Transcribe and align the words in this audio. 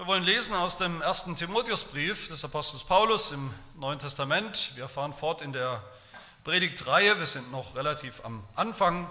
Wir 0.00 0.06
wollen 0.06 0.24
lesen 0.24 0.54
aus 0.54 0.78
dem 0.78 1.02
ersten 1.02 1.36
Timotheusbrief 1.36 2.28
des 2.28 2.42
Apostels 2.42 2.84
Paulus 2.84 3.32
im 3.32 3.52
Neuen 3.74 3.98
Testament. 3.98 4.74
Wir 4.74 4.88
fahren 4.88 5.12
fort 5.12 5.42
in 5.42 5.52
der 5.52 5.84
Predigtreihe. 6.42 7.18
Wir 7.18 7.26
sind 7.26 7.52
noch 7.52 7.74
relativ 7.74 8.24
am 8.24 8.42
Anfang. 8.54 9.06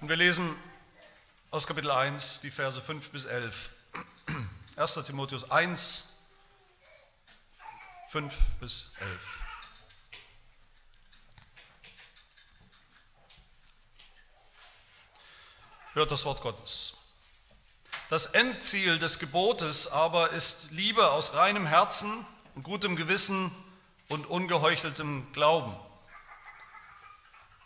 Und 0.00 0.08
wir 0.08 0.16
lesen 0.16 0.56
aus 1.50 1.66
Kapitel 1.66 1.90
1 1.90 2.40
die 2.40 2.50
Verse 2.50 2.80
5 2.80 3.10
bis 3.10 3.26
11. 3.26 3.72
1. 4.76 4.94
Timotheus 5.06 5.50
1, 5.50 6.24
5 8.08 8.34
bis 8.58 8.94
11. 9.00 9.40
Hört 15.92 16.10
das 16.10 16.24
Wort 16.24 16.40
Gottes. 16.40 16.97
Das 18.08 18.24
Endziel 18.24 18.98
des 18.98 19.18
Gebotes 19.18 19.92
aber 19.92 20.30
ist 20.30 20.70
Liebe 20.70 21.10
aus 21.10 21.34
reinem 21.34 21.66
Herzen 21.66 22.24
und 22.54 22.62
gutem 22.62 22.96
Gewissen 22.96 23.50
und 24.08 24.24
ungeheucheltem 24.24 25.30
Glauben. 25.34 25.76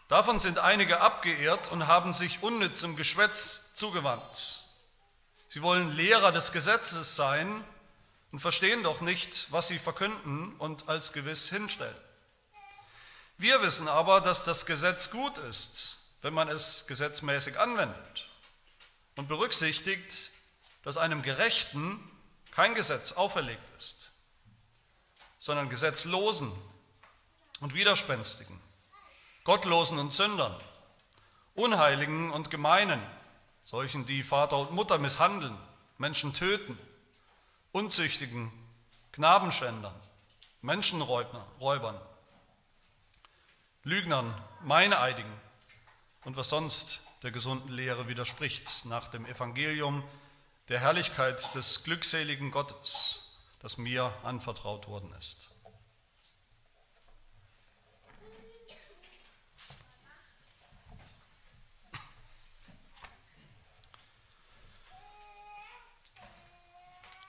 Davon 0.09 0.41
sind 0.41 0.59
einige 0.59 1.01
abgeehrt 1.01 1.71
und 1.71 1.87
haben 1.87 2.13
sich 2.13 2.43
unnützem 2.43 2.97
Geschwätz 2.97 3.77
zugewandt. 3.77 4.65
Sie 5.49 5.63
wollen 5.63 5.91
Lehrer 5.93 6.33
des 6.33 6.51
Gesetzes 6.51 7.15
sein 7.15 7.65
und 8.33 8.41
verstehen 8.41 8.83
doch 8.83 9.01
nicht, 9.01 9.47
was 9.53 9.69
sie 9.69 9.79
verkünden 9.79 10.57
und 10.59 10.89
als 10.89 11.13
gewiss 11.13 11.51
hinstellen. 11.51 11.95
Wir 13.39 13.63
wissen 13.63 13.87
aber, 13.87 14.21
dass 14.21 14.45
das 14.45 14.67
Gesetz 14.67 15.13
gut 15.13 15.39
ist, 15.39 15.99
wenn 16.21 16.35
man 16.35 16.49
es 16.49 16.89
gesetzmäßig 16.89 17.61
anwendet 17.61 18.32
und 19.17 19.29
berücksichtigt, 19.29 20.33
dass 20.83 20.97
einem 20.97 21.23
Gerechten 21.23 22.03
kein 22.51 22.75
Gesetz 22.75 23.13
auferlegt 23.13 23.71
ist, 23.79 24.13
sondern 25.39 25.69
Gesetzlosen 25.69 26.53
und 27.61 27.75
Widerspenstigen, 27.75 28.61
Gottlosen 29.45 29.99
und 29.99 30.13
Sündern, 30.13 30.57
Unheiligen 31.55 32.31
und 32.31 32.51
Gemeinen, 32.51 33.03
solchen, 33.65 34.05
die 34.05 34.23
Vater 34.23 34.59
und 34.59 34.73
Mutter 34.73 34.99
misshandeln, 34.99 35.57
Menschen 35.99 36.35
töten, 36.35 36.79
Unzüchtigen, 37.73 38.53
Knabenschändern, 39.13 39.95
Menschenräubern, 40.63 42.01
Lügnern, 43.85 44.35
Meineidigen 44.63 45.33
und 46.25 46.37
was 46.37 46.49
sonst 46.49 47.02
der 47.23 47.31
gesunden 47.31 47.73
Lehre 47.73 48.09
widerspricht, 48.09 48.85
nach 48.85 49.09
dem 49.09 49.25
Evangelium 49.27 50.03
der 50.69 50.81
Herrlichkeit 50.81 51.55
des 51.55 51.85
glückseligen 51.85 52.51
Gottes, 52.51 53.37
das 53.61 53.79
mir 53.79 54.13
anvertraut 54.25 54.89
worden 54.89 55.13
ist. 55.19 55.51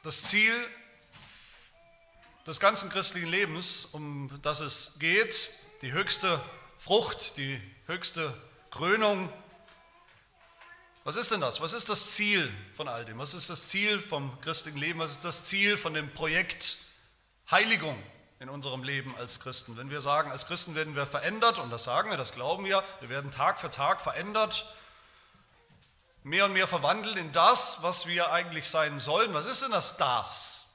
Das 0.02 0.24
Ziel 0.24 0.54
des 2.46 2.60
ganzen 2.60 2.90
christlichen 2.90 3.30
Lebens, 3.30 3.86
um 3.86 4.30
das 4.42 4.60
es 4.60 5.00
geht, 5.00 5.52
die 5.82 5.94
höchste 5.94 6.44
Frucht, 6.78 7.38
die 7.38 7.62
höchste 7.86 8.36
Krönung 8.70 9.32
was 11.04 11.18
ist 11.18 11.32
denn 11.32 11.42
das? 11.42 11.60
Was 11.60 11.74
ist 11.74 11.90
das 11.90 12.12
Ziel 12.12 12.50
von 12.74 12.88
all 12.88 13.04
dem? 13.04 13.18
Was 13.18 13.34
ist 13.34 13.50
das 13.50 13.68
Ziel 13.68 14.00
vom 14.00 14.40
christlichen 14.40 14.78
Leben? 14.78 15.00
Was 15.00 15.12
ist 15.12 15.26
das 15.26 15.46
Ziel 15.46 15.78
von 15.78 15.94
dem 15.94 16.14
Projekt 16.14 16.78
Heiligung 17.52 18.02
in 18.40 18.48
unserem 18.48 18.84
Leben 18.84 19.14
als 19.18 19.42
Christen? 19.42 19.76
Wenn 19.76 19.90
wir 19.90 20.00
sagen, 20.00 20.32
als 20.32 20.48
Christen 20.48 20.76
werden 20.76 20.96
wir 20.96 21.06
verändert, 21.06 21.60
und 21.60 21.72
das 21.72 21.84
sagen 21.84 22.10
wir, 22.10 22.18
das 22.18 22.32
glauben 22.32 22.64
wir, 22.64 22.84
wir 23.02 23.10
werden 23.10 23.32
Tag 23.32 23.60
für 23.60 23.70
Tag 23.70 24.02
verändert, 24.02 24.66
mehr 26.24 26.46
und 26.46 26.54
mehr 26.54 26.68
verwandelt 26.68 27.18
in 27.18 27.34
das, 27.34 27.84
was 27.84 28.08
wir 28.08 28.32
eigentlich 28.32 28.70
sein 28.70 28.98
sollen. 29.00 29.34
Was 29.34 29.46
ist 29.46 29.62
denn 29.62 29.72
das 29.72 29.98
das, 29.98 30.68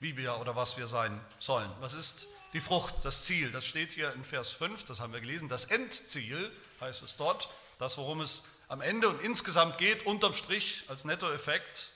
wie 0.00 0.16
wir 0.16 0.38
oder 0.38 0.56
was 0.56 0.76
wir 0.76 0.88
sein 0.88 1.20
sollen? 1.38 1.70
Was 1.78 1.94
ist 1.94 2.26
die 2.52 2.60
Frucht, 2.60 2.96
das 3.04 3.24
Ziel? 3.24 3.52
Das 3.52 3.64
steht 3.64 3.92
hier 3.92 4.12
in 4.12 4.24
Vers 4.24 4.50
5, 4.50 4.84
das 4.84 4.98
haben 4.98 5.12
wir 5.12 5.20
gelesen. 5.20 5.48
Das 5.48 5.66
Endziel 5.66 6.50
heißt 6.80 7.02
es 7.02 7.16
dort, 7.16 7.48
das, 7.78 7.96
worum 7.96 8.20
es 8.20 8.42
am 8.68 8.82
Ende 8.82 9.08
und 9.08 9.20
insgesamt 9.22 9.78
geht, 9.78 10.04
unterm 10.06 10.34
Strich 10.34 10.84
als 10.88 11.04
Nettoeffekt, 11.04 11.90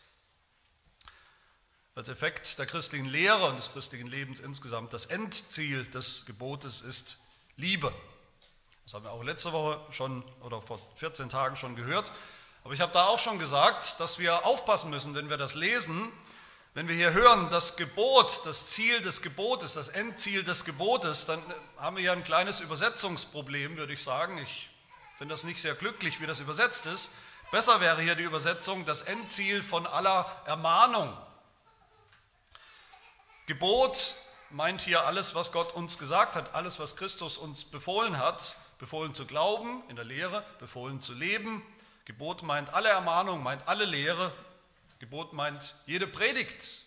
als 1.95 2.09
Effekt 2.09 2.59
der 2.59 2.67
christlichen 2.67 3.05
Lehre 3.05 3.47
und 3.47 3.59
des 3.59 3.73
christlichen 3.73 4.07
Lebens 4.07 4.41
insgesamt, 4.41 4.95
das 4.95 5.07
Endziel 5.07 5.85
des 5.85 6.25
Gebotes 6.25 6.81
ist 6.81 7.19
Liebe. 7.57 7.93
Das 8.85 8.95
haben 8.95 9.05
wir 9.05 9.13
auch 9.13 9.23
letzte 9.23 9.53
Woche 9.53 9.81
schon 9.93 10.25
oder 10.41 10.63
vor 10.63 10.81
14 10.97 11.29
Tagen 11.29 11.57
schon 11.57 11.77
gehört. 11.77 12.11
Aber 12.65 12.73
ich 12.73 12.81
habe 12.81 12.93
da 12.93 13.07
auch 13.07 13.19
schon 13.19 13.39
gesagt, 13.39 14.01
dass 14.01 14.19
wir 14.19 14.47
aufpassen 14.47 14.91
müssen, 14.91 15.15
wenn 15.15 15.29
wir 15.29 15.37
das 15.37 15.55
lesen, 15.55 16.11
wenn 16.75 16.89
wir 16.89 16.95
hier 16.95 17.13
hören, 17.13 17.51
das 17.51 17.77
Gebot, 17.77 18.47
das 18.47 18.69
Ziel 18.69 19.03
des 19.03 19.21
Gebotes, 19.21 19.75
das 19.75 19.89
Endziel 19.89 20.43
des 20.43 20.65
Gebotes, 20.65 21.27
dann 21.27 21.43
haben 21.77 21.97
wir 21.97 22.01
hier 22.01 22.13
ein 22.13 22.25
kleines 22.25 22.61
Übersetzungsproblem, 22.61 23.77
würde 23.77 23.93
ich 23.93 24.03
sagen. 24.03 24.39
Ich 24.39 24.71
finde 25.23 25.35
das 25.35 25.45
nicht 25.45 25.61
sehr 25.61 25.77
glücklich, 25.77 26.21
wie 26.21 26.27
das 26.27 26.41
übersetzt 26.41 26.85
ist. 26.87 27.13
Besser 27.53 27.81
wäre 27.81 28.03
hier 28.03 28.17
die 28.17 28.25
Übersetzung, 28.25 28.85
das 28.87 29.03
Endziel 29.03 29.63
von 29.63 29.87
aller 29.87 30.29
Ermahnung. 30.47 31.17
Gebot 33.47 34.17
meint 34.51 34.81
hier 34.81 35.07
alles, 35.07 35.37
was 35.37 35.53
Gott 35.53 35.75
uns 35.75 35.97
gesagt 35.97 36.35
hat, 36.35 36.57
alles, 36.57 36.81
was 36.81 36.97
Christus 36.97 37.39
uns 37.39 37.65
befohlen 37.65 38.19
hat, 38.19 38.57
befohlen 38.81 39.15
zu 39.15 39.25
glauben, 39.25 39.85
in 39.89 39.95
der 39.95 40.05
Lehre, 40.05 40.45
befohlen 40.59 41.01
zu 41.01 41.13
leben. 41.13 41.63
Gebot 42.05 42.43
meint 42.43 42.71
alle 42.75 42.89
Ermahnung, 42.89 43.45
meint 43.45 43.69
alle 43.69 43.85
Lehre. 43.85 44.33
Gebot 44.99 45.35
meint 45.35 45.77
jede 45.87 46.09
Predigt, 46.09 46.83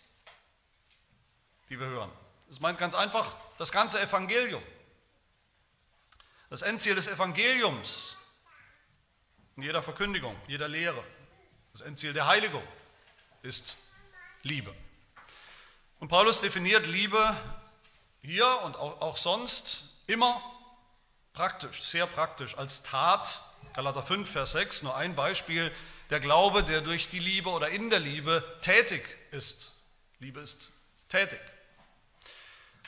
die 1.70 1.80
wir 1.80 1.86
hören. 1.86 2.12
Es 2.50 2.60
meint 2.60 2.76
ganz 2.76 2.94
einfach 2.94 3.34
das 3.56 3.72
ganze 3.72 3.98
Evangelium. 3.98 4.62
Das 6.50 6.60
Endziel 6.60 6.96
des 6.96 7.08
Evangeliums 7.08 8.18
in 9.56 9.62
jeder 9.62 9.82
Verkündigung, 9.82 10.36
jeder 10.46 10.68
Lehre. 10.68 11.02
Das 11.72 11.80
Endziel 11.80 12.12
der 12.12 12.26
Heiligung 12.26 12.62
ist 13.42 13.76
Liebe. 14.42 14.74
Und 15.98 16.08
Paulus 16.08 16.42
definiert 16.42 16.86
Liebe 16.86 17.36
hier 18.20 18.46
und 18.64 18.76
auch, 18.76 19.00
auch 19.00 19.16
sonst 19.16 20.02
immer 20.06 20.42
praktisch, 21.32 21.82
sehr 21.82 22.06
praktisch, 22.06 22.56
als 22.58 22.82
Tat. 22.82 23.40
Galater 23.74 24.02
5, 24.02 24.30
Vers 24.30 24.52
6, 24.52 24.82
nur 24.82 24.96
ein 24.96 25.14
Beispiel. 25.14 25.72
Der 26.10 26.20
Glaube, 26.20 26.62
der 26.62 26.82
durch 26.82 27.08
die 27.08 27.18
Liebe 27.18 27.48
oder 27.48 27.70
in 27.70 27.88
der 27.90 28.00
Liebe 28.00 28.44
tätig 28.60 29.02
ist. 29.30 29.72
Liebe 30.18 30.40
ist 30.40 30.72
tätig. 31.08 31.40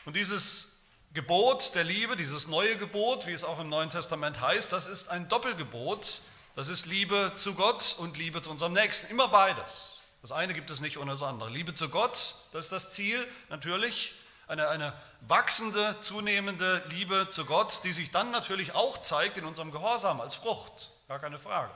Und 0.04 0.16
dieses 0.16 0.86
Gebot 1.14 1.74
der 1.74 1.84
Liebe, 1.84 2.16
dieses 2.16 2.46
neue 2.46 2.76
Gebot, 2.76 3.26
wie 3.26 3.32
es 3.32 3.44
auch 3.44 3.58
im 3.58 3.68
Neuen 3.68 3.90
Testament 3.90 4.40
heißt, 4.40 4.72
das 4.72 4.86
ist 4.86 5.08
ein 5.08 5.28
Doppelgebot, 5.28 6.20
das 6.58 6.66
ist 6.66 6.86
Liebe 6.86 7.30
zu 7.36 7.54
Gott 7.54 7.94
und 7.98 8.16
Liebe 8.18 8.42
zu 8.42 8.50
unserem 8.50 8.72
Nächsten. 8.72 9.12
Immer 9.12 9.28
beides. 9.28 10.00
Das 10.22 10.32
eine 10.32 10.54
gibt 10.54 10.70
es 10.70 10.80
nicht 10.80 10.98
ohne 10.98 11.12
das 11.12 11.22
andere. 11.22 11.50
Liebe 11.50 11.72
zu 11.72 11.88
Gott, 11.88 12.34
das 12.50 12.64
ist 12.64 12.72
das 12.72 12.90
Ziel, 12.90 13.24
natürlich. 13.48 14.16
Eine, 14.48 14.66
eine 14.66 14.92
wachsende, 15.20 15.94
zunehmende 16.00 16.82
Liebe 16.88 17.28
zu 17.30 17.44
Gott, 17.44 17.84
die 17.84 17.92
sich 17.92 18.10
dann 18.10 18.32
natürlich 18.32 18.74
auch 18.74 19.00
zeigt 19.00 19.38
in 19.38 19.44
unserem 19.44 19.70
Gehorsam 19.70 20.20
als 20.20 20.34
Frucht. 20.34 20.90
Gar 21.06 21.20
keine 21.20 21.38
Frage. 21.38 21.70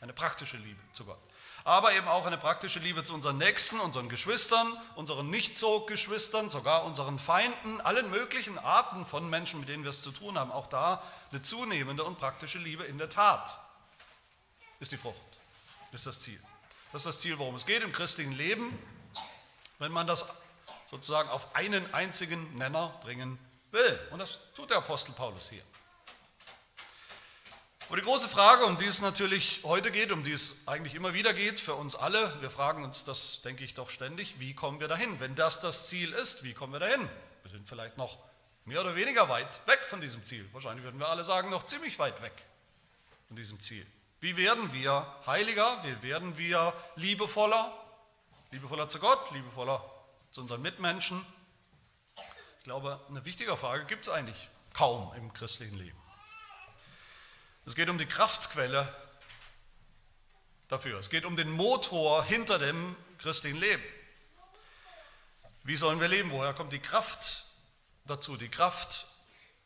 Eine 0.00 0.12
praktische 0.12 0.56
Liebe 0.56 0.80
zu 0.92 1.04
Gott 1.04 1.20
aber 1.64 1.94
eben 1.94 2.06
auch 2.08 2.26
eine 2.26 2.36
praktische 2.36 2.78
Liebe 2.78 3.04
zu 3.04 3.14
unseren 3.14 3.38
Nächsten, 3.38 3.80
unseren 3.80 4.10
Geschwistern, 4.10 4.76
unseren 4.96 5.30
Nicht-so-Geschwistern, 5.30 6.50
sogar 6.50 6.84
unseren 6.84 7.18
Feinden, 7.18 7.80
allen 7.80 8.10
möglichen 8.10 8.58
Arten 8.58 9.06
von 9.06 9.30
Menschen, 9.30 9.60
mit 9.60 9.70
denen 9.70 9.82
wir 9.82 9.88
es 9.88 10.02
zu 10.02 10.10
tun 10.10 10.38
haben. 10.38 10.52
Auch 10.52 10.66
da 10.66 11.02
eine 11.34 11.42
zunehmende 11.42 12.04
und 12.04 12.16
praktische 12.16 12.58
Liebe 12.58 12.84
in 12.84 12.96
der 12.96 13.10
Tat 13.10 13.58
ist 14.78 14.92
die 14.92 14.96
Frucht, 14.96 15.16
ist 15.90 16.06
das 16.06 16.20
Ziel. 16.20 16.40
Das 16.92 17.02
ist 17.02 17.06
das 17.06 17.20
Ziel, 17.20 17.36
worum 17.38 17.56
es 17.56 17.66
geht 17.66 17.82
im 17.82 17.90
christlichen 17.90 18.30
Leben, 18.32 18.78
wenn 19.80 19.90
man 19.90 20.06
das 20.06 20.26
sozusagen 20.88 21.28
auf 21.30 21.56
einen 21.56 21.92
einzigen 21.92 22.54
Nenner 22.54 23.00
bringen 23.02 23.36
will. 23.72 23.98
Und 24.12 24.20
das 24.20 24.38
tut 24.54 24.70
der 24.70 24.76
Apostel 24.76 25.10
Paulus 25.12 25.50
hier. 25.50 25.64
Aber 27.88 27.96
die 27.96 28.02
große 28.02 28.28
Frage, 28.28 28.64
um 28.66 28.78
die 28.78 28.86
es 28.86 29.02
natürlich 29.02 29.60
heute 29.64 29.90
geht, 29.90 30.12
um 30.12 30.22
die 30.22 30.32
es 30.32 30.68
eigentlich 30.68 30.94
immer 30.94 31.14
wieder 31.14 31.34
geht, 31.34 31.58
für 31.58 31.74
uns 31.74 31.96
alle, 31.96 32.40
wir 32.42 32.50
fragen 32.50 32.84
uns 32.84 33.02
das, 33.02 33.42
denke 33.42 33.64
ich, 33.64 33.74
doch 33.74 33.90
ständig, 33.90 34.38
wie 34.38 34.54
kommen 34.54 34.78
wir 34.78 34.86
dahin? 34.86 35.18
Wenn 35.18 35.34
das 35.34 35.58
das 35.58 35.88
Ziel 35.88 36.12
ist, 36.12 36.44
wie 36.44 36.54
kommen 36.54 36.72
wir 36.72 36.80
dahin? 36.80 37.10
Wir 37.42 37.50
sind 37.50 37.68
vielleicht 37.68 37.98
noch 37.98 38.18
mehr 38.64 38.80
oder 38.80 38.96
weniger 38.96 39.28
weit 39.28 39.66
weg 39.66 39.80
von 39.80 40.00
diesem 40.00 40.24
Ziel. 40.24 40.48
Wahrscheinlich 40.52 40.84
würden 40.84 40.98
wir 40.98 41.08
alle 41.08 41.24
sagen, 41.24 41.50
noch 41.50 41.66
ziemlich 41.66 41.98
weit 41.98 42.22
weg 42.22 42.32
von 43.28 43.36
diesem 43.36 43.60
Ziel. 43.60 43.86
Wie 44.20 44.36
werden 44.36 44.72
wir 44.72 45.06
heiliger? 45.26 45.82
Wie 45.84 46.02
werden 46.02 46.38
wir 46.38 46.72
liebevoller? 46.96 47.72
Liebevoller 48.50 48.88
zu 48.88 48.98
Gott, 48.98 49.30
liebevoller 49.32 49.84
zu 50.30 50.40
unseren 50.40 50.62
Mitmenschen? 50.62 51.24
Ich 52.58 52.64
glaube, 52.64 52.98
eine 53.10 53.24
wichtige 53.24 53.56
Frage 53.56 53.84
gibt 53.84 54.02
es 54.02 54.08
eigentlich 54.08 54.48
kaum 54.72 55.12
im 55.16 55.32
christlichen 55.34 55.76
Leben. 55.76 56.00
Es 57.66 57.74
geht 57.74 57.88
um 57.88 57.98
die 57.98 58.06
Kraftquelle 58.06 58.88
dafür. 60.68 60.98
Es 60.98 61.10
geht 61.10 61.24
um 61.24 61.36
den 61.36 61.50
Motor 61.50 62.24
hinter 62.24 62.58
dem 62.58 62.96
christlichen 63.18 63.58
Leben. 63.58 63.82
Wie 65.62 65.76
sollen 65.76 66.00
wir 66.00 66.08
leben? 66.08 66.30
Woher 66.30 66.54
kommt 66.54 66.72
die 66.72 66.78
Kraft 66.78 67.44
dazu, 68.04 68.36
die 68.36 68.48
Kraft 68.48 69.06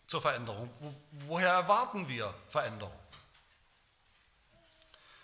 zur 0.07 0.23
Veränderung? 0.23 0.71
Woher 1.11 1.51
erwarten 1.51 2.09
wir 2.09 2.33
Veränderung? 2.49 2.93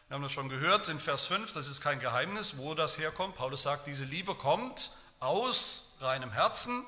Wir 0.09 0.17
haben 0.17 0.23
das 0.23 0.33
schon 0.33 0.49
gehört 0.49 0.89
in 0.89 1.01
Vers 1.01 1.27
5, 1.27 1.53
das 1.55 1.67
ist 1.67 1.81
kein 1.81 1.99
Geheimnis, 1.99 2.59
wo 2.59 2.75
das 2.75 2.99
herkommt. 2.99 3.37
Paulus 3.37 3.63
sagt, 3.63 3.87
diese 3.87 4.05
Liebe 4.05 4.35
kommt 4.35 4.93
aus 5.19 5.97
reinem 6.01 6.31
Herzen, 6.31 6.85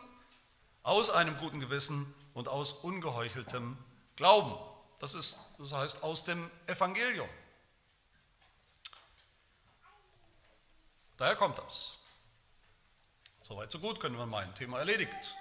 aus 0.83 1.11
einem 1.11 1.37
guten 1.39 1.59
Gewissen 1.59 2.15
und 2.35 2.49
aus 2.49 2.73
ungeheucheltem 2.73 3.79
Glauben. 4.17 4.55
Das, 4.99 5.15
ist, 5.15 5.55
das 5.59 5.73
heißt 5.73 6.03
aus 6.03 6.25
dem 6.25 6.51
Evangelium. 6.67 7.29
Daher 11.17 11.37
kommt 11.37 11.59
das. 11.59 11.99
Soweit 13.43 13.73
so 13.73 13.79
gut, 13.79 14.01
können 14.01 14.19
wir 14.19 14.27
meinen. 14.27 14.55
Thema 14.55 14.79
erledigt. 14.79 15.35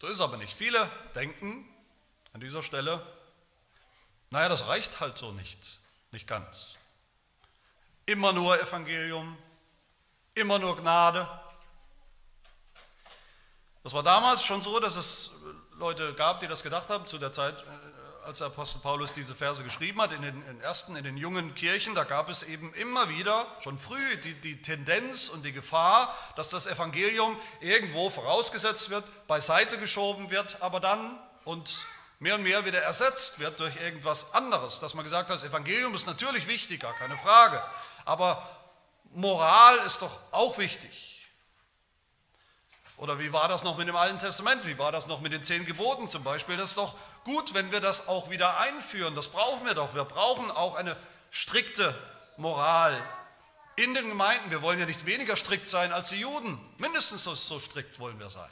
So 0.00 0.06
ist 0.08 0.14
es 0.16 0.20
aber 0.20 0.36
nicht. 0.36 0.54
Viele 0.54 0.90
denken 1.14 1.66
an 2.32 2.40
dieser 2.40 2.62
Stelle, 2.62 3.04
naja, 4.30 4.48
das 4.48 4.66
reicht 4.66 5.00
halt 5.00 5.16
so 5.16 5.32
nicht, 5.32 5.78
nicht 6.12 6.26
ganz. 6.26 6.76
Immer 8.04 8.32
nur 8.32 8.60
Evangelium, 8.60 9.38
immer 10.34 10.58
nur 10.58 10.76
Gnade. 10.76 11.28
Das 13.82 13.94
war 13.94 14.02
damals 14.02 14.44
schon 14.44 14.60
so, 14.62 14.80
dass 14.80 14.96
es 14.96 15.42
Leute 15.78 16.14
gab, 16.14 16.40
die 16.40 16.46
das 16.46 16.62
gedacht 16.62 16.90
haben, 16.90 17.06
zu 17.06 17.18
der 17.18 17.32
Zeit, 17.32 17.62
äh, 17.62 17.85
als 18.26 18.38
der 18.38 18.48
Apostel 18.48 18.80
Paulus 18.80 19.14
diese 19.14 19.36
Verse 19.36 19.62
geschrieben 19.62 20.02
hat, 20.02 20.10
in 20.10 20.20
den, 20.20 20.44
in 20.48 20.60
ersten, 20.60 20.96
in 20.96 21.04
den 21.04 21.16
jungen 21.16 21.54
Kirchen, 21.54 21.94
da 21.94 22.02
gab 22.02 22.28
es 22.28 22.42
eben 22.42 22.74
immer 22.74 23.08
wieder, 23.08 23.46
schon 23.62 23.78
früh, 23.78 24.16
die, 24.24 24.34
die 24.34 24.60
Tendenz 24.60 25.28
und 25.28 25.44
die 25.44 25.52
Gefahr, 25.52 26.12
dass 26.34 26.50
das 26.50 26.66
Evangelium 26.66 27.36
irgendwo 27.60 28.10
vorausgesetzt 28.10 28.90
wird, 28.90 29.04
beiseite 29.28 29.78
geschoben 29.78 30.30
wird, 30.32 30.60
aber 30.60 30.80
dann 30.80 31.16
und 31.44 31.86
mehr 32.18 32.34
und 32.34 32.42
mehr 32.42 32.64
wieder 32.64 32.82
ersetzt 32.82 33.38
wird 33.38 33.60
durch 33.60 33.76
irgendwas 33.76 34.34
anderes. 34.34 34.80
Dass 34.80 34.94
man 34.94 35.04
gesagt 35.04 35.30
hat, 35.30 35.36
das 35.36 35.44
Evangelium 35.44 35.94
ist 35.94 36.08
natürlich 36.08 36.48
wichtiger, 36.48 36.92
keine 36.94 37.16
Frage, 37.16 37.62
aber 38.04 38.44
Moral 39.12 39.78
ist 39.86 40.02
doch 40.02 40.18
auch 40.32 40.58
wichtig. 40.58 41.05
Oder 42.96 43.18
wie 43.18 43.32
war 43.32 43.48
das 43.48 43.62
noch 43.62 43.76
mit 43.76 43.88
dem 43.88 43.96
Alten 43.96 44.18
Testament? 44.18 44.66
Wie 44.66 44.78
war 44.78 44.90
das 44.90 45.06
noch 45.06 45.20
mit 45.20 45.32
den 45.32 45.44
zehn 45.44 45.66
Geboten 45.66 46.08
zum 46.08 46.24
Beispiel? 46.24 46.56
Das 46.56 46.70
ist 46.70 46.78
doch 46.78 46.94
gut, 47.24 47.52
wenn 47.52 47.70
wir 47.70 47.80
das 47.80 48.08
auch 48.08 48.30
wieder 48.30 48.58
einführen. 48.58 49.14
Das 49.14 49.28
brauchen 49.28 49.66
wir 49.66 49.74
doch. 49.74 49.94
Wir 49.94 50.04
brauchen 50.04 50.50
auch 50.50 50.76
eine 50.76 50.96
strikte 51.30 51.94
Moral 52.38 52.98
in 53.76 53.92
den 53.92 54.08
Gemeinden. 54.08 54.50
Wir 54.50 54.62
wollen 54.62 54.78
ja 54.78 54.86
nicht 54.86 55.04
weniger 55.04 55.36
strikt 55.36 55.68
sein 55.68 55.92
als 55.92 56.08
die 56.08 56.20
Juden. 56.20 56.58
Mindestens 56.78 57.24
so, 57.24 57.34
so 57.34 57.60
strikt 57.60 57.98
wollen 57.98 58.18
wir 58.18 58.30
sein. 58.30 58.50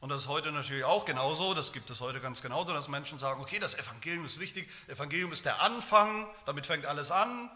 Und 0.00 0.10
das 0.10 0.24
ist 0.24 0.28
heute 0.28 0.52
natürlich 0.52 0.84
auch 0.84 1.06
genauso, 1.06 1.54
das 1.54 1.72
gibt 1.72 1.88
es 1.88 2.02
heute 2.02 2.20
ganz 2.20 2.42
genauso, 2.42 2.74
dass 2.74 2.88
Menschen 2.88 3.18
sagen, 3.18 3.40
okay, 3.40 3.58
das 3.58 3.78
Evangelium 3.78 4.26
ist 4.26 4.38
wichtig, 4.38 4.68
Evangelium 4.86 5.32
ist 5.32 5.46
der 5.46 5.62
Anfang, 5.62 6.28
damit 6.44 6.66
fängt 6.66 6.84
alles 6.84 7.10
an, 7.10 7.50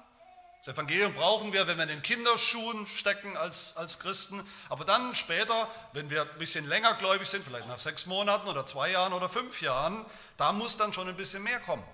das 0.65 0.75
Evangelium 0.75 1.15
brauchen 1.15 1.53
wir, 1.53 1.67
wenn 1.67 1.77
wir 1.77 1.85
in 1.85 1.89
den 1.89 2.03
Kinderschuhen 2.03 2.87
stecken 2.89 3.37
als, 3.37 3.77
als 3.77 4.01
Christen. 4.01 4.45
Aber 4.69 4.85
dann 4.85 5.15
später, 5.15 5.71
wenn 5.93 6.11
wir 6.11 6.23
ein 6.23 6.39
bisschen 6.39 6.67
länger 6.67 6.95
gläubig 6.95 7.29
sind, 7.29 7.45
vielleicht 7.45 7.69
nach 7.69 7.79
sechs 7.79 8.07
Monaten 8.07 8.49
oder 8.49 8.67
zwei 8.67 8.91
Jahren 8.91 9.13
oder 9.13 9.29
fünf 9.29 9.63
Jahren, 9.63 10.05
da 10.37 10.53
muss 10.53 10.77
dann 10.77 10.93
schon 10.93 11.09
ein 11.09 11.17
bisschen 11.17 11.43
mehr 11.43 11.61
kommen. 11.61 11.85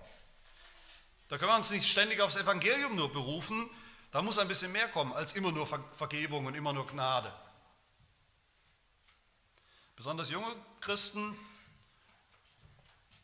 Da 1.28 1.38
können 1.38 1.50
wir 1.50 1.56
uns 1.56 1.70
nicht 1.70 1.88
ständig 1.88 2.20
aufs 2.20 2.37
Evangelium 2.37 2.96
nur 2.96 3.12
berufen, 3.12 3.69
da 4.12 4.22
muss 4.22 4.38
ein 4.38 4.49
bisschen 4.49 4.72
mehr 4.72 4.88
kommen 4.88 5.12
als 5.12 5.32
immer 5.34 5.52
nur 5.52 5.66
Vergebung 5.66 6.46
und 6.46 6.55
immer 6.55 6.72
nur 6.72 6.87
Gnade. 6.87 7.32
Besonders 9.96 10.31
junge 10.31 10.55
Christen, 10.81 11.37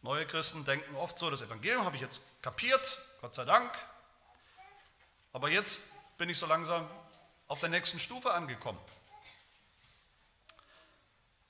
neue 0.02 0.26
Christen 0.26 0.64
denken 0.64 0.94
oft 0.96 1.18
so, 1.18 1.30
das 1.30 1.42
Evangelium 1.42 1.84
habe 1.84 1.96
ich 1.96 2.02
jetzt 2.02 2.22
kapiert, 2.42 2.98
Gott 3.20 3.34
sei 3.34 3.44
Dank, 3.44 3.70
aber 5.32 5.48
jetzt 5.48 5.92
bin 6.18 6.28
ich 6.28 6.38
so 6.38 6.46
langsam 6.46 6.88
auf 7.48 7.60
der 7.60 7.68
nächsten 7.68 7.98
Stufe 7.98 8.32
angekommen. 8.32 8.78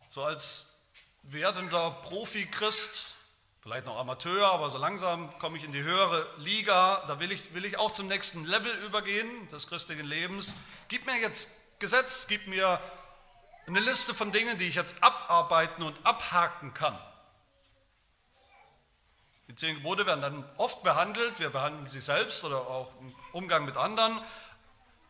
So 0.08 0.24
als 0.24 0.82
werdender 1.22 1.90
Profi-Christ, 2.02 3.16
vielleicht 3.60 3.86
noch 3.86 3.98
Amateur, 3.98 4.50
aber 4.50 4.70
so 4.70 4.78
langsam 4.78 5.38
komme 5.38 5.58
ich 5.58 5.64
in 5.64 5.72
die 5.72 5.82
höhere 5.82 6.26
Liga, 6.38 7.04
da 7.06 7.20
will 7.20 7.30
ich, 7.30 7.54
will 7.54 7.64
ich 7.64 7.78
auch 7.78 7.90
zum 7.90 8.08
nächsten 8.08 8.44
Level 8.44 8.72
übergehen 8.84 9.48
des 9.48 9.68
christlichen 9.68 10.06
Lebens. 10.06 10.54
Gib 10.88 11.06
mir 11.06 11.16
jetzt 11.18 11.78
Gesetz, 11.78 12.26
gib 12.26 12.46
mir 12.46 12.80
eine 13.66 13.80
Liste 13.80 14.14
von 14.14 14.32
Dingen, 14.32 14.58
die 14.58 14.66
ich 14.66 14.74
jetzt 14.74 15.02
abarbeiten 15.02 15.82
und 15.82 15.94
abhaken 16.04 16.74
kann. 16.74 16.98
Die 19.48 19.54
zehn 19.54 19.76
Gebote 19.76 20.06
werden 20.06 20.22
dann 20.22 20.50
oft 20.56 20.82
behandelt, 20.82 21.40
wir 21.40 21.50
behandeln 21.50 21.88
sie 21.88 22.00
selbst 22.00 22.44
oder 22.44 22.58
auch 22.58 22.92
im 23.00 23.14
Umgang 23.32 23.64
mit 23.64 23.76
anderen, 23.76 24.20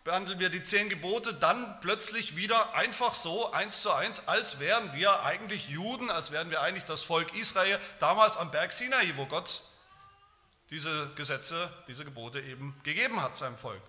behandeln 0.04 0.38
wir 0.38 0.48
die 0.48 0.64
zehn 0.64 0.88
Gebote 0.88 1.34
dann 1.34 1.78
plötzlich 1.80 2.36
wieder 2.36 2.74
einfach 2.74 3.14
so, 3.14 3.52
eins 3.52 3.82
zu 3.82 3.92
eins, 3.92 4.28
als 4.28 4.58
wären 4.58 4.92
wir 4.94 5.22
eigentlich 5.22 5.68
Juden, 5.68 6.10
als 6.10 6.32
wären 6.32 6.50
wir 6.50 6.62
eigentlich 6.62 6.84
das 6.84 7.02
Volk 7.02 7.34
Israel, 7.34 7.78
damals 7.98 8.36
am 8.36 8.50
Berg 8.50 8.72
Sinai, 8.72 9.12
wo 9.16 9.26
Gott 9.26 9.62
diese 10.70 11.10
Gesetze, 11.16 11.70
diese 11.88 12.04
Gebote 12.04 12.40
eben 12.40 12.78
gegeben 12.84 13.20
hat 13.22 13.36
seinem 13.36 13.58
Volk. 13.58 13.82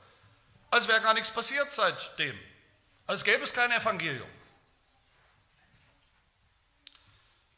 Als 0.69 0.87
wäre 0.87 1.01
gar 1.01 1.13
nichts 1.13 1.31
passiert 1.31 1.71
seitdem. 1.71 2.37
Als 3.07 3.23
gäbe 3.23 3.43
es 3.43 3.53
kein 3.53 3.71
Evangelium. 3.71 4.29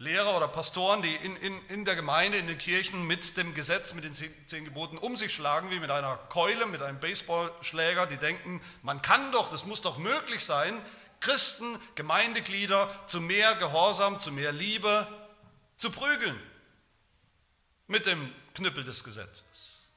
Lehrer 0.04 0.36
oder 0.36 0.50
Pastoren, 0.50 1.02
die 1.02 1.16
in, 1.16 1.38
in, 1.38 1.66
in 1.68 1.86
der 1.86 1.96
Gemeinde, 1.96 2.38
in 2.38 2.48
den 2.48 2.58
Kirchen 2.58 3.08
mit 3.08 3.38
dem 3.38 3.54
Gesetz, 3.54 3.94
mit 3.94 4.04
den 4.04 4.14
zehn 4.14 4.66
Geboten 4.66 4.98
um 4.98 5.16
sich 5.16 5.34
schlagen, 5.34 5.72
wie 5.72 5.80
mit 5.80 5.90
einer 5.92 6.18
Keule, 6.30 6.66
mit 6.66 6.82
einem 6.82 7.00
Baseballschläger, 7.00 8.06
die 8.06 8.18
denken, 8.18 8.62
man 8.82 9.02
kann 9.02 9.32
doch, 9.32 9.50
das 9.50 9.66
muss 9.66 9.82
doch 9.82 9.98
möglich 9.98 10.44
sein, 10.44 10.80
Christen, 11.22 11.80
Gemeindeglieder 11.96 12.90
zu 13.08 13.22
mehr 13.22 13.56
Gehorsam, 13.56 14.20
zu 14.20 14.34
mehr 14.34 14.52
Liebe 14.52 15.08
zu 15.78 15.90
prügeln 15.90 16.38
mit 17.88 18.06
dem 18.06 18.30
Knüppel 18.56 18.84
des 18.84 19.06
Gesetzes. 19.06 19.90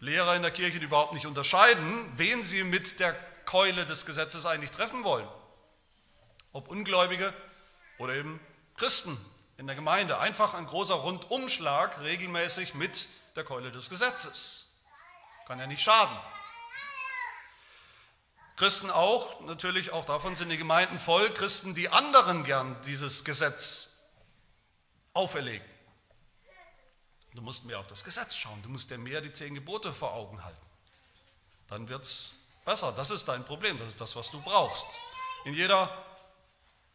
Lehrer 0.00 0.34
in 0.34 0.42
der 0.42 0.50
Kirche, 0.50 0.80
die 0.80 0.86
überhaupt 0.86 1.12
nicht 1.12 1.26
unterscheiden, 1.26 2.10
wen 2.16 2.42
sie 2.42 2.64
mit 2.64 2.98
der 2.98 3.12
Keule 3.44 3.86
des 3.86 4.04
Gesetzes 4.04 4.46
eigentlich 4.46 4.72
treffen 4.72 5.04
wollen. 5.04 5.28
Ob 6.52 6.68
Ungläubige 6.68 7.32
oder 7.98 8.14
eben 8.14 8.40
Christen 8.76 9.16
in 9.56 9.66
der 9.66 9.76
Gemeinde. 9.76 10.18
Einfach 10.18 10.54
ein 10.54 10.66
großer 10.66 10.94
Rundumschlag 10.94 12.00
regelmäßig 12.00 12.74
mit 12.74 13.08
der 13.36 13.44
Keule 13.44 13.70
des 13.70 13.90
Gesetzes. 13.90 14.74
Kann 15.46 15.58
ja 15.58 15.66
nicht 15.66 15.82
schaden. 15.82 16.16
Christen 18.56 18.90
auch, 18.90 19.40
natürlich 19.40 19.90
auch 19.92 20.04
davon 20.04 20.36
sind 20.36 20.50
die 20.50 20.58
Gemeinden 20.58 20.98
voll, 20.98 21.32
Christen, 21.32 21.74
die 21.74 21.88
anderen 21.88 22.44
gern 22.44 22.80
dieses 22.82 23.24
Gesetz 23.24 24.02
auferlegen. 25.14 25.66
Du 27.34 27.42
musst 27.42 27.64
mehr 27.64 27.78
auf 27.78 27.86
das 27.86 28.04
Gesetz 28.04 28.34
schauen, 28.34 28.60
du 28.62 28.68
musst 28.68 28.90
dir 28.90 28.98
mehr 28.98 29.20
die 29.20 29.32
zehn 29.32 29.54
Gebote 29.54 29.92
vor 29.92 30.12
Augen 30.12 30.44
halten. 30.44 30.66
Dann 31.68 31.88
wird 31.88 32.02
es 32.02 32.32
besser. 32.64 32.92
Das 32.92 33.10
ist 33.10 33.26
dein 33.28 33.44
Problem, 33.44 33.78
das 33.78 33.88
ist 33.88 34.00
das, 34.00 34.16
was 34.16 34.30
du 34.30 34.40
brauchst. 34.42 34.86
In 35.44 35.54
jeder 35.54 35.90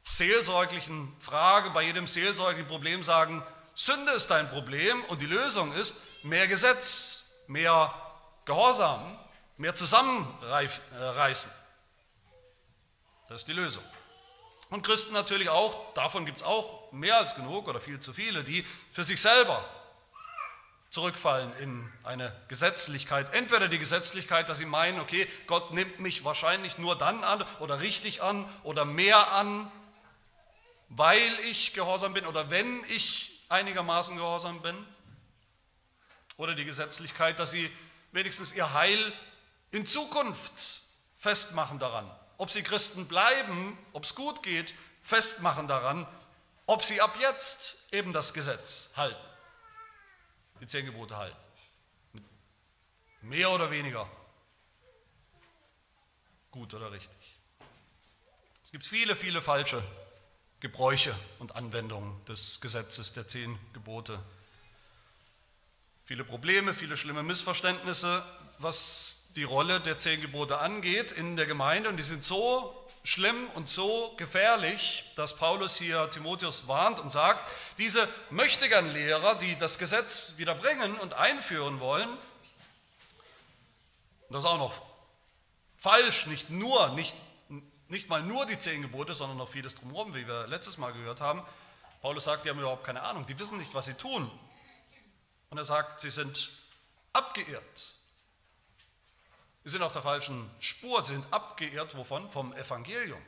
seelsorglichen 0.05 1.13
Frage, 1.19 1.71
bei 1.71 1.83
jedem 1.83 2.07
seelsorglichen 2.07 2.67
Problem 2.67 3.03
sagen, 3.03 3.43
Sünde 3.73 4.13
ist 4.13 4.27
dein 4.27 4.49
Problem 4.49 5.03
und 5.05 5.19
die 5.19 5.25
Lösung 5.25 5.73
ist 5.73 6.23
mehr 6.23 6.47
Gesetz, 6.47 7.43
mehr 7.47 7.93
Gehorsam, 8.45 9.17
mehr 9.57 9.75
zusammenreißen. 9.75 11.51
Das 13.27 13.41
ist 13.41 13.47
die 13.47 13.53
Lösung. 13.53 13.83
Und 14.69 14.83
Christen 14.83 15.13
natürlich 15.13 15.49
auch, 15.49 15.93
davon 15.93 16.25
gibt 16.25 16.39
es 16.39 16.43
auch 16.43 16.91
mehr 16.91 17.17
als 17.17 17.35
genug 17.35 17.67
oder 17.67 17.79
viel 17.79 17.99
zu 17.99 18.13
viele, 18.13 18.43
die 18.43 18.65
für 18.91 19.03
sich 19.03 19.21
selber 19.21 19.63
zurückfallen 20.89 21.51
in 21.57 21.91
eine 22.03 22.31
Gesetzlichkeit. 22.47 23.33
Entweder 23.33 23.67
die 23.67 23.79
Gesetzlichkeit, 23.79 24.47
dass 24.47 24.59
sie 24.59 24.65
meinen, 24.65 24.99
okay, 25.01 25.27
Gott 25.47 25.73
nimmt 25.73 25.99
mich 25.99 26.23
wahrscheinlich 26.23 26.77
nur 26.77 26.97
dann 26.97 27.23
an 27.23 27.43
oder 27.59 27.81
richtig 27.81 28.21
an 28.21 28.47
oder 28.63 28.85
mehr 28.85 29.33
an, 29.33 29.69
weil 30.89 31.39
ich 31.41 31.73
gehorsam 31.73 32.13
bin 32.13 32.25
oder 32.25 32.49
wenn 32.49 32.83
ich 32.85 33.35
einigermaßen 33.49 34.15
gehorsam 34.15 34.61
bin. 34.61 34.75
Oder 36.37 36.53
die 36.53 36.65
Gesetzlichkeit, 36.65 37.39
dass 37.39 37.51
sie 37.51 37.71
wenigstens 38.11 38.53
ihr 38.53 38.73
Heil 38.73 39.13
in 39.71 39.87
Zukunft 39.87 40.81
festmachen 41.17 41.79
daran. 41.79 42.09
Ob 42.37 42.51
sie 42.51 42.63
Christen 42.63 43.07
bleiben, 43.07 43.77
ob 43.93 44.03
es 44.03 44.15
gut 44.15 44.43
geht, 44.43 44.73
festmachen 45.01 45.67
daran, 45.67 46.05
ob 46.65 46.83
sie 46.83 46.99
ab 46.99 47.15
jetzt 47.19 47.87
eben 47.93 48.11
das 48.11 48.33
Gesetz 48.33 48.91
halten, 48.97 49.23
die 50.59 50.67
zehn 50.67 50.85
Gebote 50.85 51.15
halten. 51.15 51.37
Mehr 53.21 53.49
oder 53.51 53.71
weniger 53.71 54.09
gut 56.51 56.73
oder 56.73 56.91
richtig. 56.91 57.37
Es 58.63 58.71
gibt 58.71 58.85
viele, 58.85 59.15
viele 59.15 59.41
falsche 59.41 59.83
Gebräuche 60.65 61.13
und 61.37 61.55
Anwendungen 61.55 62.25
des 62.25 62.59
Gesetzes 62.59 63.13
der 63.13 63.27
zehn 63.27 63.55
Gebote. 63.73 64.19
Viele 66.05 66.23
Probleme, 66.23 66.73
viele 66.73 66.97
schlimme 66.97 67.21
Missverständnisse, 67.21 68.25
was 68.57 69.27
die 69.35 69.43
Rolle 69.43 69.79
der 69.79 69.99
zehn 69.99 70.21
Gebote 70.21 70.57
angeht 70.57 71.11
in 71.11 71.35
der 71.35 71.45
Gemeinde. 71.45 71.87
Und 71.87 71.97
die 71.97 72.03
sind 72.03 72.23
so 72.23 72.87
schlimm 73.03 73.47
und 73.53 73.69
so 73.69 74.15
gefährlich, 74.17 75.03
dass 75.15 75.35
Paulus 75.35 75.77
hier 75.77 76.09
Timotheus 76.09 76.67
warnt 76.67 76.99
und 76.99 77.11
sagt, 77.11 77.47
diese 77.77 78.09
möchtegern 78.31 78.91
Lehrer, 78.91 79.35
die 79.35 79.55
das 79.57 79.77
Gesetz 79.77 80.33
wieder 80.37 80.55
bringen 80.55 80.95
und 80.95 81.13
einführen 81.13 81.79
wollen, 81.79 82.09
das 84.31 84.45
ist 84.45 84.49
auch 84.49 84.57
noch 84.57 84.81
falsch, 85.77 86.25
nicht 86.25 86.49
nur, 86.49 86.89
nicht, 86.95 87.15
nicht 87.95 88.09
mal 88.09 88.21
nur 88.21 88.45
die 88.45 88.59
zehn 88.59 88.81
Gebote, 88.81 89.15
sondern 89.15 89.37
noch 89.37 89.47
vieles 89.47 89.75
drumherum, 89.75 90.13
wie 90.13 90.27
wir 90.27 90.47
letztes 90.47 90.77
Mal 90.77 90.91
gehört 90.91 91.21
haben. 91.21 91.41
Paulus 92.01 92.25
sagt, 92.25 92.43
die 92.43 92.49
haben 92.49 92.59
überhaupt 92.59 92.83
keine 92.83 93.01
Ahnung, 93.01 93.25
die 93.25 93.39
wissen 93.39 93.57
nicht, 93.57 93.73
was 93.73 93.85
sie 93.85 93.93
tun. 93.93 94.29
Und 95.49 95.57
er 95.57 95.63
sagt, 95.63 96.01
sie 96.01 96.09
sind 96.09 96.51
abgeirrt. 97.13 97.93
Sie 99.63 99.69
sind 99.69 99.81
auf 99.81 99.93
der 99.93 100.01
falschen 100.01 100.51
Spur, 100.59 101.05
sie 101.05 101.13
sind 101.13 101.25
abgeirrt, 101.31 101.95
wovon? 101.95 102.29
Vom 102.29 102.53
Evangelium. 102.53 103.21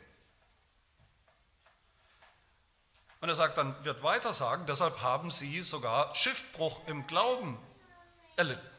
Und 3.21 3.29
er 3.29 3.35
sagt 3.35 3.57
dann, 3.57 3.73
wird 3.85 4.03
weiter 4.03 4.33
sagen, 4.33 4.65
deshalb 4.67 5.01
haben 5.01 5.31
sie 5.31 5.63
sogar 5.63 6.13
Schiffbruch 6.13 6.85
im 6.87 7.07
Glauben 7.07 7.57
erlitten. 8.35 8.69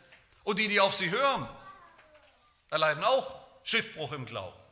Und 0.44 0.58
die, 0.58 0.68
die 0.68 0.80
auf 0.80 0.94
sie 0.94 1.10
hören, 1.10 1.48
erleiden 2.68 3.02
auch 3.04 3.40
Schiffbruch 3.64 4.12
im 4.12 4.26
Glauben. 4.26 4.67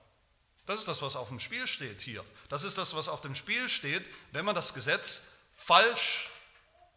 Das 0.67 0.81
ist 0.81 0.89
das, 0.89 1.01
was 1.01 1.15
auf 1.15 1.29
dem 1.29 1.39
Spiel 1.39 1.67
steht 1.67 2.01
hier. 2.01 2.25
Das 2.49 2.65
ist 2.65 2.77
das, 2.77 2.95
was 2.97 3.09
auf 3.09 3.21
dem 3.21 3.35
Spiel 3.35 3.69
steht, 3.69 4.05
wenn 4.33 4.45
man 4.45 4.55
das 4.55 4.75
Gesetz 4.75 5.35
falsch 5.55 6.29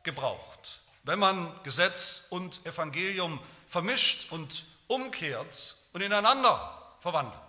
gebraucht. 0.04 0.82
Wenn 1.04 1.20
man 1.20 1.64
Gesetz 1.64 2.28
und 2.30 2.66
Evangelium 2.66 3.40
vermischt 3.68 4.32
und 4.32 4.66
umkehrt 4.88 5.76
und 5.94 6.02
ineinander 6.02 6.96
verwandelt. 7.00 7.40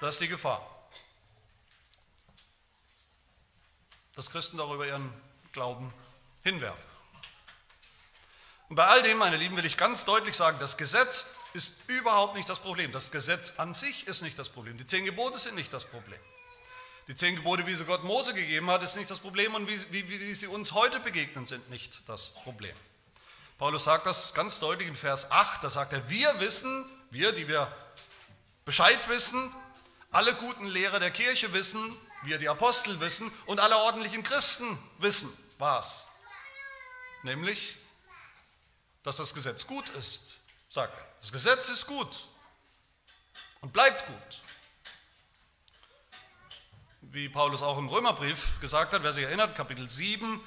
Das 0.00 0.16
ist 0.16 0.20
die 0.20 0.28
Gefahr. 0.28 0.70
Dass 4.14 4.30
Christen 4.30 4.58
darüber 4.58 4.86
ihren 4.86 5.12
Glauben 5.52 5.92
hinwerfen. 6.42 6.84
Und 8.68 8.76
bei 8.76 8.86
all 8.86 9.02
dem, 9.02 9.18
meine 9.18 9.36
Lieben, 9.36 9.56
will 9.56 9.64
ich 9.64 9.76
ganz 9.76 10.04
deutlich 10.04 10.36
sagen, 10.36 10.58
das 10.60 10.76
Gesetz 10.76 11.33
ist 11.54 11.88
überhaupt 11.88 12.34
nicht 12.34 12.48
das 12.48 12.58
Problem. 12.58 12.92
Das 12.92 13.10
Gesetz 13.10 13.58
an 13.58 13.74
sich 13.74 14.06
ist 14.06 14.22
nicht 14.22 14.38
das 14.38 14.48
Problem. 14.48 14.76
Die 14.76 14.86
zehn 14.86 15.04
Gebote 15.04 15.38
sind 15.38 15.54
nicht 15.54 15.72
das 15.72 15.84
Problem. 15.84 16.18
Die 17.06 17.14
zehn 17.14 17.36
Gebote, 17.36 17.66
wie 17.66 17.74
sie 17.74 17.84
Gott 17.84 18.02
Mose 18.02 18.34
gegeben 18.34 18.70
hat, 18.70 18.82
ist 18.82 18.96
nicht 18.96 19.10
das 19.10 19.20
Problem 19.20 19.54
und 19.54 19.68
wie, 19.68 19.92
wie, 19.92 20.08
wie 20.08 20.34
sie 20.34 20.48
uns 20.48 20.72
heute 20.72 21.00
begegnen, 21.00 21.46
sind 21.46 21.70
nicht 21.70 22.08
das 22.08 22.34
Problem. 22.34 22.74
Paulus 23.56 23.84
sagt 23.84 24.06
das 24.06 24.34
ganz 24.34 24.58
deutlich 24.58 24.88
in 24.88 24.96
Vers 24.96 25.30
8, 25.30 25.62
da 25.62 25.70
sagt 25.70 25.92
er, 25.92 26.08
wir 26.10 26.40
wissen, 26.40 26.84
wir, 27.10 27.32
die 27.32 27.46
wir 27.46 27.72
Bescheid 28.64 29.08
wissen, 29.08 29.54
alle 30.10 30.34
guten 30.34 30.66
Lehrer 30.66 30.98
der 30.98 31.10
Kirche 31.10 31.52
wissen, 31.52 31.96
wir 32.24 32.38
die 32.38 32.48
Apostel 32.48 32.98
wissen 32.98 33.30
und 33.46 33.60
alle 33.60 33.76
ordentlichen 33.76 34.22
Christen 34.24 34.78
wissen 34.98 35.30
was. 35.58 36.08
Nämlich, 37.22 37.76
dass 39.04 39.18
das 39.18 39.34
Gesetz 39.34 39.66
gut 39.66 39.88
ist, 39.90 40.40
sagt 40.68 40.96
er. 40.96 41.13
Das 41.24 41.32
Gesetz 41.32 41.70
ist 41.70 41.86
gut 41.86 42.28
und 43.62 43.72
bleibt 43.72 44.06
gut. 44.06 44.42
Wie 47.00 47.30
Paulus 47.30 47.62
auch 47.62 47.78
im 47.78 47.88
Römerbrief 47.88 48.60
gesagt 48.60 48.92
hat, 48.92 49.02
wer 49.02 49.14
sich 49.14 49.24
erinnert, 49.24 49.56
Kapitel 49.56 49.88
7, 49.88 50.38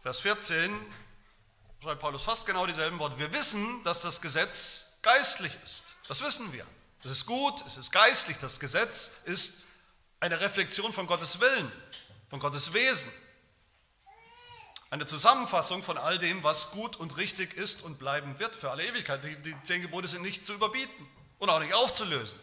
Vers 0.00 0.18
14, 0.18 0.76
schreibt 1.80 2.00
Paulus 2.00 2.24
fast 2.24 2.44
genau 2.44 2.66
dieselben 2.66 2.98
Worte. 2.98 3.20
Wir 3.20 3.32
wissen, 3.32 3.80
dass 3.84 4.02
das 4.02 4.20
Gesetz 4.20 4.98
geistlich 5.02 5.52
ist. 5.62 5.94
Das 6.08 6.22
wissen 6.22 6.52
wir. 6.52 6.66
Es 7.04 7.12
ist 7.12 7.26
gut, 7.26 7.64
es 7.64 7.76
ist 7.76 7.92
geistlich. 7.92 8.36
Das 8.38 8.58
Gesetz 8.58 9.22
ist 9.26 9.62
eine 10.18 10.40
Reflexion 10.40 10.92
von 10.92 11.06
Gottes 11.06 11.38
Willen, 11.38 11.70
von 12.30 12.40
Gottes 12.40 12.72
Wesen. 12.72 13.12
Eine 14.90 15.04
Zusammenfassung 15.04 15.82
von 15.82 15.98
all 15.98 16.18
dem, 16.18 16.42
was 16.42 16.70
gut 16.70 16.96
und 16.96 17.18
richtig 17.18 17.54
ist 17.54 17.82
und 17.82 17.98
bleiben 17.98 18.38
wird 18.38 18.56
für 18.56 18.70
alle 18.70 18.86
Ewigkeit. 18.86 19.22
Die, 19.22 19.36
die 19.36 19.54
zehn 19.62 19.82
Gebote 19.82 20.08
sind 20.08 20.22
nicht 20.22 20.46
zu 20.46 20.54
überbieten 20.54 21.06
und 21.38 21.50
auch 21.50 21.60
nicht 21.60 21.74
aufzulösen. 21.74 22.40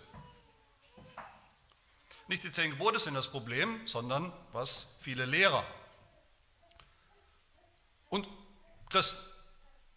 Nicht 2.28 2.44
die 2.44 2.52
zehn 2.52 2.72
Gebote 2.72 3.00
sind 3.00 3.16
das 3.16 3.28
Problem, 3.30 3.86
sondern 3.88 4.32
was 4.52 4.98
viele 5.02 5.26
Lehrer 5.26 5.66
und 8.10 8.28
Christen 8.90 9.32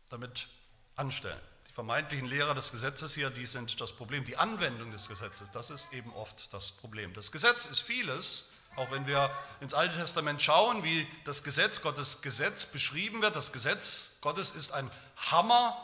damit 0.08 0.48
anstellen. 0.96 1.40
Die 1.68 1.72
vermeintlichen 1.72 2.26
Lehrer 2.26 2.54
des 2.54 2.72
Gesetzes 2.72 3.14
hier, 3.14 3.30
die 3.30 3.46
sind 3.46 3.78
das 3.80 3.92
Problem. 3.92 4.24
Die 4.24 4.36
Anwendung 4.38 4.90
des 4.90 5.08
Gesetzes, 5.08 5.50
das 5.52 5.70
ist 5.70 5.92
eben 5.92 6.12
oft 6.14 6.52
das 6.52 6.72
Problem. 6.72 7.12
Das 7.12 7.30
Gesetz 7.30 7.66
ist 7.66 7.80
vieles, 7.80 8.52
auch 8.78 8.90
wenn 8.90 9.06
wir 9.06 9.30
ins 9.60 9.74
Alte 9.74 9.96
Testament 9.96 10.42
schauen, 10.42 10.84
wie 10.84 11.06
das 11.24 11.42
Gesetz, 11.42 11.82
Gottes 11.82 12.22
Gesetz 12.22 12.66
beschrieben 12.66 13.22
wird. 13.22 13.36
Das 13.36 13.52
Gesetz 13.52 14.18
Gottes 14.20 14.52
ist 14.52 14.72
ein 14.72 14.90
Hammer. 15.30 15.76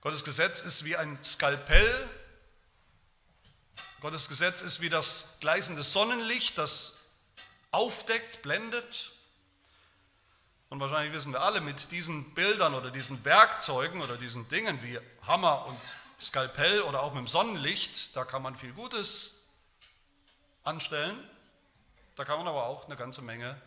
Gottes 0.00 0.24
Gesetz 0.24 0.60
ist 0.60 0.84
wie 0.84 0.96
ein 0.96 1.22
Skalpell. 1.22 2.08
Gottes 4.00 4.28
Gesetz 4.28 4.62
ist 4.62 4.80
wie 4.80 4.88
das 4.88 5.38
gleißende 5.40 5.82
Sonnenlicht, 5.82 6.56
das 6.56 6.98
aufdeckt, 7.70 8.42
blendet. 8.42 9.12
Und 10.70 10.80
wahrscheinlich 10.80 11.12
wissen 11.12 11.32
wir 11.32 11.42
alle, 11.42 11.60
mit 11.60 11.90
diesen 11.90 12.34
Bildern 12.34 12.74
oder 12.74 12.90
diesen 12.90 13.24
Werkzeugen 13.24 14.02
oder 14.02 14.16
diesen 14.16 14.48
Dingen 14.48 14.82
wie 14.82 14.98
Hammer 15.26 15.66
und 15.66 15.80
Skalpell 16.20 16.82
oder 16.82 17.02
auch 17.02 17.12
mit 17.12 17.20
dem 17.20 17.26
Sonnenlicht, 17.26 18.16
da 18.16 18.24
kann 18.24 18.42
man 18.42 18.54
viel 18.54 18.72
Gutes 18.72 19.37
anstellen. 20.68 21.18
Da 22.14 22.24
kann 22.24 22.38
man 22.38 22.46
aber 22.46 22.66
auch 22.66 22.86
eine 22.86 22.96
ganze 22.96 23.22
Menge 23.22 23.60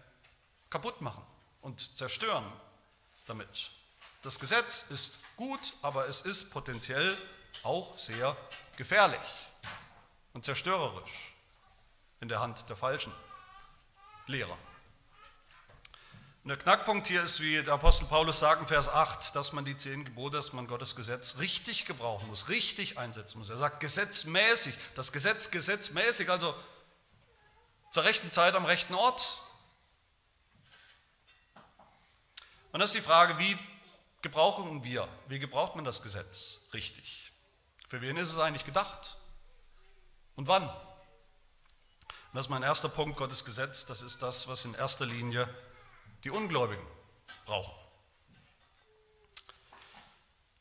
kaputt 0.70 1.02
machen 1.02 1.24
und 1.62 1.98
zerstören 1.98 2.46
damit. 3.26 3.72
Das 4.22 4.40
Gesetz 4.40 4.92
ist 4.92 5.20
gut, 5.36 5.74
aber 5.82 6.08
es 6.08 6.22
ist 6.22 6.52
potenziell 6.52 7.18
auch 7.64 7.98
sehr 7.98 8.38
gefährlich 8.78 9.20
und 10.34 10.46
zerstörerisch 10.46 11.34
in 12.20 12.30
der 12.30 12.40
Hand 12.40 12.70
der 12.70 12.76
falschen 12.76 13.12
Lehrer. 14.28 14.58
Und 16.44 16.50
der 16.50 16.58
Knackpunkt 16.58 17.08
hier 17.08 17.22
ist, 17.22 17.40
wie 17.40 17.62
der 17.62 17.76
Apostel 17.76 18.06
Paulus 18.06 18.40
sagt 18.40 18.62
in 18.62 18.68
Vers 18.68 18.90
8, 18.90 19.36
dass 19.36 19.54
man 19.54 19.64
die 19.64 19.78
zehn 19.78 20.06
Gebote, 20.06 20.38
dass 20.38 20.54
man 20.54 20.66
Gottes 20.66 20.96
Gesetz 20.96 21.38
richtig 21.38 21.86
gebrauchen 21.86 22.28
muss, 22.30 22.50
richtig 22.50 22.98
einsetzen 22.98 23.38
muss. 23.38 23.52
Er 23.52 23.58
sagt 23.58 23.80
gesetzmäßig, 23.80 24.74
das 24.96 25.12
Gesetz 25.12 25.52
gesetzmäßig, 25.52 26.32
also 26.32 26.56
zur 27.92 28.06
rechten 28.06 28.32
Zeit 28.32 28.56
am 28.56 28.66
rechten 28.66 28.96
Ort. 28.96 29.38
Und 32.72 32.80
das 32.80 32.92
ist 32.92 32.96
die 32.96 33.02
Frage, 33.02 33.38
wie 33.38 33.58
gebrauchen 34.22 34.84
wir, 34.84 35.08
wie 35.28 35.40
gebraucht 35.40 35.76
man 35.76 35.84
das 35.84 36.02
Gesetz 36.02 36.70
richtig? 36.74 37.32
Für 37.90 38.02
wen 38.02 38.16
ist 38.16 38.30
es 38.30 38.40
eigentlich 38.40 38.66
gedacht? 38.66 39.18
Und 40.38 40.48
wann? 40.48 40.64
Und 40.64 42.38
das 42.38 42.46
ist 42.46 42.50
mein 42.50 42.64
erster 42.64 42.88
Punkt, 42.88 43.18
Gottes 43.18 43.44
Gesetz, 43.44 43.86
das 43.86 44.02
ist 44.02 44.24
das, 44.24 44.48
was 44.48 44.64
in 44.64 44.74
erster 44.74 45.06
Linie 45.06 45.54
die 46.24 46.30
Ungläubigen 46.30 46.86
brauchen. 47.46 47.74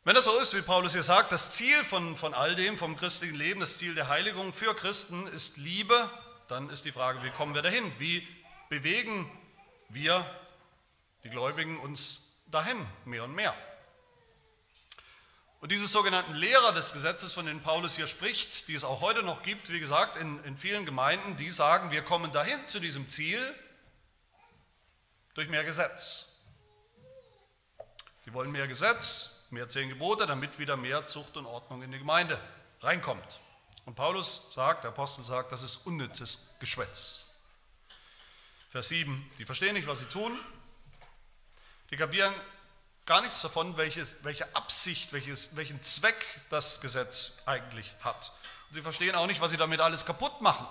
Wenn 0.02 0.16
das 0.16 0.24
so 0.24 0.36
ist, 0.40 0.56
wie 0.56 0.62
Paulus 0.62 0.92
hier 0.92 1.04
sagt, 1.04 1.30
das 1.30 1.52
Ziel 1.52 1.84
von, 1.84 2.16
von 2.16 2.34
all 2.34 2.56
dem, 2.56 2.76
vom 2.76 2.96
christlichen 2.96 3.36
Leben, 3.36 3.60
das 3.60 3.76
Ziel 3.78 3.94
der 3.94 4.08
Heiligung 4.08 4.52
für 4.52 4.74
Christen 4.74 5.28
ist 5.28 5.58
Liebe, 5.58 6.10
dann 6.50 6.68
ist 6.70 6.84
die 6.84 6.92
Frage, 6.92 7.22
wie 7.22 7.30
kommen 7.30 7.54
wir 7.54 7.62
dahin? 7.62 7.92
Wie 7.98 8.26
bewegen 8.68 9.30
wir, 9.88 10.24
die 11.22 11.30
Gläubigen, 11.30 11.78
uns 11.78 12.42
dahin 12.50 12.86
mehr 13.04 13.24
und 13.24 13.34
mehr? 13.34 13.54
Und 15.60 15.70
diese 15.70 15.86
sogenannten 15.86 16.34
Lehrer 16.34 16.72
des 16.72 16.92
Gesetzes, 16.92 17.34
von 17.34 17.44
denen 17.44 17.60
Paulus 17.60 17.94
hier 17.94 18.06
spricht, 18.06 18.68
die 18.68 18.74
es 18.74 18.82
auch 18.82 19.02
heute 19.02 19.22
noch 19.22 19.42
gibt, 19.42 19.70
wie 19.70 19.78
gesagt, 19.78 20.16
in, 20.16 20.42
in 20.44 20.56
vielen 20.56 20.86
Gemeinden, 20.86 21.36
die 21.36 21.50
sagen, 21.50 21.90
wir 21.90 22.02
kommen 22.02 22.32
dahin 22.32 22.66
zu 22.66 22.80
diesem 22.80 23.08
Ziel 23.08 23.38
durch 25.34 25.48
mehr 25.48 25.64
Gesetz. 25.64 26.38
Sie 28.24 28.32
wollen 28.32 28.50
mehr 28.50 28.66
Gesetz, 28.66 29.46
mehr 29.50 29.68
zehn 29.68 29.90
Gebote, 29.90 30.26
damit 30.26 30.58
wieder 30.58 30.76
mehr 30.76 31.06
Zucht 31.06 31.36
und 31.36 31.44
Ordnung 31.46 31.82
in 31.82 31.92
die 31.92 31.98
Gemeinde 31.98 32.40
reinkommt. 32.80 33.40
Und 33.90 33.96
Paulus 33.96 34.54
sagt, 34.54 34.84
der 34.84 34.92
Apostel 34.92 35.24
sagt, 35.24 35.50
das 35.50 35.64
ist 35.64 35.78
unnützes 35.78 36.54
Geschwätz. 36.60 37.26
Vers 38.68 38.86
7, 38.86 39.28
die 39.36 39.44
verstehen 39.44 39.74
nicht, 39.74 39.88
was 39.88 39.98
sie 39.98 40.04
tun. 40.04 40.38
Die 41.90 41.96
kapieren 41.96 42.32
gar 43.04 43.20
nichts 43.20 43.42
davon, 43.42 43.76
welches, 43.76 44.22
welche 44.22 44.54
Absicht, 44.54 45.12
welches, 45.12 45.56
welchen 45.56 45.82
Zweck 45.82 46.14
das 46.50 46.80
Gesetz 46.80 47.42
eigentlich 47.46 47.92
hat. 48.02 48.30
Und 48.68 48.74
sie 48.74 48.82
verstehen 48.82 49.16
auch 49.16 49.26
nicht, 49.26 49.40
was 49.40 49.50
sie 49.50 49.56
damit 49.56 49.80
alles 49.80 50.06
kaputt 50.06 50.40
machen 50.40 50.68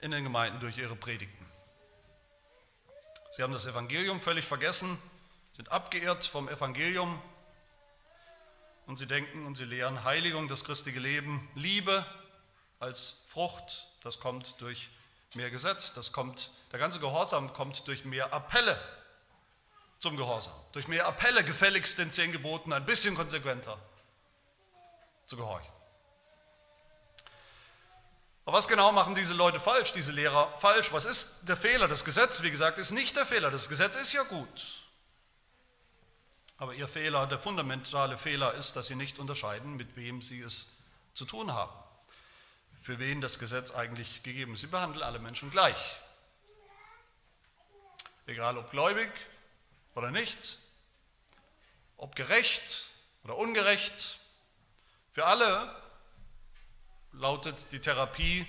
in 0.00 0.10
den 0.10 0.24
Gemeinden 0.24 0.58
durch 0.58 0.76
ihre 0.76 0.96
Predigten. 0.96 1.46
Sie 3.30 3.44
haben 3.44 3.52
das 3.52 3.66
Evangelium 3.66 4.20
völlig 4.20 4.44
vergessen, 4.44 4.98
sind 5.52 5.70
abgeirrt 5.70 6.24
vom 6.24 6.48
Evangelium 6.48 7.22
und 8.86 8.96
sie 8.96 9.06
denken 9.06 9.46
und 9.46 9.56
sie 9.56 9.64
lehren 9.64 10.04
Heiligung, 10.04 10.48
das 10.48 10.64
christliche 10.64 11.00
Leben, 11.00 11.48
Liebe 11.54 12.06
als 12.78 13.24
Frucht, 13.28 13.88
das 14.02 14.20
kommt 14.20 14.60
durch 14.60 14.90
mehr 15.34 15.50
Gesetz, 15.50 15.92
das 15.94 16.12
kommt, 16.12 16.50
der 16.72 16.78
ganze 16.78 17.00
Gehorsam 17.00 17.52
kommt 17.52 17.86
durch 17.88 18.04
mehr 18.04 18.32
Appelle 18.32 18.80
zum 19.98 20.16
Gehorsam. 20.16 20.54
Durch 20.72 20.88
mehr 20.88 21.06
Appelle 21.06 21.42
gefälligst 21.42 21.98
den 21.98 22.12
zehn 22.12 22.32
Geboten 22.32 22.72
ein 22.72 22.84
bisschen 22.84 23.14
konsequenter 23.14 23.78
zu 25.26 25.36
gehorchen. 25.36 25.72
Aber 28.44 28.58
was 28.58 28.68
genau 28.68 28.92
machen 28.92 29.16
diese 29.16 29.34
Leute 29.34 29.58
falsch, 29.58 29.92
diese 29.92 30.12
Lehrer 30.12 30.56
falsch? 30.58 30.92
Was 30.92 31.04
ist 31.04 31.48
der 31.48 31.56
Fehler? 31.56 31.88
Das 31.88 32.04
Gesetz, 32.04 32.42
wie 32.42 32.50
gesagt, 32.52 32.78
ist 32.78 32.92
nicht 32.92 33.16
der 33.16 33.26
Fehler. 33.26 33.50
Das 33.50 33.68
Gesetz 33.68 33.96
ist 33.96 34.12
ja 34.12 34.22
gut. 34.22 34.85
Aber 36.58 36.74
ihr 36.74 36.88
Fehler, 36.88 37.26
der 37.26 37.38
fundamentale 37.38 38.16
Fehler 38.16 38.54
ist, 38.54 38.76
dass 38.76 38.86
sie 38.86 38.94
nicht 38.94 39.18
unterscheiden, 39.18 39.76
mit 39.76 39.96
wem 39.96 40.22
sie 40.22 40.40
es 40.40 40.82
zu 41.12 41.24
tun 41.24 41.52
haben. 41.52 41.72
Für 42.80 42.98
wen 42.98 43.20
das 43.20 43.38
Gesetz 43.38 43.72
eigentlich 43.72 44.22
gegeben 44.22 44.54
ist. 44.54 44.60
Sie 44.60 44.66
behandeln 44.68 45.02
alle 45.02 45.18
Menschen 45.18 45.50
gleich. 45.50 45.96
Egal 48.26 48.58
ob 48.58 48.70
gläubig, 48.70 49.10
oder 49.96 50.10
nicht, 50.10 50.58
ob 51.96 52.14
gerecht 52.14 52.86
oder 53.24 53.36
ungerecht. 53.36 54.20
Für 55.10 55.24
alle 55.24 55.74
lautet 57.12 57.72
die 57.72 57.80
Therapie 57.80 58.46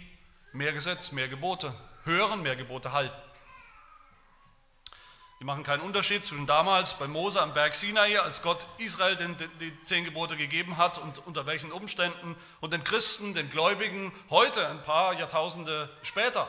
mehr 0.51 0.73
Gesetz, 0.73 1.13
mehr 1.13 1.29
Gebote, 1.29 1.73
hören, 2.03 2.41
mehr 2.41 2.57
Gebote 2.57 2.91
halten. 2.91 3.15
Die 5.39 5.43
machen 5.43 5.63
keinen 5.63 5.81
Unterschied 5.81 6.25
zwischen 6.25 6.47
damals 6.47 6.95
bei 6.95 7.07
Mose 7.07 7.39
am 7.41 7.53
Berg 7.53 7.75
Sinai, 7.75 8.19
als 8.19 8.41
Gott 8.41 8.65
Israel 8.79 9.15
den, 9.15 9.37
die 9.59 9.83
zehn 9.83 10.03
Gebote 10.03 10.35
gegeben 10.35 10.77
hat 10.77 10.97
und 10.97 11.25
unter 11.27 11.45
welchen 11.45 11.71
Umständen, 11.71 12.35
und 12.59 12.73
den 12.73 12.83
Christen, 12.83 13.35
den 13.35 13.49
Gläubigen 13.51 14.11
heute, 14.31 14.67
ein 14.67 14.81
paar 14.81 15.13
Jahrtausende 15.13 15.95
später. 16.01 16.47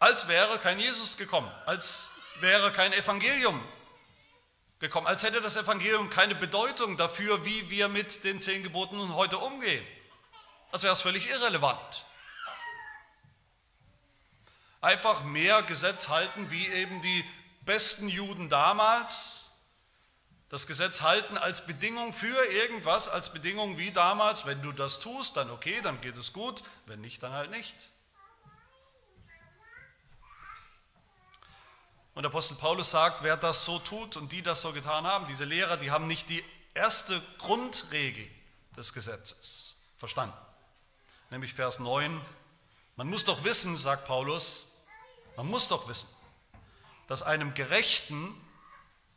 Als 0.00 0.26
wäre 0.26 0.58
kein 0.58 0.80
Jesus 0.80 1.16
gekommen, 1.16 1.50
als 1.66 2.10
wäre 2.40 2.72
kein 2.72 2.92
Evangelium 2.92 3.62
gekommen, 4.80 5.06
als 5.06 5.22
hätte 5.22 5.40
das 5.40 5.56
Evangelium 5.56 6.10
keine 6.10 6.34
Bedeutung 6.34 6.96
dafür, 6.96 7.44
wie 7.44 7.70
wir 7.70 7.88
mit 7.88 8.24
den 8.24 8.40
zehn 8.40 8.64
Geboten 8.64 9.14
heute 9.14 9.38
umgehen. 9.38 9.86
Als 10.72 10.82
wäre 10.82 10.96
völlig 10.96 11.30
irrelevant. 11.30 12.04
Einfach 14.84 15.24
mehr 15.24 15.62
Gesetz 15.62 16.08
halten, 16.08 16.50
wie 16.50 16.66
eben 16.68 17.00
die 17.00 17.24
besten 17.62 18.06
Juden 18.06 18.50
damals 18.50 19.52
das 20.50 20.66
Gesetz 20.66 21.00
halten 21.00 21.38
als 21.38 21.64
Bedingung 21.64 22.12
für 22.12 22.44
irgendwas, 22.52 23.08
als 23.08 23.32
Bedingung 23.32 23.78
wie 23.78 23.92
damals, 23.92 24.44
wenn 24.44 24.60
du 24.60 24.72
das 24.72 25.00
tust, 25.00 25.38
dann 25.38 25.50
okay, 25.50 25.80
dann 25.80 26.02
geht 26.02 26.18
es 26.18 26.34
gut, 26.34 26.62
wenn 26.84 27.00
nicht, 27.00 27.22
dann 27.22 27.32
halt 27.32 27.50
nicht. 27.50 27.88
Und 32.14 32.26
Apostel 32.26 32.56
Paulus 32.56 32.90
sagt, 32.90 33.22
wer 33.22 33.38
das 33.38 33.64
so 33.64 33.78
tut 33.78 34.18
und 34.18 34.32
die 34.32 34.42
das 34.42 34.60
so 34.60 34.72
getan 34.72 35.06
haben, 35.06 35.26
diese 35.26 35.46
Lehrer, 35.46 35.78
die 35.78 35.92
haben 35.92 36.06
nicht 36.06 36.28
die 36.28 36.44
erste 36.74 37.22
Grundregel 37.38 38.28
des 38.76 38.92
Gesetzes 38.92 39.82
verstanden. 39.96 40.36
Nämlich 41.30 41.54
Vers 41.54 41.78
9. 41.78 42.20
Man 42.96 43.08
muss 43.08 43.24
doch 43.24 43.44
wissen, 43.44 43.78
sagt 43.78 44.06
Paulus, 44.06 44.73
man 45.36 45.46
muss 45.46 45.68
doch 45.68 45.88
wissen, 45.88 46.08
dass 47.06 47.22
einem 47.22 47.54
Gerechten 47.54 48.34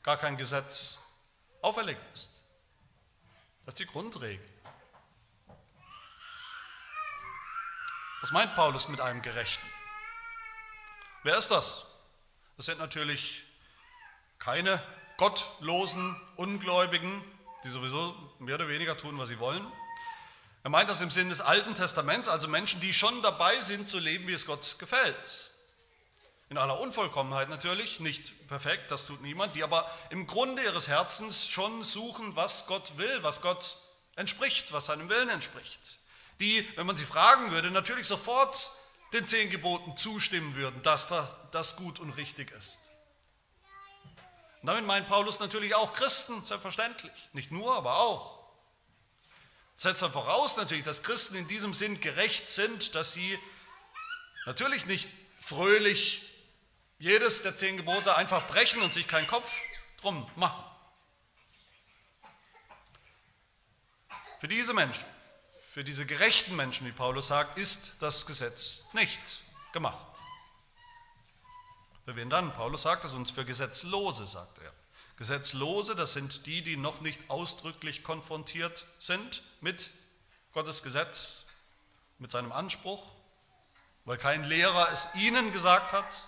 gar 0.03 0.17
kein 0.17 0.38
Gesetz 0.38 1.03
auferlegt 1.62 2.08
ist. 2.13 2.30
Das 3.65 3.73
ist 3.73 3.80
die 3.80 3.86
Grundregel. 3.86 4.45
Was 8.21 8.32
meint 8.32 8.56
Paulus 8.56 8.88
mit 8.88 8.99
einem 8.99 9.21
Gerechten? 9.21 9.67
Wer 11.23 11.38
ist 11.38 11.49
das? 11.51 11.86
Das 12.56 12.65
sind 12.65 12.80
natürlich 12.80 13.43
keine 14.39 14.82
gottlosen 15.17 16.19
Ungläubigen, 16.36 17.23
die 17.63 17.69
sowieso 17.69 18.15
mehr 18.39 18.56
oder 18.56 18.67
weniger 18.67 18.97
tun, 18.97 19.17
was 19.17 19.30
sie 19.30 19.39
wollen. 19.39 19.65
Er 20.63 20.69
meint 20.69 20.89
das 20.89 21.01
im 21.01 21.12
Sinne 21.12 21.30
des 21.30 21.41
Alten 21.41 21.75
Testaments, 21.75 22.27
also 22.27 22.47
Menschen, 22.47 22.82
die 22.82 22.93
schon 22.93 23.21
dabei 23.21 23.60
sind 23.62 23.88
zu 23.88 23.99
leben, 23.99 24.27
wie 24.27 24.34
es 24.34 24.45
Gott 24.45 24.77
gefällt. 24.80 25.51
In 26.49 26.57
aller 26.57 26.79
Unvollkommenheit 26.79 27.49
natürlich, 27.49 27.99
nicht 27.99 28.47
perfekt, 28.47 28.89
das 28.91 29.05
tut 29.05 29.21
niemand, 29.21 29.55
die 29.55 29.63
aber 29.63 29.89
im 30.12 30.27
Grunde 30.27 30.63
ihres 30.63 30.88
Herzens 30.88 31.47
schon 31.47 31.83
suchen, 31.83 32.36
was 32.38 32.67
Gott 32.67 32.97
will, 32.97 33.21
was 33.21 33.41
Gott 33.41 33.77
entspricht, 34.15 34.71
was 34.71 34.86
seinem 34.86 35.10
Willen 35.10 35.29
entspricht. 35.29 35.99
Die, 36.39 36.65
wenn 36.77 36.88
man 36.88 36.95
sie 36.95 37.03
fragen 37.05 37.51
würde, 37.51 37.69
natürlich 37.69 38.07
sofort 38.07 38.71
den 39.13 39.27
zehn 39.27 39.49
Geboten 39.49 39.97
zustimmen 39.97 40.55
würden, 40.55 40.81
dass 40.83 41.10
das 41.51 41.75
gut 41.75 41.99
und 41.99 42.12
richtig 42.12 42.51
ist. 42.51 42.79
Und 44.62 44.67
damit 44.67 44.86
meint 44.86 45.07
Paulus 45.07 45.39
natürlich 45.39 45.75
auch 45.75 45.93
Christen, 45.93 46.43
selbstverständlich. 46.43 47.12
Nicht 47.33 47.51
nur, 47.51 47.75
aber 47.75 47.99
auch. 47.99 48.38
Das 49.75 49.83
setzt 49.83 50.01
dann 50.01 50.12
voraus 50.12 50.57
natürlich, 50.57 50.83
dass 50.83 51.03
Christen 51.03 51.36
in 51.36 51.47
diesem 51.47 51.73
Sinn 51.73 51.99
gerecht 51.99 52.49
sind, 52.49 52.95
dass 52.95 53.13
sie 53.13 53.38
natürlich 54.45 54.86
nicht 54.88 55.10
fröhlich 55.39 56.27
jedes 56.99 57.43
der 57.43 57.55
zehn 57.55 57.77
Gebote 57.77 58.15
einfach 58.15 58.47
brechen 58.47 58.81
und 58.81 58.93
sich 58.93 59.07
keinen 59.07 59.27
Kopf 59.27 59.53
drum 60.01 60.29
machen. 60.36 60.63
Für 64.39 64.47
diese 64.47 64.73
Menschen 64.73 65.05
für 65.77 65.83
diese 65.83 66.07
gerechten 66.07 66.55
Menschen, 66.55 66.88
wie 66.88 66.91
Paulus 66.91 67.27
sagt, 67.27 67.60
ist 67.60 67.97
das 67.99 68.25
Gesetz 68.25 68.86
nicht 68.93 69.21
gemacht. 69.73 70.07
Für 72.03 72.15
wen 72.15 72.31
dann? 72.31 72.51
Paulus 72.51 72.81
sagt 72.81 73.05
es 73.05 73.13
uns 73.13 73.29
für 73.29 73.45
Gesetzlose, 73.45 74.25
sagt 74.25 74.57
er. 74.57 74.73
Gesetzlose, 75.17 75.95
das 75.95 76.13
sind 76.13 76.47
die, 76.47 76.63
die 76.63 76.77
noch 76.77 77.01
nicht 77.01 77.29
ausdrücklich 77.29 78.01
konfrontiert 78.03 78.88
sind 78.97 79.43
mit 79.62 79.91
Gottes 80.51 80.81
Gesetz, 80.81 81.45
mit 82.17 82.31
seinem 82.31 82.53
Anspruch, 82.53 83.05
weil 84.03 84.17
kein 84.17 84.45
Lehrer 84.45 84.91
es 84.91 85.13
ihnen 85.13 85.53
gesagt 85.53 85.93
hat, 85.93 86.27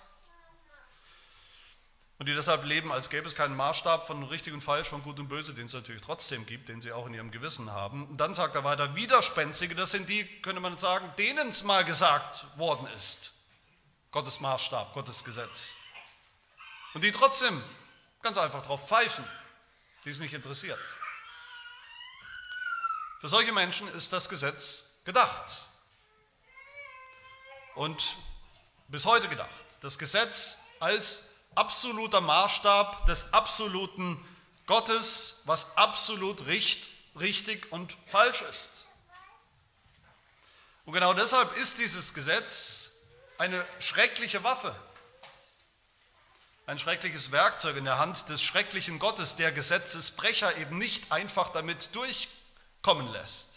und 2.20 2.26
die 2.26 2.34
deshalb 2.34 2.64
leben, 2.64 2.92
als 2.92 3.08
gäbe 3.08 3.26
es 3.26 3.34
keinen 3.34 3.56
Maßstab 3.56 4.06
von 4.06 4.22
richtig 4.24 4.52
und 4.52 4.60
falsch, 4.60 4.88
von 4.88 5.02
gut 5.02 5.18
und 5.18 5.28
böse, 5.28 5.54
den 5.54 5.64
es 5.64 5.72
natürlich 5.72 6.02
trotzdem 6.02 6.44
gibt, 6.44 6.68
den 6.68 6.82
sie 6.82 6.92
auch 6.92 7.06
in 7.06 7.14
ihrem 7.14 7.30
Gewissen 7.30 7.72
haben. 7.72 8.06
Und 8.08 8.18
dann 8.18 8.34
sagt 8.34 8.54
er 8.54 8.62
weiter, 8.62 8.94
Widerspenstige, 8.94 9.74
das 9.74 9.92
sind 9.92 10.06
die, 10.06 10.26
könnte 10.42 10.60
man 10.60 10.76
sagen, 10.76 11.10
denen 11.16 11.48
es 11.48 11.62
mal 11.62 11.82
gesagt 11.82 12.44
worden 12.58 12.86
ist. 12.98 13.32
Gottes 14.10 14.38
Maßstab, 14.40 14.92
Gottes 14.92 15.24
Gesetz. 15.24 15.76
Und 16.92 17.04
die 17.04 17.10
trotzdem 17.10 17.58
ganz 18.20 18.36
einfach 18.36 18.60
drauf 18.60 18.86
pfeifen, 18.86 19.24
die 20.04 20.10
es 20.10 20.20
nicht 20.20 20.34
interessiert. 20.34 20.78
Für 23.20 23.30
solche 23.30 23.52
Menschen 23.52 23.88
ist 23.94 24.12
das 24.12 24.28
Gesetz 24.28 25.00
gedacht. 25.06 25.68
Und 27.76 28.18
bis 28.88 29.06
heute 29.06 29.26
gedacht. 29.30 29.48
Das 29.80 29.98
Gesetz 29.98 30.66
als 30.80 31.29
absoluter 31.54 32.20
Maßstab 32.20 33.06
des 33.06 33.32
absoluten 33.32 34.22
Gottes, 34.66 35.42
was 35.46 35.76
absolut 35.76 36.46
richt, 36.46 36.88
richtig 37.18 37.72
und 37.72 37.96
falsch 38.06 38.42
ist. 38.42 38.86
Und 40.84 40.92
genau 40.94 41.12
deshalb 41.12 41.56
ist 41.56 41.78
dieses 41.78 42.14
Gesetz 42.14 43.06
eine 43.38 43.64
schreckliche 43.80 44.42
Waffe. 44.44 44.74
ein 46.66 46.78
schreckliches 46.78 47.32
Werkzeug 47.32 47.76
in 47.76 47.84
der 47.84 47.98
Hand 47.98 48.28
des 48.28 48.42
schrecklichen 48.42 49.00
Gottes, 49.00 49.34
der 49.34 49.50
Gesetzesbrecher 49.50 50.56
eben 50.56 50.78
nicht 50.78 51.10
einfach 51.10 51.50
damit 51.50 51.92
durchkommen 51.96 53.08
lässt, 53.08 53.49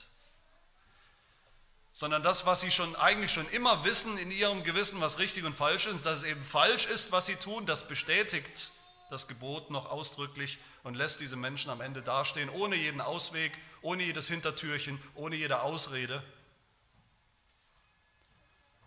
sondern 2.03 2.21
das, 2.21 2.45
was 2.45 2.59
sie 2.59 2.69
schon 2.69 2.97
eigentlich 2.97 3.31
schon 3.31 3.49
immer 3.51 3.85
wissen 3.85 4.17
in 4.17 4.29
ihrem 4.29 4.65
Gewissen, 4.65 4.99
was 4.99 5.19
richtig 5.19 5.45
und 5.45 5.53
falsch 5.53 5.85
ist, 5.85 6.05
dass 6.05 6.19
es 6.19 6.25
eben 6.25 6.43
falsch 6.43 6.85
ist, 6.85 7.13
was 7.13 7.27
sie 7.27 7.37
tun, 7.37 7.65
das 7.65 7.87
bestätigt 7.87 8.71
das 9.09 9.29
Gebot 9.29 9.69
noch 9.69 9.89
ausdrücklich 9.89 10.59
und 10.83 10.95
lässt 10.95 11.21
diese 11.21 11.37
Menschen 11.37 11.71
am 11.71 11.79
Ende 11.79 12.03
dastehen, 12.03 12.49
ohne 12.49 12.75
jeden 12.75 12.99
Ausweg, 12.99 13.53
ohne 13.81 14.03
jedes 14.03 14.27
Hintertürchen, 14.27 15.01
ohne 15.15 15.37
jede 15.37 15.61
Ausrede 15.61 16.21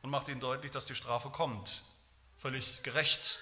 und 0.02 0.11
macht 0.11 0.29
ihnen 0.29 0.40
deutlich, 0.40 0.70
dass 0.70 0.85
die 0.85 0.94
Strafe 0.94 1.31
kommt, 1.31 1.85
völlig 2.37 2.83
gerecht, 2.83 3.38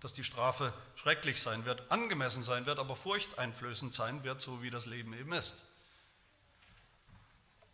dass 0.00 0.14
die 0.14 0.24
Strafe 0.24 0.72
schrecklich 0.96 1.40
sein 1.40 1.64
wird, 1.64 1.92
angemessen 1.92 2.42
sein 2.42 2.66
wird, 2.66 2.80
aber 2.80 2.96
furchteinflößend 2.96 3.94
sein 3.94 4.24
wird, 4.24 4.40
so 4.40 4.64
wie 4.64 4.70
das 4.70 4.86
Leben 4.86 5.12
eben 5.12 5.32
ist. 5.32 5.64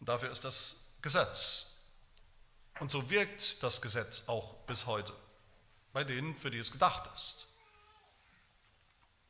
Und 0.00 0.08
dafür 0.08 0.30
ist 0.30 0.44
das 0.44 0.76
Gesetz. 1.02 1.78
Und 2.80 2.90
so 2.90 3.10
wirkt 3.10 3.62
das 3.62 3.82
Gesetz 3.82 4.28
auch 4.28 4.54
bis 4.66 4.86
heute, 4.86 5.12
bei 5.92 6.04
denen, 6.04 6.36
für 6.36 6.50
die 6.50 6.58
es 6.58 6.70
gedacht 6.70 7.10
ist. 7.16 7.48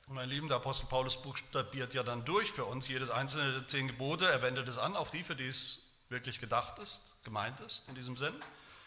Und 0.06 0.14
mein 0.14 0.28
Lieben, 0.28 0.48
der 0.48 0.56
Apostel 0.56 0.86
Paulus 0.86 1.20
buchstabiert 1.20 1.92
ja 1.92 2.02
dann 2.02 2.24
durch 2.24 2.50
für 2.50 2.64
uns 2.64 2.88
jedes 2.88 3.10
einzelne 3.10 3.52
der 3.52 3.68
zehn 3.68 3.88
Gebote. 3.88 4.26
Er 4.26 4.40
wendet 4.40 4.66
es 4.68 4.78
an 4.78 4.96
auf 4.96 5.10
die, 5.10 5.22
für 5.22 5.36
die 5.36 5.48
es 5.48 5.80
wirklich 6.08 6.40
gedacht 6.40 6.78
ist, 6.78 7.02
gemeint 7.24 7.60
ist 7.60 7.88
in 7.88 7.94
diesem 7.94 8.16
Sinn. 8.16 8.34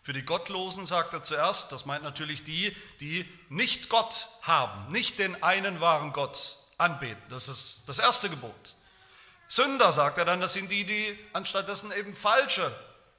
Für 0.02 0.14
die 0.14 0.24
Gottlosen 0.24 0.88
sagt 0.88 1.14
er 1.14 1.24
zuerst, 1.24 1.72
das 1.72 1.86
meint 1.86 2.04
natürlich 2.04 2.44
die, 2.44 2.76
die 3.00 3.28
nicht 3.50 3.90
Gott 3.90 4.28
haben, 4.42 4.92
nicht 4.92 5.20
den 5.20 5.44
einen 5.44 5.80
wahren 5.80 6.12
Gott 6.12 6.58
anbeten. 6.80 7.22
Das 7.30 7.48
ist 7.48 7.84
das 7.88 8.00
erste 8.00 8.30
Gebot. 8.30 8.76
Sünder 9.52 9.92
sagt 9.92 10.18
er 10.18 10.24
dann, 10.24 10.40
das 10.40 10.54
sind 10.54 10.72
die, 10.72 10.86
die 10.86 11.20
anstattdessen 11.34 11.92
eben 11.92 12.16
falsche 12.16 12.74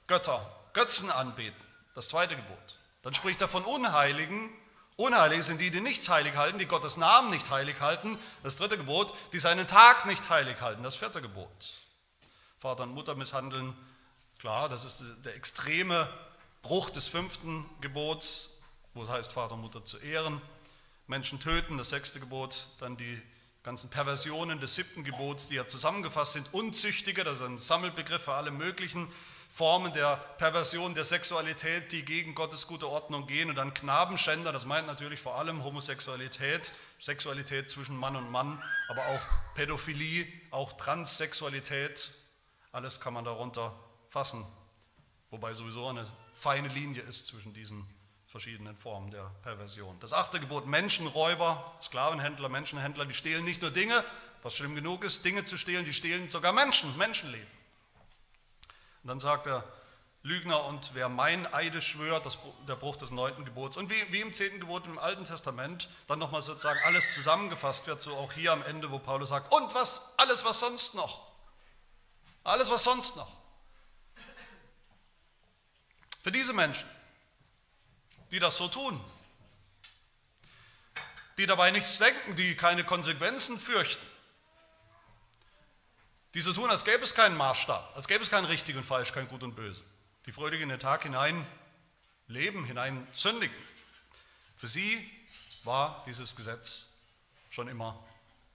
Götter, 0.06 0.50
Götzen 0.72 1.10
anbeten. 1.10 1.62
Das 1.94 2.08
zweite 2.08 2.36
Gebot. 2.36 2.78
Dann 3.02 3.12
spricht 3.12 3.42
er 3.42 3.48
von 3.48 3.64
Unheiligen. 3.64 4.48
Unheilige 4.96 5.42
sind 5.42 5.60
die, 5.60 5.70
die 5.70 5.82
nichts 5.82 6.08
heilig 6.08 6.34
halten, 6.36 6.58
die 6.58 6.66
Gottes 6.66 6.96
Namen 6.96 7.28
nicht 7.28 7.50
heilig 7.50 7.82
halten. 7.82 8.18
Das 8.42 8.56
dritte 8.56 8.78
Gebot, 8.78 9.12
die 9.34 9.38
seinen 9.38 9.66
Tag 9.66 10.06
nicht 10.06 10.30
heilig 10.30 10.62
halten. 10.62 10.82
Das 10.82 10.96
vierte 10.96 11.20
Gebot. 11.20 11.50
Vater 12.58 12.84
und 12.84 12.94
Mutter 12.94 13.14
misshandeln, 13.14 13.76
Klar, 14.38 14.68
das 14.68 14.84
ist 14.84 15.04
der 15.24 15.36
extreme 15.36 16.08
Bruch 16.62 16.90
des 16.90 17.06
fünften 17.06 17.64
Gebots, 17.80 18.64
wo 18.92 19.04
es 19.04 19.08
heißt, 19.08 19.32
Vater 19.32 19.54
und 19.54 19.60
Mutter 19.60 19.84
zu 19.84 19.98
ehren. 19.98 20.42
Menschen 21.06 21.38
töten, 21.38 21.76
das 21.76 21.90
sechste 21.90 22.18
Gebot. 22.18 22.66
Dann 22.80 22.96
die 22.96 23.22
ganzen 23.62 23.90
Perversionen 23.90 24.60
des 24.60 24.74
siebten 24.74 25.04
Gebots, 25.04 25.48
die 25.48 25.54
ja 25.54 25.66
zusammengefasst 25.66 26.32
sind. 26.32 26.52
Unzüchtige, 26.52 27.24
das 27.24 27.40
ist 27.40 27.46
ein 27.46 27.58
Sammelbegriff 27.58 28.22
für 28.22 28.34
alle 28.34 28.50
möglichen 28.50 29.08
Formen 29.48 29.92
der 29.92 30.16
Perversion 30.38 30.94
der 30.94 31.04
Sexualität, 31.04 31.92
die 31.92 32.04
gegen 32.04 32.34
Gottes 32.34 32.66
gute 32.66 32.88
Ordnung 32.88 33.26
gehen. 33.26 33.50
Und 33.50 33.56
dann 33.56 33.74
Knabenschänder, 33.74 34.50
das 34.50 34.64
meint 34.64 34.86
natürlich 34.86 35.20
vor 35.20 35.36
allem 35.36 35.62
Homosexualität, 35.62 36.72
Sexualität 36.98 37.70
zwischen 37.70 37.96
Mann 37.96 38.16
und 38.16 38.30
Mann, 38.30 38.62
aber 38.88 39.06
auch 39.08 39.20
Pädophilie, 39.54 40.26
auch 40.50 40.72
Transsexualität. 40.72 42.10
Alles 42.72 43.00
kann 43.00 43.12
man 43.12 43.24
darunter 43.24 43.78
fassen, 44.08 44.44
wobei 45.30 45.52
sowieso 45.52 45.86
eine 45.86 46.10
feine 46.32 46.68
Linie 46.68 47.02
ist 47.02 47.26
zwischen 47.26 47.52
diesen 47.52 47.86
verschiedenen 48.32 48.74
Formen 48.78 49.10
der 49.10 49.30
Perversion. 49.42 50.00
Das 50.00 50.14
achte 50.14 50.40
Gebot, 50.40 50.66
Menschenräuber, 50.66 51.76
Sklavenhändler, 51.82 52.48
Menschenhändler, 52.48 53.04
die 53.04 53.12
stehlen 53.12 53.44
nicht 53.44 53.60
nur 53.60 53.70
Dinge, 53.70 54.02
was 54.42 54.56
schlimm 54.56 54.74
genug 54.74 55.04
ist, 55.04 55.22
Dinge 55.22 55.44
zu 55.44 55.58
stehlen, 55.58 55.84
die 55.84 55.92
stehlen 55.92 56.30
sogar 56.30 56.54
Menschen, 56.54 56.96
Menschenleben. 56.96 57.46
Und 59.02 59.08
dann 59.08 59.20
sagt 59.20 59.46
er, 59.46 59.64
Lügner 60.22 60.64
und 60.64 60.94
wer 60.94 61.10
mein 61.10 61.52
Eide 61.52 61.82
schwört, 61.82 62.24
das, 62.24 62.38
der 62.66 62.76
Bruch 62.76 62.96
des 62.96 63.10
neunten 63.10 63.44
Gebots. 63.44 63.76
Und 63.76 63.90
wie, 63.90 64.12
wie 64.12 64.20
im 64.20 64.32
zehnten 64.32 64.60
Gebot 64.60 64.86
im 64.86 64.98
Alten 64.98 65.26
Testament 65.26 65.90
dann 66.06 66.18
nochmal 66.18 66.40
sozusagen 66.40 66.80
alles 66.86 67.14
zusammengefasst 67.14 67.86
wird, 67.86 68.00
so 68.00 68.16
auch 68.16 68.32
hier 68.32 68.52
am 68.52 68.62
Ende, 68.62 68.90
wo 68.90 68.98
Paulus 68.98 69.28
sagt, 69.28 69.52
und 69.52 69.74
was, 69.74 70.14
alles 70.16 70.42
was 70.46 70.58
sonst 70.58 70.94
noch, 70.94 71.26
alles 72.44 72.70
was 72.70 72.82
sonst 72.84 73.16
noch. 73.16 73.30
Für 76.22 76.32
diese 76.32 76.54
Menschen, 76.54 76.88
die 78.32 78.38
das 78.38 78.56
so 78.56 78.66
tun, 78.66 78.98
die 81.38 81.46
dabei 81.46 81.70
nichts 81.70 81.98
denken, 81.98 82.34
die 82.34 82.56
keine 82.56 82.82
Konsequenzen 82.82 83.60
fürchten, 83.60 84.04
die 86.34 86.40
so 86.40 86.52
tun, 86.54 86.70
als 86.70 86.84
gäbe 86.84 87.04
es 87.04 87.14
keinen 87.14 87.36
Maßstab, 87.36 87.94
als 87.94 88.08
gäbe 88.08 88.22
es 88.22 88.30
kein 88.30 88.46
richtig 88.46 88.74
und 88.76 88.84
falsch, 88.84 89.12
kein 89.12 89.28
gut 89.28 89.42
und 89.42 89.54
böse, 89.54 89.84
die 90.26 90.32
freudig 90.32 90.62
in 90.62 90.70
den 90.70 90.80
Tag 90.80 91.02
hinein 91.02 91.46
leben, 92.26 92.64
hinein 92.64 93.06
sündigen. 93.14 93.56
Für 94.56 94.68
sie 94.68 95.10
war 95.64 96.02
dieses 96.06 96.34
Gesetz 96.34 96.94
schon 97.50 97.68
immer 97.68 98.02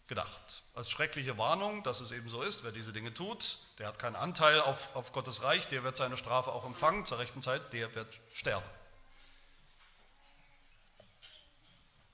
gedacht. 0.07 0.63
Als 0.73 0.89
schreckliche 0.89 1.37
Warnung, 1.37 1.83
dass 1.83 2.01
es 2.01 2.11
eben 2.11 2.29
so 2.29 2.41
ist, 2.41 2.63
wer 2.63 2.71
diese 2.71 2.93
Dinge 2.93 3.13
tut, 3.13 3.57
der 3.77 3.87
hat 3.87 3.99
keinen 3.99 4.15
Anteil 4.15 4.59
auf, 4.61 4.95
auf 4.95 5.11
Gottes 5.11 5.43
Reich, 5.43 5.67
der 5.67 5.83
wird 5.83 5.97
seine 5.97 6.17
Strafe 6.17 6.51
auch 6.51 6.65
empfangen 6.65 7.05
zur 7.05 7.19
rechten 7.19 7.41
Zeit, 7.43 7.73
der 7.73 7.93
wird 7.93 8.07
sterben. 8.33 8.65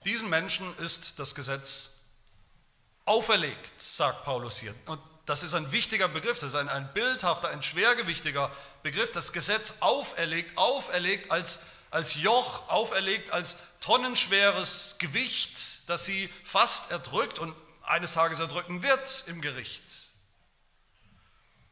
Diesen 0.05 0.29
Menschen 0.29 0.77
ist 0.79 1.19
das 1.19 1.35
Gesetz 1.35 2.01
auferlegt, 3.05 3.79
sagt 3.79 4.23
Paulus 4.23 4.57
hier. 4.57 4.75
Und 4.85 4.99
das 5.25 5.43
ist 5.43 5.53
ein 5.53 5.71
wichtiger 5.71 6.07
Begriff, 6.07 6.39
das 6.39 6.49
ist 6.49 6.55
ein, 6.55 6.69
ein 6.69 6.91
bildhafter, 6.93 7.49
ein 7.49 7.63
schwergewichtiger 7.63 8.51
Begriff. 8.81 9.11
Das 9.11 9.31
Gesetz 9.31 9.75
auferlegt, 9.79 10.57
auferlegt 10.57 11.31
als, 11.31 11.61
als 11.91 12.15
Joch, 12.15 12.69
auferlegt 12.69 13.31
als 13.31 13.57
tonnenschweres 13.79 14.97
Gewicht, 14.99 15.89
das 15.89 16.05
sie 16.05 16.29
fast 16.43 16.91
erdrückt 16.91 17.39
und 17.39 17.55
eines 17.83 18.13
Tages 18.13 18.39
erdrücken 18.39 18.83
wird 18.83 19.25
im 19.27 19.41
Gericht. 19.41 19.83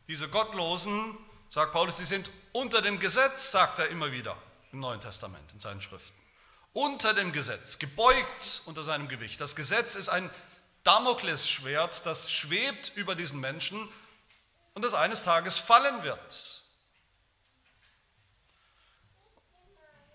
Diese 0.08 0.28
Gottlosen, 0.28 1.18
sagt 1.50 1.72
Paulus, 1.74 1.98
sie 1.98 2.06
sind 2.06 2.30
unter 2.54 2.82
dem 2.82 3.00
Gesetz, 3.00 3.52
sagt 3.52 3.80
er 3.80 3.88
immer 3.88 4.12
wieder 4.12 4.38
im 4.72 4.80
Neuen 4.80 5.02
Testament 5.02 5.52
in 5.54 5.60
seinen 5.60 5.82
Schriften. 5.82 6.21
Unter 6.74 7.14
dem 7.14 7.34
Gesetz, 7.34 7.80
gebeugt 7.80 8.62
unter 8.66 8.84
seinem 8.84 9.10
Gewicht. 9.10 9.42
Das 9.42 9.56
Gesetz 9.56 9.96
ist 9.96 10.10
ein 10.10 10.30
Damoklesschwert, 10.84 12.06
das 12.06 12.32
schwebt 12.32 12.94
über 12.96 13.16
diesen 13.16 13.40
Menschen 13.40 13.90
und 14.74 14.84
das 14.84 14.94
eines 14.94 15.24
Tages 15.24 15.58
fallen 15.58 16.04
wird. 16.04 16.64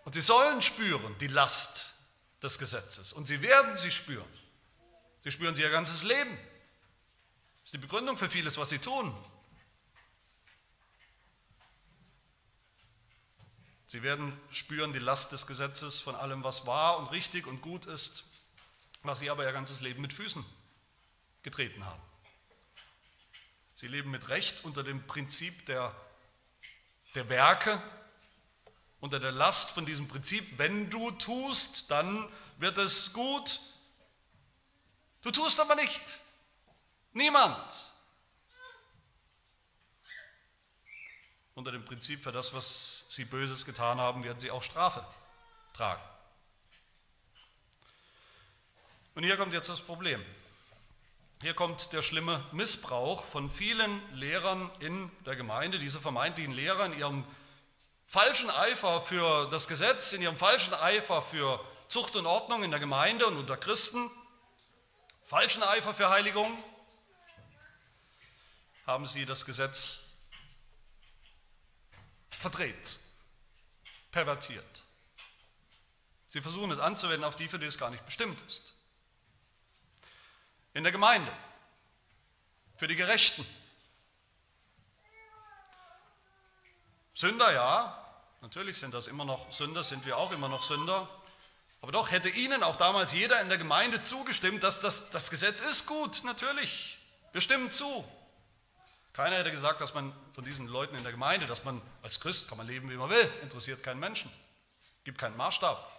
Und 0.05 0.15
sie 0.15 0.21
sollen 0.21 0.63
spüren 0.63 1.17
die 1.19 1.27
Last 1.27 1.95
des 2.43 2.59
Gesetzes 2.59 3.13
und 3.13 3.27
sie 3.27 3.43
werden 3.43 3.77
sie 3.77 3.91
spüren. 3.91 4.25
Sie 5.25 5.31
spüren 5.31 5.55
sie 5.57 5.63
ihr 5.63 5.71
ganzes 5.71 6.05
Leben. 6.05 6.31
Das 7.59 7.65
ist 7.65 7.75
die 7.75 7.79
Begründung 7.79 8.17
für 8.17 8.31
vieles, 8.31 8.57
was 8.57 8.69
sie 8.69 8.79
tun. 8.79 9.13
Sie 13.97 14.03
werden 14.03 14.39
spüren 14.51 14.93
die 14.93 14.99
Last 14.99 15.33
des 15.33 15.47
Gesetzes 15.47 16.01
von 16.01 16.15
allem, 16.15 16.45
was 16.45 16.67
wahr 16.67 16.99
und 16.99 17.07
richtig 17.13 17.47
und 17.47 17.63
gut 17.63 17.87
ist, 17.87 18.25
was 19.05 19.21
sie 19.21 19.31
aber 19.31 19.47
ihr 19.47 19.53
ganzes 19.53 19.81
Leben 19.81 20.03
mit 20.03 20.13
Füßen 20.13 20.45
getreten 21.43 21.83
haben. 21.83 22.03
Sie 23.73 23.87
leben 23.87 24.11
mit 24.11 24.29
Recht 24.29 24.67
unter 24.67 24.85
dem 24.85 25.07
Prinzip 25.07 25.65
der, 25.65 25.97
der 27.15 27.31
Werke, 27.31 27.83
unter 29.01 29.19
der 29.19 29.33
Last 29.33 29.71
von 29.71 29.87
diesem 29.87 30.09
Prinzip, 30.09 30.59
wenn 30.59 30.91
du 30.91 31.11
tust, 31.13 31.91
dann 31.91 32.29
wird 32.59 32.77
es 32.77 33.15
gut, 33.15 33.63
Du 35.23 35.31
tust 35.31 35.59
aber 35.59 35.75
nicht. 35.75 36.03
Niemand. 37.15 37.96
Unter 41.57 41.73
dem 41.73 41.87
Prinzip, 41.87 42.23
für 42.23 42.33
das, 42.33 42.53
was 42.53 43.07
sie 43.09 43.25
Böses 43.25 43.65
getan 43.65 43.99
haben, 43.99 44.23
werden 44.25 44.39
sie 44.39 44.51
auch 44.51 44.63
Strafe 44.63 45.03
tragen. 45.73 46.03
Und 49.15 49.23
hier 49.23 49.39
kommt 49.39 49.55
jetzt 49.55 49.71
das 49.71 49.81
Problem. 49.81 50.23
Hier 51.41 51.55
kommt 51.55 51.95
der 51.95 52.03
schlimme 52.03 52.45
Missbrauch 52.53 53.25
von 53.25 53.51
vielen 53.51 54.03
Lehrern 54.15 54.71
in 54.81 55.11
der 55.25 55.35
Gemeinde, 55.35 55.79
diese 55.79 55.99
vermeintlichen 55.99 56.53
Lehrer 56.53 56.85
in 56.85 56.99
ihrem 56.99 57.25
falschen 58.07 58.51
Eifer 58.51 59.01
für 59.01 59.49
das 59.49 59.67
Gesetz, 59.67 60.13
in 60.13 60.21
ihrem 60.21 60.37
falschen 60.37 60.75
Eifer 60.75 61.23
für 61.23 61.65
Zucht 61.89 62.17
und 62.17 62.27
Ordnung 62.27 62.65
in 62.65 62.71
der 62.71 62.81
Gemeinde 62.81 63.27
und 63.27 63.39
unter 63.39 63.57
Christen, 63.57 64.11
falschen 65.25 65.63
Eifer 65.63 65.95
für 65.95 66.11
Heiligung 66.11 66.63
haben 68.87 69.07
sie 69.07 69.25
das 69.25 69.47
Gesetz 69.47 70.06
verdreht, 72.39 72.99
pervertiert. 74.11 74.83
Sie 76.29 76.41
versuchen 76.41 76.71
es 76.71 76.79
anzuwenden 76.79 77.25
auf 77.25 77.37
die, 77.37 77.49
für 77.49 77.59
die 77.59 77.67
es 77.67 77.79
gar 77.79 77.91
nicht 77.91 78.05
bestimmt 78.05 78.43
ist. 78.43 78.75
In 80.75 80.83
der 80.83 80.93
Gemeinde, 80.93 81.33
für 82.77 82.87
die 82.87 82.97
Gerechten. 82.97 83.47
Sünder, 87.15 87.53
ja, 87.53 88.05
natürlich 88.43 88.79
sind 88.79 88.93
das 88.93 89.07
immer 89.07 89.25
noch 89.25 89.51
Sünder, 89.51 89.83
sind 89.83 90.05
wir 90.05 90.19
auch 90.19 90.33
immer 90.33 90.49
noch 90.49 90.63
Sünder. 90.63 91.09
Aber 91.81 91.93
doch 91.93 92.11
hätte 92.11 92.29
ihnen 92.29 92.63
auch 92.63 92.77
damals 92.77 93.13
jeder 93.13 93.41
in 93.41 93.49
der 93.49 93.59
Gemeinde 93.59 94.03
zugestimmt, 94.03 94.63
dass 94.63 94.81
das, 94.81 95.11
das 95.11 95.31
Gesetz 95.31 95.61
ist 95.61 95.87
gut, 95.87 96.25
natürlich. 96.25 96.99
Wir 97.33 97.41
stimmen 97.41 97.71
zu. 97.71 98.05
Keiner 99.17 99.37
hätte 99.37 99.51
gesagt, 99.51 99.81
dass 99.81 99.95
man 99.95 100.13
von 100.35 100.45
diesen 100.45 100.67
Leuten 100.67 100.95
in 100.95 101.03
der 101.03 101.11
Gemeinde, 101.11 101.47
dass 101.47 101.65
man 101.65 101.81
als 102.03 102.21
Christ 102.21 102.51
kann 102.51 102.59
man 102.59 102.67
leben, 102.67 102.91
wie 102.91 102.97
man 102.97 103.09
will, 103.09 103.33
interessiert 103.41 103.83
keinen 103.83 103.99
Menschen, 103.99 104.31
gibt 105.05 105.17
keinen 105.17 105.39
Maßstab. 105.39 105.91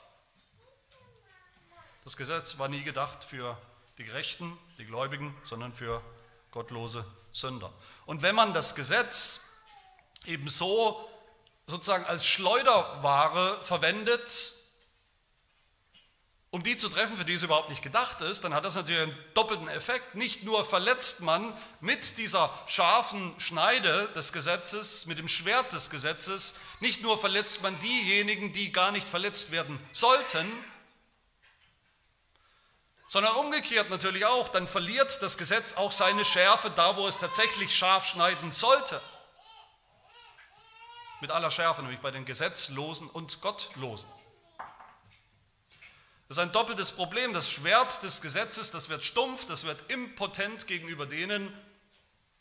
Das 2.04 2.16
Gesetz 2.16 2.60
war 2.60 2.68
nie 2.68 2.84
gedacht 2.84 3.24
für 3.24 3.58
die 3.98 4.04
Gerechten, 4.04 4.56
die 4.78 4.86
Gläubigen, 4.86 5.36
sondern 5.42 5.74
für 5.74 6.04
gottlose 6.52 7.04
Sünder. 7.34 7.74
Und 8.06 8.22
wenn 8.22 8.36
man 8.36 8.54
das 8.54 8.76
Gesetz 8.76 9.64
eben 10.26 10.48
so 10.48 11.10
sozusagen 11.66 12.06
als 12.06 12.24
Schleuderware 12.24 13.64
verwendet, 13.64 14.54
um 16.58 16.64
die 16.64 16.76
zu 16.76 16.90
treffen, 16.90 17.16
für 17.16 17.24
die 17.24 17.36
es 17.36 17.44
überhaupt 17.44 17.70
nicht 17.70 17.84
gedacht 17.84 18.20
ist, 18.22 18.44
dann 18.44 18.56
hat 18.56 18.66
das 18.66 18.74
natürlich 18.74 19.04
einen 19.04 19.18
doppelten 19.36 19.68
Effekt. 19.68 20.16
Nicht 20.16 20.42
nur 20.42 20.66
verletzt 20.66 21.22
man 21.22 21.56
mit 21.82 22.18
dieser 22.18 22.50
scharfen 22.66 23.40
Schneide 23.40 24.08
des 24.16 24.34
Gesetzes, 24.34 25.06
mit 25.06 25.20
dem 25.20 25.28
Schwert 25.28 25.72
des 25.72 25.92
Gesetzes, 25.92 26.60
nicht 26.80 27.04
nur 27.04 27.20
verletzt 27.20 27.62
man 27.62 27.78
diejenigen, 27.78 28.54
die 28.54 28.72
gar 28.72 28.92
nicht 28.92 29.08
verletzt 29.08 29.52
werden 29.52 29.80
sollten, 29.92 30.52
sondern 33.08 33.36
umgekehrt 33.36 33.92
natürlich 33.92 34.26
auch, 34.26 34.48
dann 34.48 34.68
verliert 34.68 35.22
das 35.22 35.38
Gesetz 35.38 35.74
auch 35.74 35.92
seine 35.92 36.26
Schärfe 36.26 36.72
da, 36.72 36.98
wo 36.98 37.08
es 37.08 37.20
tatsächlich 37.20 37.76
scharf 37.76 38.08
schneiden 38.08 38.52
sollte. 38.52 39.00
Mit 41.22 41.30
aller 41.30 41.52
Schärfe, 41.52 41.84
nämlich 41.84 42.00
bei 42.00 42.10
den 42.10 42.26
Gesetzlosen 42.26 43.08
und 43.12 43.42
Gottlosen. 43.42 44.10
Das 46.28 46.38
ist 46.38 46.44
ein 46.44 46.52
doppeltes 46.52 46.92
Problem. 46.92 47.34
Das 47.34 47.50
Schwert 47.50 48.04
des 48.04 48.22
Gesetzes, 48.22 48.72
das 48.72 48.90
wird 48.90 49.06
stumpf, 49.06 49.48
das 49.48 49.64
wird 49.64 49.90
impotent 49.90 50.68
gegenüber 50.68 51.06
denen, 51.06 51.54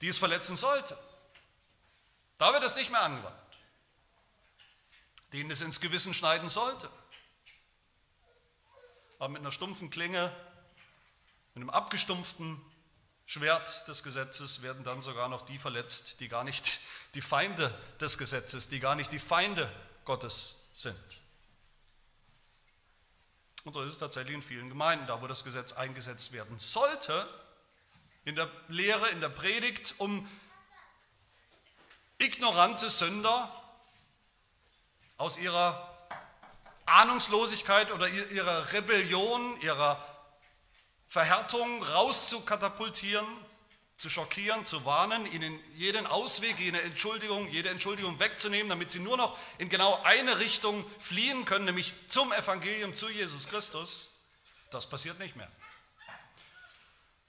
die 0.00 0.08
es 0.08 0.18
verletzen 0.18 0.56
sollte. 0.56 0.98
Da 2.38 2.52
wird 2.52 2.64
es 2.64 2.76
nicht 2.76 2.90
mehr 2.90 3.02
angewandt. 3.02 3.36
Denen 5.32 5.50
es 5.50 5.60
ins 5.60 5.80
Gewissen 5.80 6.14
schneiden 6.14 6.48
sollte. 6.48 6.90
Aber 9.18 9.28
mit 9.28 9.40
einer 9.40 9.52
stumpfen 9.52 9.88
Klinge, 9.88 10.32
mit 11.54 11.62
einem 11.62 11.70
abgestumpften 11.70 12.60
Schwert 13.24 13.88
des 13.88 14.02
Gesetzes 14.02 14.62
werden 14.62 14.84
dann 14.84 15.00
sogar 15.00 15.28
noch 15.28 15.42
die 15.42 15.58
verletzt, 15.58 16.20
die 16.20 16.28
gar 16.28 16.44
nicht 16.44 16.80
die 17.14 17.20
Feinde 17.20 17.74
des 18.00 18.18
Gesetzes, 18.18 18.68
die 18.68 18.78
gar 18.78 18.94
nicht 18.94 19.10
die 19.10 19.18
Feinde 19.18 19.72
Gottes 20.04 20.68
sind. 20.76 21.15
Und 23.66 23.72
so 23.72 23.82
ist 23.82 23.90
es 23.90 23.98
tatsächlich 23.98 24.32
in 24.32 24.42
vielen 24.42 24.68
Gemeinden, 24.68 25.08
da 25.08 25.20
wo 25.20 25.26
das 25.26 25.42
Gesetz 25.42 25.72
eingesetzt 25.72 26.32
werden 26.32 26.56
sollte, 26.56 27.28
in 28.24 28.36
der 28.36 28.48
Lehre, 28.68 29.08
in 29.08 29.20
der 29.20 29.28
Predigt, 29.28 29.96
um 29.98 30.28
ignorante 32.18 32.88
Sünder 32.88 33.50
aus 35.16 35.38
ihrer 35.38 35.98
Ahnungslosigkeit 36.86 37.90
oder 37.90 38.08
ihrer 38.08 38.72
Rebellion, 38.72 39.60
ihrer 39.60 40.00
Verhärtung 41.08 41.82
rauszukatapultieren 41.82 43.26
zu 43.98 44.10
schockieren, 44.10 44.66
zu 44.66 44.84
warnen, 44.84 45.30
ihnen 45.32 45.58
jeden 45.74 46.06
Ausweg, 46.06 46.58
jede 46.58 46.80
Entschuldigung, 46.82 47.48
jede 47.48 47.70
Entschuldigung 47.70 48.18
wegzunehmen, 48.20 48.68
damit 48.68 48.90
sie 48.90 48.98
nur 48.98 49.16
noch 49.16 49.38
in 49.58 49.68
genau 49.68 50.00
eine 50.02 50.38
Richtung 50.38 50.84
fliehen 50.98 51.46
können, 51.46 51.64
nämlich 51.64 51.94
zum 52.08 52.32
Evangelium, 52.32 52.94
zu 52.94 53.08
Jesus 53.08 53.48
Christus, 53.48 54.12
das 54.70 54.86
passiert 54.88 55.18
nicht 55.18 55.36
mehr. 55.36 55.50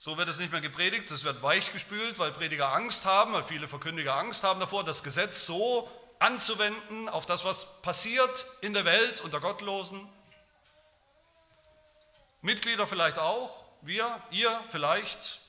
So 0.00 0.16
wird 0.16 0.28
es 0.28 0.38
nicht 0.38 0.52
mehr 0.52 0.60
gepredigt, 0.60 1.10
es 1.10 1.24
wird 1.24 1.42
weichgespült, 1.42 2.18
weil 2.18 2.32
Prediger 2.32 2.72
Angst 2.72 3.04
haben, 3.04 3.32
weil 3.32 3.42
viele 3.42 3.66
Verkündiger 3.66 4.16
Angst 4.16 4.44
haben 4.44 4.60
davor, 4.60 4.84
das 4.84 5.02
Gesetz 5.02 5.46
so 5.46 5.90
anzuwenden 6.18 7.08
auf 7.08 7.26
das, 7.26 7.44
was 7.44 7.80
passiert 7.82 8.44
in 8.60 8.74
der 8.74 8.84
Welt 8.84 9.22
unter 9.22 9.40
Gottlosen. 9.40 10.06
Mitglieder 12.42 12.86
vielleicht 12.86 13.18
auch, 13.18 13.64
wir, 13.82 14.22
ihr 14.30 14.62
vielleicht, 14.68 15.40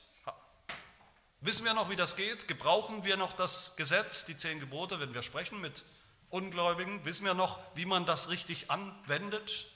Wissen 1.42 1.64
wir 1.64 1.72
noch, 1.72 1.88
wie 1.88 1.96
das 1.96 2.16
geht? 2.16 2.48
Gebrauchen 2.48 3.02
wir 3.04 3.16
noch 3.16 3.32
das 3.32 3.74
Gesetz, 3.76 4.26
die 4.26 4.36
zehn 4.36 4.60
Gebote, 4.60 5.00
wenn 5.00 5.14
wir 5.14 5.22
sprechen 5.22 5.58
mit 5.60 5.84
Ungläubigen? 6.28 7.02
Wissen 7.06 7.24
wir 7.24 7.32
noch, 7.32 7.58
wie 7.74 7.86
man 7.86 8.04
das 8.04 8.28
richtig 8.28 8.70
anwendet? 8.70 9.66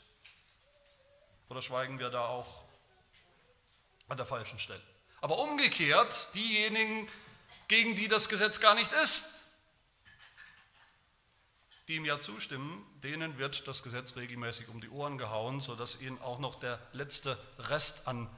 Oder 1.48 1.62
schweigen 1.62 1.98
wir 1.98 2.11
da 2.11 2.27
auch 2.27 2.64
an 4.09 4.18
der 4.18 4.27
falschen 4.27 4.59
Stelle? 4.59 4.83
Aber 5.22 5.38
umgekehrt, 5.38 6.35
diejenigen, 6.35 7.09
gegen 7.66 7.96
die 7.96 8.09
das 8.09 8.29
Gesetz 8.29 8.61
gar 8.61 8.74
nicht 8.74 8.92
ist, 8.92 9.44
die 11.88 11.94
ihm 11.94 12.05
ja 12.05 12.20
zustimmen, 12.20 12.85
denen 13.03 13.38
wird 13.38 13.66
das 13.66 13.83
Gesetz 13.83 14.16
regelmäßig 14.16 14.68
um 14.68 14.83
die 14.83 14.90
Ohren 14.90 15.16
gehauen, 15.16 15.61
sodass 15.61 16.03
ihnen 16.03 16.20
auch 16.20 16.38
noch 16.40 16.57
der 16.57 16.79
letzte 16.92 17.38
Rest 17.59 18.07
an 18.07 18.29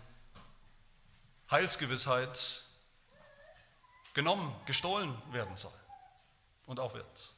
Heilsgewissheit 1.50 2.65
genommen, 4.16 4.58
gestohlen 4.64 5.14
werden 5.30 5.58
soll 5.58 5.78
und 6.64 6.80
auch 6.80 6.94
wird. 6.94 7.34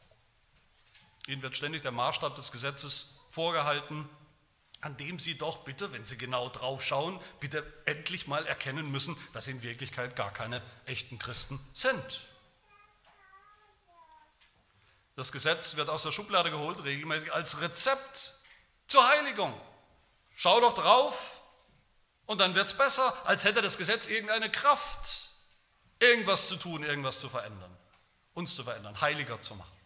Ihnen 1.26 1.42
wird 1.42 1.56
ständig 1.56 1.82
der 1.82 1.90
Maßstab 1.90 2.36
des 2.36 2.52
Gesetzes 2.52 3.18
vorgehalten, 3.32 4.08
an 4.80 4.96
dem 4.96 5.18
Sie 5.18 5.36
doch 5.36 5.64
bitte, 5.64 5.92
wenn 5.92 6.06
Sie 6.06 6.16
genau 6.16 6.48
drauf 6.48 6.84
schauen, 6.84 7.20
bitte 7.40 7.66
endlich 7.84 8.28
mal 8.28 8.46
erkennen 8.46 8.92
müssen, 8.92 9.16
dass 9.32 9.46
Sie 9.46 9.50
in 9.50 9.62
Wirklichkeit 9.64 10.14
gar 10.14 10.32
keine 10.32 10.62
echten 10.86 11.18
Christen 11.18 11.58
sind. 11.74 12.28
Das 15.16 15.32
Gesetz 15.32 15.74
wird 15.74 15.88
aus 15.88 16.04
der 16.04 16.12
Schublade 16.12 16.52
geholt, 16.52 16.84
regelmäßig 16.84 17.32
als 17.32 17.60
Rezept 17.60 18.34
zur 18.86 19.06
Heiligung. 19.08 19.52
Schau 20.32 20.60
doch 20.60 20.74
drauf 20.74 21.42
und 22.26 22.40
dann 22.40 22.54
wird 22.54 22.68
es 22.68 22.78
besser, 22.78 23.12
als 23.26 23.44
hätte 23.44 23.62
das 23.62 23.78
Gesetz 23.78 24.06
irgendeine 24.06 24.48
Kraft 24.48 25.27
irgendwas 26.00 26.48
zu 26.48 26.56
tun, 26.56 26.82
irgendwas 26.82 27.20
zu 27.20 27.28
verändern, 27.28 27.76
uns 28.34 28.54
zu 28.54 28.64
verändern, 28.64 29.00
heiliger 29.00 29.40
zu 29.40 29.54
machen. 29.54 29.76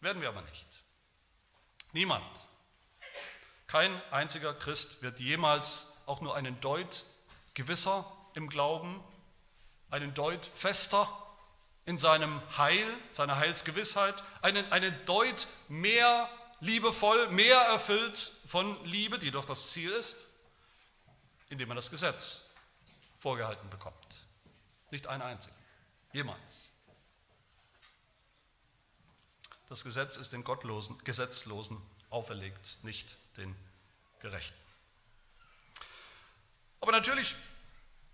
Werden 0.00 0.22
wir 0.22 0.28
aber 0.28 0.42
nicht. 0.42 0.82
Niemand, 1.92 2.24
kein 3.66 3.90
einziger 4.10 4.54
Christ 4.54 5.02
wird 5.02 5.18
jemals 5.20 5.96
auch 6.06 6.20
nur 6.20 6.34
einen 6.36 6.60
Deut 6.60 7.04
gewisser 7.54 8.04
im 8.34 8.48
Glauben, 8.48 9.02
einen 9.90 10.14
Deut 10.14 10.46
fester 10.46 11.08
in 11.84 11.98
seinem 11.98 12.40
Heil, 12.56 12.86
seiner 13.12 13.38
Heilsgewissheit, 13.38 14.14
einen, 14.42 14.70
einen 14.72 14.94
Deut 15.06 15.46
mehr 15.68 16.28
liebevoll, 16.60 17.28
mehr 17.28 17.58
erfüllt 17.58 18.32
von 18.44 18.84
Liebe, 18.84 19.18
die 19.18 19.30
doch 19.30 19.44
das 19.44 19.70
Ziel 19.70 19.90
ist, 19.92 20.28
indem 21.48 21.70
er 21.70 21.76
das 21.76 21.90
Gesetz 21.90 22.50
vorgehalten 23.18 23.68
bekommt. 23.70 24.07
Nicht 24.90 25.06
ein 25.06 25.22
einziger. 25.22 25.54
Jemals. 26.12 26.70
Das 29.68 29.84
Gesetz 29.84 30.16
ist 30.16 30.32
den 30.32 30.44
Gottlosen, 30.44 30.96
Gesetzlosen 31.04 31.80
auferlegt, 32.08 32.78
nicht 32.82 33.16
den 33.36 33.54
Gerechten. 34.20 34.56
Aber 36.80 36.92
natürlich, 36.92 37.36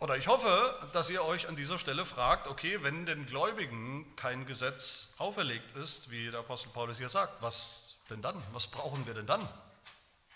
oder 0.01 0.17
ich 0.17 0.27
hoffe, 0.27 0.89
dass 0.93 1.11
ihr 1.11 1.25
euch 1.25 1.47
an 1.49 1.55
dieser 1.55 1.79
Stelle 1.79 2.07
fragt, 2.07 2.49
okay, 2.49 2.83
wenn 2.83 3.07
den 3.07 3.27
Gläubigen 3.27 4.17
kein 4.17 4.47
Gesetz 4.47 5.15
auferlegt 5.19 5.77
ist, 5.77 6.11
wie 6.11 6.31
der 6.31 6.41
Apostel 6.41 6.71
Paulus 6.71 6.99
hier 6.99 7.09
sagt, 7.09 7.41
was 7.41 7.97
denn 8.11 8.21
dann? 8.21 8.43
Was 8.53 8.67
brauchen 8.67 9.07
wir 9.07 9.15
denn 9.15 9.27
dann? 9.27 9.49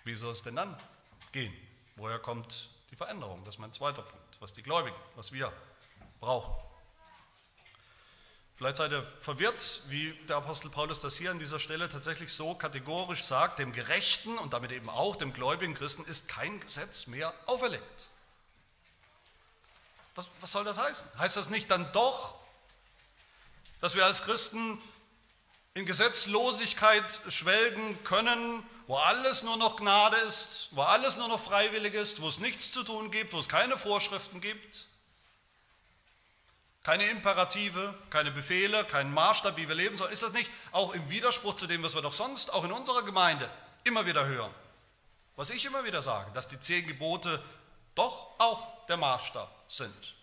Wie 0.05 0.14
soll 0.14 0.33
es 0.33 0.42
denn 0.42 0.57
dann 0.57 0.77
gehen? 1.33 1.53
Woher 1.96 2.18
kommt 2.18 2.70
die 2.90 2.96
Veränderung? 2.96 3.44
Das 3.44 3.57
ist 3.57 3.59
mein 3.59 3.72
zweiter 3.72 4.03
Punkt. 4.03 4.40
Was 4.40 4.53
die 4.53 4.62
Gläubigen, 4.62 4.96
was 5.16 5.33
wir 5.33 5.53
brauchen. 6.20 6.52
Vielleicht 8.59 8.76
seid 8.76 8.90
ihr 8.90 9.07
verwirrt, 9.20 9.83
wie 9.87 10.12
der 10.28 10.38
Apostel 10.38 10.68
Paulus 10.68 11.00
das 11.00 11.16
hier 11.16 11.31
an 11.31 11.38
dieser 11.38 11.61
Stelle 11.61 11.88
tatsächlich 11.88 12.33
so 12.33 12.54
kategorisch 12.54 13.22
sagt, 13.22 13.61
dem 13.61 13.72
Gerechten 13.72 14.37
und 14.37 14.52
damit 14.52 14.72
eben 14.72 14.90
auch 14.90 15.14
dem 15.14 15.33
gläubigen 15.33 15.74
Christen 15.74 16.04
ist 16.07 16.28
kein 16.28 16.59
Gesetz 16.59 17.07
mehr 17.07 17.33
auferlegt. 17.46 18.09
Was, 20.16 20.28
was 20.40 20.50
soll 20.50 20.64
das 20.64 20.76
heißen? 20.76 21.07
Heißt 21.20 21.37
das 21.37 21.50
nicht 21.50 21.70
dann 21.70 21.92
doch, 21.92 22.35
dass 23.81 23.94
wir 23.94 24.04
als 24.04 24.22
Christen 24.22 24.83
in 25.74 25.87
Gesetzlosigkeit 25.87 27.20
schwelgen 27.28 28.02
können, 28.02 28.64
wo 28.88 28.96
alles 28.96 29.44
nur 29.44 29.57
noch 29.57 29.76
Gnade 29.76 30.16
ist, 30.16 30.70
wo 30.72 30.83
alles 30.83 31.16
nur 31.16 31.28
noch 31.28 31.38
freiwillig 31.38 31.94
ist, 31.94 32.20
wo 32.20 32.26
es 32.26 32.40
nichts 32.40 32.72
zu 32.72 32.83
tun 32.83 33.12
gibt, 33.12 33.33
wo 33.33 33.38
es 33.38 33.48
keine 33.48 33.78
Vorschriften 33.78 34.40
gibt, 34.40 34.88
keine 36.88 37.05
Imperative, 37.05 37.94
keine 38.09 38.31
Befehle, 38.31 38.83
keinen 38.83 39.12
Maßstab, 39.12 39.59
wie 39.59 39.68
wir 39.68 39.74
leben 39.74 39.94
sollen, 39.98 40.11
ist 40.11 40.22
das 40.22 40.33
nicht 40.33 40.51
auch 40.72 40.94
im 40.94 41.11
Widerspruch 41.11 41.55
zu 41.55 41.66
dem, 41.66 41.83
was 41.83 41.94
wir 41.94 42.01
doch 42.01 42.14
sonst 42.14 42.51
auch 42.51 42.64
in 42.64 42.72
unserer 42.72 43.03
Gemeinde 43.03 43.51
immer 43.85 44.07
wieder 44.07 44.24
hören? 44.24 44.51
Was 45.37 45.51
ich 45.51 45.66
immer 45.66 45.85
wieder 45.85 46.01
sage, 46.01 46.31
dass 46.33 46.48
die 46.48 46.59
zehn 46.59 46.87
Gebote 46.87 47.44
doch 47.94 48.31
auch 48.38 48.87
der 48.87 48.96
Maßstab 48.96 49.55
sind 49.68 50.14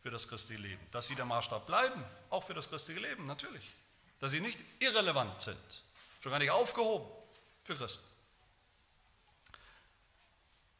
für 0.00 0.10
das 0.10 0.28
christliche 0.28 0.62
Leben. 0.62 0.86
Dass 0.92 1.08
sie 1.08 1.16
der 1.16 1.24
Maßstab 1.24 1.66
bleiben, 1.66 2.04
auch 2.30 2.44
für 2.44 2.54
das 2.54 2.68
christliche 2.68 3.00
Leben, 3.00 3.26
natürlich. 3.26 3.68
Dass 4.20 4.30
sie 4.30 4.40
nicht 4.40 4.60
irrelevant 4.78 5.42
sind, 5.42 5.82
schon 6.22 6.30
gar 6.30 6.38
nicht 6.38 6.52
aufgehoben 6.52 7.10
für 7.64 7.74
Christen. 7.74 8.06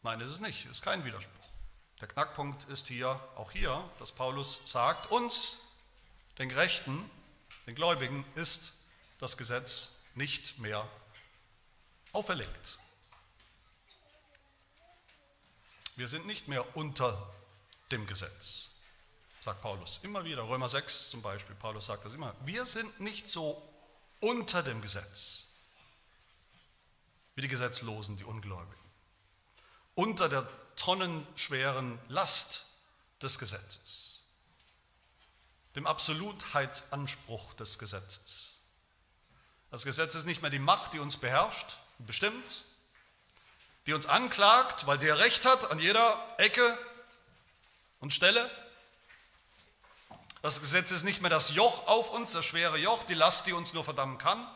Nein, 0.03 0.21
ist 0.21 0.31
es 0.31 0.39
nicht, 0.39 0.65
ist 0.67 0.83
kein 0.83 1.05
Widerspruch. 1.05 1.38
Der 2.01 2.09
Knackpunkt 2.09 2.65
ist 2.65 2.87
hier, 2.87 3.21
auch 3.35 3.51
hier, 3.51 3.89
dass 3.99 4.13
Paulus 4.13 4.71
sagt, 4.71 5.11
uns, 5.11 5.73
den 6.39 6.49
Gerechten, 6.49 7.11
den 7.67 7.75
Gläubigen, 7.75 8.25
ist 8.37 8.85
das 9.19 9.37
Gesetz 9.37 9.97
nicht 10.15 10.59
mehr 10.59 10.89
auferlegt. 12.13 12.79
Wir 15.97 16.07
sind 16.07 16.27
nicht 16.27 16.47
mehr 16.47 16.77
unter 16.77 17.35
dem 17.91 18.07
Gesetz, 18.07 18.71
sagt 19.43 19.61
Paulus 19.61 19.99
immer 20.05 20.25
wieder. 20.25 20.49
Römer 20.49 20.69
6 20.69 21.11
zum 21.11 21.23
Beispiel, 21.23 21.57
Paulus 21.57 21.87
sagt 21.87 22.05
das 22.05 22.15
immer. 22.15 22.37
Wir 22.45 22.65
sind 22.65 23.01
nicht 23.01 23.29
so 23.29 23.61
unter 24.21 24.63
dem 24.63 24.81
Gesetz 24.81 25.49
wie 27.35 27.43
die 27.43 27.49
Gesetzlosen, 27.49 28.17
die 28.17 28.25
Ungläubigen. 28.25 28.85
Unter 29.95 30.29
der 30.29 30.49
tonnenschweren 30.79 31.99
Last 32.09 32.67
des 33.21 33.39
Gesetzes, 33.39 34.23
dem 35.77 35.87
Absolutheitsanspruch 35.87 37.53
des 37.55 37.79
Gesetzes. 37.79 38.61
Das 39.71 39.85
Gesetz 39.85 40.15
ist 40.15 40.25
nicht 40.25 40.41
mehr 40.41 40.51
die 40.51 40.59
Macht, 40.59 40.95
die 40.95 40.99
uns 40.99 41.19
beherrscht 41.19 41.77
und 41.99 42.07
bestimmt, 42.07 42.65
die 43.87 43.93
uns 43.93 44.07
anklagt, 44.07 44.87
weil 44.87 44.99
sie 44.99 45.09
ja 45.09 45.17
recht 45.17 45.45
hat 45.45 45.71
an 45.71 45.79
jeder 45.79 46.35
Ecke 46.39 46.79
und 48.01 48.15
Stelle. 48.15 48.51
Das 50.41 50.61
Gesetz 50.61 50.91
ist 50.93 51.03
nicht 51.03 51.21
mehr 51.21 51.31
das 51.31 51.55
Joch 51.55 51.87
auf 51.89 52.11
uns, 52.11 52.33
das 52.33 52.45
schwere 52.45 52.79
Joch, 52.79 53.05
die 53.05 53.15
Last, 53.15 53.47
die 53.47 53.53
uns 53.53 53.73
nur 53.73 53.85
verdammen 53.85 54.19
kann. 54.19 54.47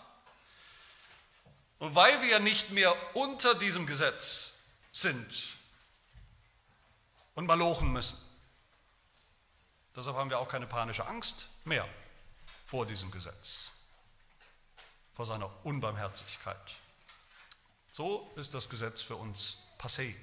Und 1.78 1.94
weil 1.96 2.22
wir 2.22 2.38
nicht 2.38 2.70
mehr 2.70 2.94
unter 3.14 3.54
diesem 3.56 3.87
Gesetz 3.87 4.66
sind, 4.92 5.56
und 7.35 7.47
malochen 7.47 7.92
müssen. 7.92 8.18
Deshalb 9.95 10.16
haben 10.16 10.31
wir 10.31 10.38
auch 10.38 10.49
keine 10.49 10.66
panische 10.66 11.07
Angst 11.07 11.49
mehr 11.64 11.88
vor 12.64 12.87
diesem 12.87 13.11
Gesetz, 13.11 13.73
vor 15.14 15.27
seiner 15.27 15.51
Unbarmherzigkeit. 15.64 16.57
So 17.90 18.33
ist 18.37 18.55
das 18.55 18.68
Gesetz 18.68 19.03
für 19.03 19.16
uns 19.16 19.62
passé, 19.79 20.14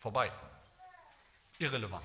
vorbei, 0.00 0.32
irrelevant. 1.58 2.04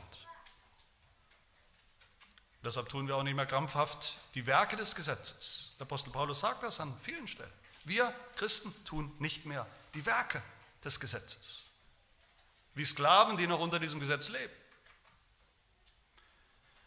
Deshalb 2.61 2.89
tun 2.89 3.07
wir 3.07 3.15
auch 3.15 3.23
nicht 3.23 3.35
mehr 3.35 3.45
krampfhaft 3.45 4.17
die 4.33 4.45
Werke 4.45 4.75
des 4.75 4.95
Gesetzes. 4.95 5.75
Der 5.79 5.85
Apostel 5.85 6.09
Paulus 6.09 6.39
sagt 6.39 6.63
das 6.63 6.79
an 6.79 6.97
vielen 6.99 7.27
Stellen. 7.27 7.53
Wir 7.85 8.13
Christen 8.35 8.73
tun 8.85 9.15
nicht 9.19 9.45
mehr 9.45 9.67
die 9.93 10.05
Werke 10.05 10.41
des 10.83 10.99
Gesetzes 10.99 11.64
wie 12.75 12.85
Sklaven, 12.85 13.37
die 13.37 13.47
noch 13.47 13.59
unter 13.59 13.79
diesem 13.79 13.99
Gesetz 13.99 14.29
leben. 14.29 14.53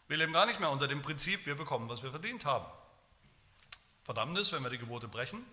Wir 0.07 0.17
leben 0.17 0.33
gar 0.33 0.45
nicht 0.45 0.59
mehr 0.59 0.71
unter 0.71 0.87
dem 0.87 1.01
Prinzip, 1.01 1.45
wir 1.45 1.55
bekommen, 1.55 1.89
was 1.89 2.01
wir 2.01 2.09
verdient 2.11 2.45
haben. 2.45 2.65
Verdammnis, 4.03 4.51
wenn 4.51 4.63
wir 4.63 4.69
die 4.69 4.79
Gebote 4.79 5.07
brechen, 5.07 5.45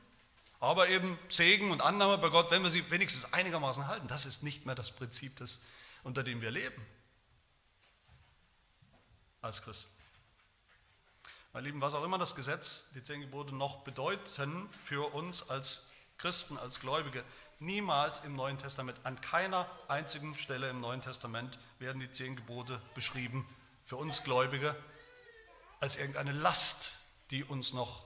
aber 0.61 0.89
eben 0.89 1.19
Segen 1.29 1.71
und 1.71 1.83
Annahme 1.83 2.17
bei 2.17 2.31
Gott, 2.31 2.51
wenn 2.51 2.63
wir 2.63 2.71
sie 2.71 2.91
wenigstens 2.91 3.35
einigermaßen 3.35 3.87
halten. 3.87 4.09
Das 4.09 4.25
ist 4.25 4.43
nicht 4.43 4.65
mehr 4.65 4.75
das 4.75 4.91
Prinzip, 4.91 5.37
das, 5.37 5.61
unter 6.05 6.23
dem 6.23 6.41
wir 6.41 6.51
leben 6.51 6.87
als 9.43 9.63
Christen. 9.63 9.93
Meine 11.53 11.69
Lieben, 11.69 11.81
was 11.81 11.95
auch 11.95 12.05
immer 12.05 12.19
das 12.19 12.35
Gesetz, 12.35 12.91
die 12.95 13.03
zehn 13.03 13.21
Gebote 13.21 13.55
noch 13.55 13.85
bedeuten 13.85 14.69
für 14.85 15.13
uns 15.15 15.49
als 15.49 15.93
Christen, 16.19 16.57
als 16.59 16.81
Gläubige, 16.81 17.25
niemals 17.59 18.21
im 18.21 18.37
Neuen 18.37 18.59
Testament, 18.59 18.99
an 19.05 19.21
keiner 19.21 19.67
einzigen 19.89 20.37
Stelle 20.37 20.69
im 20.71 20.81
Neuen 20.81 21.01
Testament 21.01 21.59
werden 21.79 22.01
die 22.01 22.11
zehn 22.11 22.37
Gebote 22.37 22.81
beschrieben 22.95 23.47
für 23.85 23.97
uns 23.97 24.25
Gläubige 24.25 24.75
als 25.81 25.97
irgendeine 25.97 26.33
Last, 26.33 27.05
die 27.31 27.45
uns 27.45 27.73
noch 27.73 28.05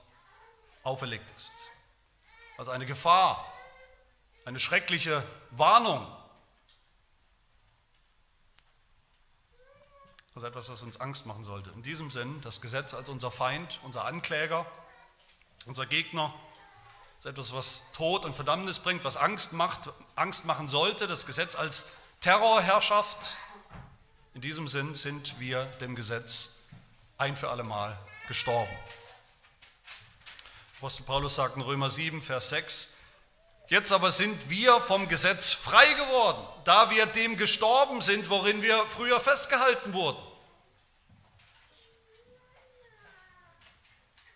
auferlegt 0.83 1.31
ist. 1.37 1.53
Als 2.57 2.69
eine 2.69 2.85
Gefahr, 2.85 3.51
eine 4.45 4.59
schreckliche 4.59 5.23
Warnung. 5.51 6.05
Ist 10.35 10.43
etwas, 10.43 10.69
was 10.69 10.81
uns 10.81 10.99
Angst 11.01 11.25
machen 11.25 11.43
sollte. 11.43 11.71
In 11.71 11.83
diesem 11.83 12.09
Sinn, 12.09 12.39
das 12.41 12.61
Gesetz 12.61 12.93
als 12.93 13.09
unser 13.09 13.31
Feind, 13.31 13.79
unser 13.83 14.05
Ankläger, 14.05 14.65
unser 15.65 15.85
Gegner, 15.85 16.33
ist 17.21 17.27
etwas, 17.27 17.53
was 17.53 17.83
Tod 17.93 18.25
und 18.25 18.35
Verdammnis 18.35 18.79
bringt, 18.79 19.03
was 19.03 19.15
Angst 19.15 19.53
macht, 19.53 19.89
Angst 20.15 20.45
machen 20.45 20.67
sollte, 20.67 21.05
das 21.05 21.27
Gesetz 21.27 21.53
als 21.53 21.89
Terrorherrschaft. 22.19 23.33
In 24.33 24.41
diesem 24.41 24.67
Sinn 24.67 24.95
sind 24.95 25.39
wir 25.39 25.65
dem 25.65 25.93
Gesetz 25.93 26.61
ein 27.19 27.37
für 27.37 27.51
alle 27.51 27.61
Mal 27.61 27.95
gestorben. 28.27 28.75
Apostel 30.77 31.03
Paulus 31.03 31.35
sagt 31.35 31.57
in 31.57 31.61
Römer 31.61 31.91
7, 31.91 32.23
Vers 32.23 32.49
6, 32.49 32.95
Jetzt 33.67 33.91
aber 33.91 34.11
sind 34.11 34.49
wir 34.49 34.81
vom 34.81 35.07
Gesetz 35.07 35.53
frei 35.53 35.93
geworden, 35.93 36.43
da 36.63 36.89
wir 36.89 37.05
dem 37.05 37.37
gestorben 37.37 38.01
sind, 38.01 38.31
worin 38.31 38.63
wir 38.63 38.83
früher 38.87 39.19
festgehalten 39.19 39.93
wurden. 39.93 40.17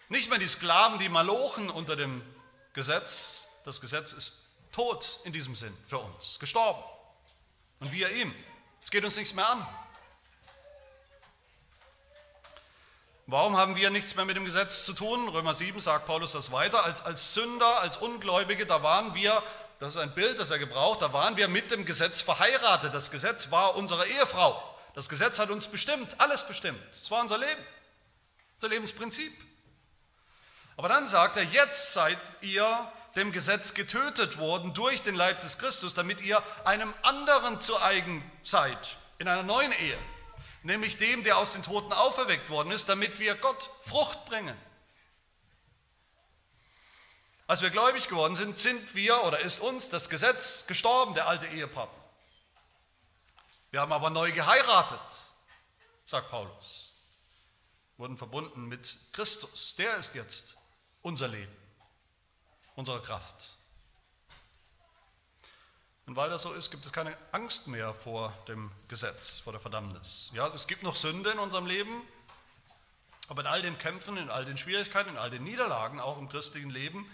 Nicht 0.08 0.30
mehr 0.30 0.38
die 0.38 0.48
Sklaven, 0.48 1.00
die 1.00 1.10
Malochen 1.10 1.72
unter 1.72 1.96
dem 1.96 2.22
Gesetz, 2.76 3.62
das 3.64 3.82
Gesetz 3.82 4.12
ist 4.12 4.44
tot 4.72 5.22
in 5.24 5.32
diesem 5.32 5.56
Sinn 5.56 5.76
für 5.88 5.98
uns, 5.98 6.38
gestorben. 6.40 6.84
Und 7.80 7.92
wir 7.92 8.12
ihm. 8.12 8.36
Es 8.84 8.92
geht 8.92 9.04
uns 9.04 9.16
nichts 9.16 9.34
mehr 9.34 9.50
an. 9.50 9.66
Warum 13.28 13.58
haben 13.58 13.76
wir 13.76 13.90
nichts 13.90 14.16
mehr 14.16 14.26
mit 14.26 14.36
dem 14.36 14.46
Gesetz 14.46 14.86
zu 14.86 14.94
tun? 14.94 15.30
Römer 15.30 15.54
7 15.54 15.80
sagt 15.80 16.06
Paulus 16.06 16.34
das 16.34 16.52
weiter. 16.52 16.84
Als, 16.84 17.02
als 17.02 17.34
Sünder, 17.34 17.80
als 17.80 17.98
Ungläubige, 17.98 18.66
da 18.66 18.84
waren 18.84 19.16
wir, 19.16 19.42
das 19.80 19.96
ist 19.96 20.02
ein 20.02 20.14
Bild, 20.14 20.38
das 20.38 20.52
er 20.52 20.60
gebraucht, 20.60 21.02
da 21.02 21.14
waren 21.14 21.38
wir 21.38 21.48
mit 21.48 21.72
dem 21.72 21.86
Gesetz 21.86 22.22
verheiratet. 22.22 22.94
Das 22.94 23.10
Gesetz 23.10 23.50
war 23.52 23.76
unsere 23.76 24.06
Ehefrau. 24.06 24.62
Das 24.94 25.10
Gesetz 25.10 25.40
hat 25.40 25.50
uns 25.50 25.68
bestimmt, 25.68 26.20
alles 26.20 26.46
bestimmt. 26.46 26.80
Es 26.92 27.10
war 27.10 27.22
unser 27.22 27.38
Leben, 27.38 27.62
unser 28.56 28.68
Lebensprinzip. 28.68 29.34
Aber 30.78 30.90
dann 30.90 31.08
sagt 31.08 31.38
er, 31.38 31.44
jetzt 31.44 31.94
seid 31.94 32.18
ihr 32.42 32.92
dem 33.16 33.32
Gesetz 33.32 33.74
getötet 33.74 34.38
worden 34.38 34.74
durch 34.74 35.02
den 35.02 35.16
Leib 35.16 35.40
des 35.42 35.58
Christus, 35.58 35.94
damit 35.94 36.22
ihr 36.22 36.44
einem 36.66 36.94
anderen 37.02 37.62
zu 37.62 37.82
eigen 37.82 38.30
seid, 38.44 38.98
in 39.20 39.28
einer 39.28 39.44
neuen 39.44 39.72
Ehe, 39.72 39.98
nämlich 40.64 40.98
dem, 40.98 41.24
der 41.24 41.38
aus 41.38 41.54
den 41.54 41.64
Toten 41.64 41.94
auferweckt 41.94 42.50
worden 42.50 42.72
ist, 42.72 42.90
damit 42.90 43.20
wir 43.20 43.36
Gott 43.36 43.70
Frucht 43.84 44.26
bringen. 44.26 44.58
Als 47.48 47.62
wir 47.62 47.70
gläubig 47.70 48.08
geworden 48.08 48.36
sind, 48.36 48.58
sind 48.58 48.96
wir 48.96 49.24
oder 49.24 49.40
ist 49.40 49.60
uns 49.62 49.90
das 49.90 50.10
Gesetz 50.10 50.66
gestorben, 50.68 51.14
der 51.14 51.28
alte 51.28 51.48
Ehepartner. 51.48 52.04
Wir 53.72 53.82
haben 53.82 53.94
aber 53.94 54.10
neu 54.10 54.32
geheiratet, 54.32 55.00
sagt 56.06 56.32
Paulus, 56.32 56.96
wurden 57.98 58.18
verbunden 58.18 58.66
mit 58.66 58.98
Christus. 59.14 59.76
Der 59.76 59.96
ist 59.98 60.16
jetzt 60.16 60.58
unser 61.06 61.28
Leben, 61.28 61.56
unsere 62.76 63.00
Kraft. 63.00 63.52
Und 66.08 66.16
weil 66.16 66.32
das 66.32 66.42
so 66.42 66.52
ist, 66.54 66.72
gibt 66.72 66.84
es 66.84 66.92
keine 66.92 67.16
Angst 67.32 67.68
mehr 67.68 67.94
vor 67.94 68.34
dem 68.48 68.72
Gesetz, 68.88 69.40
vor 69.40 69.54
der 69.54 69.60
Verdammnis. 69.60 70.32
Ja, 70.34 70.48
es 70.48 70.66
gibt 70.66 70.82
noch 70.82 70.96
Sünde 70.96 71.30
in 71.30 71.38
unserem 71.38 71.68
Leben, 71.68 72.02
aber 73.28 73.42
in 73.42 73.48
all 73.48 73.62
den 73.62 73.78
Kämpfen, 73.78 74.18
in 74.18 74.32
all 74.32 74.46
den 74.46 74.58
Schwierigkeiten, 74.58 75.12
in 75.12 75.18
all 75.18 75.30
den 75.30 75.44
Niederlagen, 75.44 76.00
auch 76.00 76.18
im 76.18 76.28
christlichen 76.28 76.72
Leben, 76.72 77.08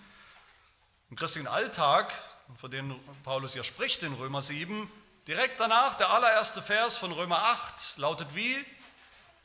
im 1.09 1.17
christlichen 1.17 1.47
Alltag, 1.47 2.13
von 2.55 2.71
dem 2.71 2.97
Paulus 3.25 3.55
ja 3.55 3.63
spricht 3.63 4.03
in 4.03 4.13
Römer 4.13 4.41
7, 4.41 4.89
direkt 5.27 5.59
danach, 5.59 5.95
der 5.95 6.11
allererste 6.11 6.61
Vers 6.61 6.97
von 6.97 7.11
Römer 7.11 7.43
8 7.43 7.97
lautet 7.97 8.35
wie, 8.35 8.55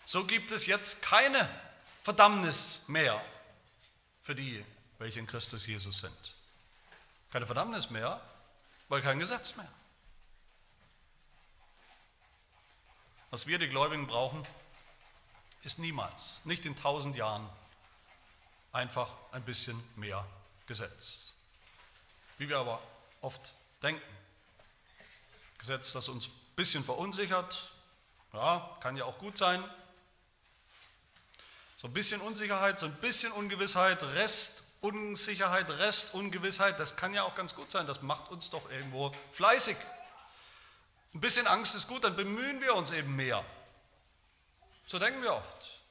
so 0.05 0.23
gibt 0.23 0.53
es 0.53 0.67
jetzt 0.67 1.03
keine 1.03 1.49
Verdammnis 2.05 2.85
mehr 2.87 3.21
für 4.27 4.35
die, 4.35 4.65
welche 4.99 5.21
in 5.21 5.27
Christus 5.29 5.69
Jesus 5.69 6.01
sind. 6.01 6.35
Keine 7.31 7.47
Verdammnis 7.47 7.91
mehr, 7.91 8.21
weil 8.89 9.01
kein 9.01 9.21
Gesetz 9.21 9.55
mehr. 9.55 9.73
Was 13.31 13.47
wir, 13.47 13.61
die 13.61 13.69
Gläubigen, 13.69 14.09
brauchen, 14.09 14.45
ist 15.63 15.79
niemals, 15.79 16.41
nicht 16.45 16.67
in 16.67 16.75
tausend 16.75 17.15
Jahren, 17.15 17.49
einfach 18.73 19.13
ein 19.31 19.45
bisschen 19.45 19.81
mehr 19.95 20.27
Gesetz. 20.67 21.37
Wie 22.39 22.49
wir 22.49 22.59
aber 22.59 22.83
oft 23.21 23.55
denken. 23.81 24.03
Gesetz, 25.59 25.93
das 25.93 26.09
uns 26.09 26.27
ein 26.27 26.33
bisschen 26.57 26.83
verunsichert, 26.83 27.71
ja, 28.33 28.77
kann 28.81 28.97
ja 28.97 29.05
auch 29.05 29.19
gut 29.19 29.39
sein. 29.39 29.63
So 31.77 31.89
ein 31.89 31.93
bisschen 31.93 32.23
Unsicherheit, 32.23 32.79
so 32.79 32.87
ein 32.87 32.95
bisschen 32.95 33.33
Ungewissheit, 33.33 34.03
Restunsicherheit, 34.03 35.69
Restungewissheit, 35.71 36.81
das 36.81 36.97
kann 36.97 37.13
ja 37.13 37.25
auch 37.25 37.35
ganz 37.35 37.55
gut 37.55 37.71
sein. 37.71 37.87
Das 37.87 38.01
macht 38.01 38.31
uns 38.31 38.49
doch 38.49 38.71
irgendwo 38.71 39.13
fleißig. 39.33 39.77
Ein 41.15 41.21
bisschen 41.21 41.47
Angst 41.47 41.75
ist 41.75 41.87
gut, 41.87 42.03
dann 42.03 42.17
bemühen 42.17 42.63
wir 42.63 42.75
uns 42.75 42.93
eben 42.93 43.15
mehr. 43.15 43.45
So 44.87 44.99
denken 44.99 45.23
wir 45.23 45.35
oft. 45.35 45.83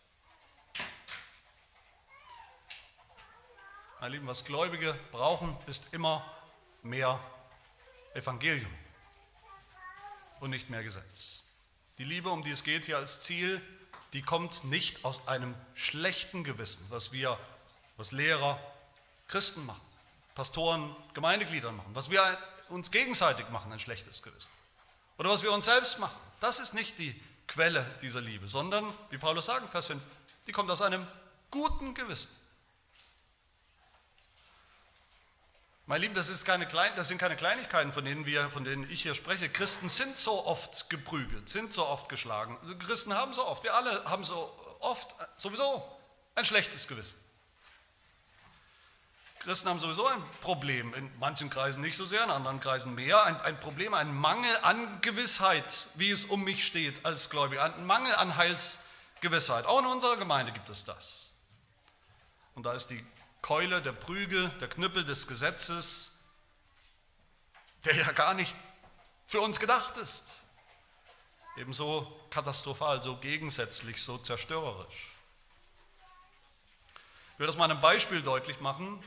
Meine 4.00 4.16
Lieben, 4.16 4.28
was 4.28 4.44
Gläubige 4.44 4.94
brauchen, 5.12 5.56
ist 5.68 5.94
immer 5.94 6.26
mehr 6.82 7.20
Evangelium 8.14 8.74
und 10.40 10.50
nicht 10.50 10.70
mehr 10.70 10.84
Gesetz. 10.84 11.44
Die 11.98 12.04
Liebe, 12.04 12.30
um 12.30 12.44
die 12.44 12.52
es 12.52 12.64
geht 12.64 12.86
hier 12.86 12.98
als 12.98 13.22
Ziel, 13.22 13.62
die 14.16 14.22
kommt 14.22 14.64
nicht 14.64 15.04
aus 15.04 15.28
einem 15.28 15.54
schlechten 15.74 16.46
Gewissen, 16.46 16.86
was 16.90 17.12
wir, 17.12 17.38
was 17.98 18.14
Lehrer, 18.14 18.58
Christen 19.28 19.66
machen, 19.66 19.82
Pastoren, 20.36 20.96
Gemeindeglieder 21.14 21.74
machen, 21.74 21.94
was 21.94 22.10
wir 22.10 22.22
uns 22.70 22.92
gegenseitig 22.92 23.50
machen, 23.50 23.74
ein 23.74 23.80
schlechtes 23.80 24.24
Gewissen. 24.24 24.50
Oder 25.18 25.30
was 25.30 25.44
wir 25.44 25.52
uns 25.52 25.66
selbst 25.66 26.00
machen. 26.00 26.16
Das 26.40 26.62
ist 26.62 26.74
nicht 26.74 26.98
die 26.98 27.14
Quelle 27.46 27.86
dieser 28.02 28.22
Liebe, 28.22 28.48
sondern, 28.48 28.86
wie 29.10 29.18
Paulus 29.18 29.48
sagt, 29.48 29.70
Vers 29.70 29.88
5, 29.88 30.02
die 30.48 30.54
kommt 30.54 30.72
aus 30.72 30.82
einem 30.82 31.06
guten 31.52 31.94
Gewissen. 31.94 32.32
Mein 35.88 36.02
Lieben, 36.02 36.16
das, 36.16 36.46
keine 36.46 36.66
das 36.96 37.08
sind 37.08 37.20
keine 37.20 37.36
Kleinigkeiten, 37.36 37.94
von 37.94 38.04
denen, 38.04 38.26
wir, 38.26 38.50
von 38.50 38.64
denen 38.64 38.90
ich 38.90 39.04
hier 39.04 39.14
spreche. 39.14 39.50
Christen 39.50 39.88
sind 39.88 40.18
so 40.18 40.46
oft 40.48 40.90
geprügelt, 40.90 41.48
sind 41.48 41.74
so 41.74 41.86
oft 41.86 42.10
geschlagen. 42.10 42.58
Christen 42.80 43.14
haben 43.14 43.34
so 43.34 43.46
oft, 43.46 43.64
wir 43.64 43.76
alle 43.76 44.04
haben 44.06 44.24
so 44.24 44.52
oft 44.80 45.16
sowieso 45.38 45.84
ein 46.34 46.44
schlechtes 46.44 46.88
Gewissen. 46.88 47.20
Christen 49.40 49.70
haben 49.70 49.80
sowieso 49.80 50.08
ein 50.08 50.24
Problem, 50.42 50.92
in 50.96 51.12
manchen 51.20 51.52
Kreisen 51.52 51.82
nicht 51.82 51.96
so 51.96 52.06
sehr, 52.08 52.24
in 52.24 52.32
anderen 52.32 52.60
Kreisen 52.60 52.96
mehr, 52.96 53.24
ein, 53.24 53.40
ein 53.42 53.60
Problem, 53.60 53.94
ein 53.94 54.12
Mangel 54.12 54.58
an 54.64 55.02
Gewissheit, 55.02 55.86
wie 55.94 56.10
es 56.10 56.26
um 56.26 56.44
mich 56.44 56.66
steht 56.66 57.06
als 57.06 57.30
Gläubiger, 57.30 57.64
ein 57.64 57.86
Mangel 57.86 58.16
an 58.16 58.38
Heilsgewissheit. 58.38 59.68
Auch 59.68 59.82
in 59.82 59.86
unserer 59.86 60.18
Gemeinde 60.18 60.52
gibt 60.52 60.72
es 60.72 60.84
das. 60.84 61.32
Und 62.56 62.66
da 62.66 62.74
ist 62.74 62.88
die 62.88 63.06
Keule, 63.46 63.80
der 63.80 63.92
Prügel, 63.92 64.50
der 64.60 64.68
Knüppel 64.68 65.06
des 65.06 65.28
Gesetzes, 65.28 66.24
der 67.84 67.96
ja 67.96 68.12
gar 68.12 68.34
nicht 68.34 68.58
für 69.28 69.40
uns 69.40 69.60
gedacht 69.60 69.98
ist. 69.98 70.46
Ebenso 71.56 72.12
katastrophal, 72.32 73.04
so 73.04 73.18
gegensätzlich, 73.18 74.02
so 74.02 74.18
zerstörerisch. 74.18 75.12
Ich 77.34 77.40
will 77.40 77.46
das 77.46 77.56
mal 77.56 77.66
an 77.66 77.72
einem 77.74 77.82
Beispiel 77.82 78.24
deutlich 78.24 78.62
machen. 78.62 79.00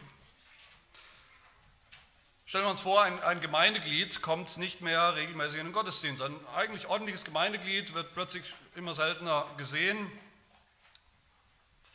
Stellen 2.46 2.62
wir 2.62 2.70
uns 2.70 2.78
vor, 2.78 3.02
ein, 3.02 3.20
ein, 3.24 3.40
Gemeindeglied 3.40 4.22
kommt 4.22 4.56
nicht 4.56 4.82
mehr 4.82 5.16
regelmäßig 5.16 5.58
in 5.58 5.66
den 5.66 5.72
Gottesdienst. 5.72 6.22
Ein 6.22 6.38
eigentlich 6.54 6.86
ordentliches 6.86 7.24
Gemeindeglied 7.24 7.92
wird 7.92 8.14
plötzlich 8.14 8.44
immer 8.76 8.94
seltener 8.94 9.52
gesehen 9.56 10.08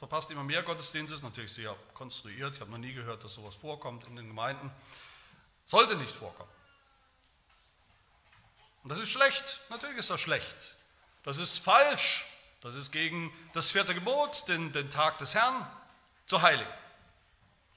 verpasst 0.04 0.30
immer 0.32 0.44
mehr 0.44 0.64
Gottesdienste, 0.64 1.16
ist 1.16 1.24
natürlich 1.24 1.54
sehr 1.54 1.74
konstruiert. 1.94 2.56
Ich 2.56 2.60
habe 2.62 2.70
noch 2.70 2.78
nie 2.78 2.92
gehört, 2.92 3.24
dass 3.24 3.36
sowas 3.36 3.56
vorkommt 3.56 4.04
in 4.04 4.18
den 4.18 4.28
Gemeinden. 4.28 4.70
Sollte 5.64 5.96
nicht 5.96 6.12
vorkommen. 6.12 6.50
Und 8.84 8.90
das 8.90 9.00
ist 9.00 9.08
schlecht. 9.08 9.62
Natürlich 9.70 9.98
ist 9.98 10.10
das 10.10 10.20
schlecht. 10.20 10.76
Das 11.24 11.38
ist 11.38 11.58
falsch. 11.58 12.26
Das 12.60 12.76
ist 12.76 12.92
gegen 12.92 13.34
das 13.54 13.70
vierte 13.70 13.94
Gebot, 13.94 14.50
den, 14.50 14.74
den 14.74 14.90
Tag 14.90 15.20
des 15.20 15.36
Herrn 15.36 15.66
zu 16.26 16.42
heiligen. 16.42 16.74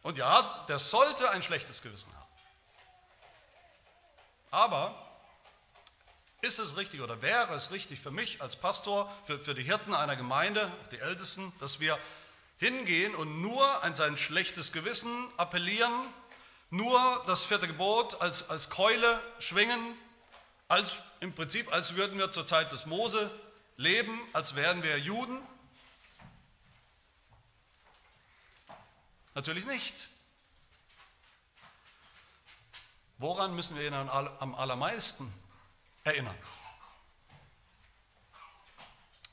Und 0.03 0.19
ja, 0.19 0.65
der 0.69 0.81
sollte 0.81 1.31
ein 1.31 1.43
schlechtes 1.43 1.81
Gewissen 1.81 2.13
haben. 2.13 2.27
Aber 4.51 5.06
ist 6.47 6.59
es 6.61 6.77
richtig 6.77 7.01
oder 7.01 7.21
wäre 7.23 7.55
es 7.55 7.73
richtig 7.73 8.01
für 8.01 8.13
mich 8.13 8.41
als 8.41 8.57
Pastor, 8.57 9.13
für, 9.27 9.39
für 9.39 9.55
die 9.55 9.65
Hirten 9.65 9.93
einer 9.93 10.15
Gemeinde, 10.15 10.73
die 10.93 10.99
Ältesten, 10.99 11.53
dass 11.59 11.81
wir 11.81 11.99
hingehen 12.59 13.15
und 13.15 13.43
nur 13.43 13.83
an 13.83 13.95
sein 13.95 14.17
schlechtes 14.17 14.73
Gewissen 14.73 15.29
appellieren, 15.37 15.93
nur 16.71 17.23
das 17.27 17.45
vierte 17.45 17.67
Gebot 17.67 18.21
als, 18.21 18.49
als 18.49 18.71
Keule 18.71 19.21
schwingen, 19.41 19.79
als, 20.69 20.97
im 21.21 21.35
Prinzip 21.35 21.73
als 21.73 21.97
würden 21.97 22.17
wir 22.17 22.31
zur 22.31 22.47
Zeit 22.47 22.73
des 22.73 22.87
Mose 22.87 23.31
leben, 23.77 24.19
als 24.33 24.55
wären 24.55 24.83
wir 24.83 24.99
Juden? 24.99 25.43
Natürlich 29.35 29.67
nicht. 29.67 30.09
Woran 33.19 33.55
müssen 33.55 33.77
wir 33.77 33.87
ihn 33.87 33.95
am 33.95 34.55
allermeisten 34.55 35.33
erinnern. 36.07 36.37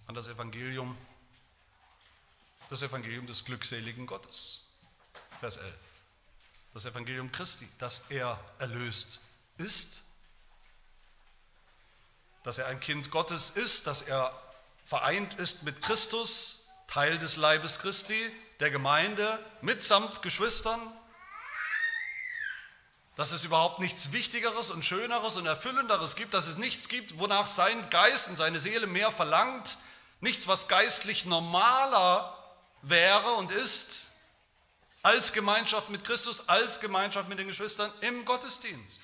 An 0.08 0.16
das 0.16 0.28
Evangelium, 0.28 0.98
das 2.70 2.82
Evangelium 2.82 3.26
des 3.28 3.46
glückseligen 3.46 4.06
Gottes. 4.06 4.68
Vers 5.40 5.58
11. 5.58 5.76
Das 6.74 6.86
Evangelium 6.86 7.32
Christi, 7.32 7.68
dass 7.78 8.10
er 8.10 8.40
erlöst 8.60 9.20
ist, 9.58 10.04
dass 12.44 12.58
er 12.58 12.68
ein 12.68 12.80
Kind 12.80 13.12
Gottes 13.12 13.52
ist, 13.52 13.88
dass 13.88 14.02
er 14.02 14.38
vereint 14.86 15.36
ist 15.36 15.64
mit 15.64 15.82
Christus, 15.82 16.68
Teil 16.88 17.18
des 17.18 17.38
Leibes 17.38 17.80
Christi, 17.80 18.32
der 18.60 18.70
Gemeinde, 18.70 19.40
mitsamt 19.62 20.22
Geschwistern, 20.22 20.80
dass 23.16 23.32
es 23.32 23.44
überhaupt 23.44 23.80
nichts 23.80 24.12
Wichtigeres 24.12 24.72
und 24.72 24.84
Schöneres 24.84 25.38
und 25.38 25.46
Erfüllenderes 25.46 26.16
gibt, 26.16 26.34
dass 26.34 26.48
es 26.48 26.58
nichts 26.58 26.90
gibt, 26.90 27.20
wonach 27.20 27.48
sein 27.48 27.90
Geist 27.90 28.30
und 28.30 28.38
seine 28.38 28.60
Seele 28.60 28.88
mehr 28.88 29.12
verlangt, 29.12 29.78
nichts, 30.20 30.48
was 30.48 30.68
geistlich 30.68 31.26
normaler 31.26 32.38
wäre 32.82 33.34
und 33.34 33.52
ist, 33.52 34.12
als 35.04 35.34
Gemeinschaft 35.34 35.90
mit 35.90 36.04
Christus, 36.04 36.48
als 36.48 36.80
Gemeinschaft 36.80 37.30
mit 37.30 37.38
den 37.38 37.48
Geschwistern 37.48 37.92
im 38.02 38.26
Gottesdienst. 38.26 39.02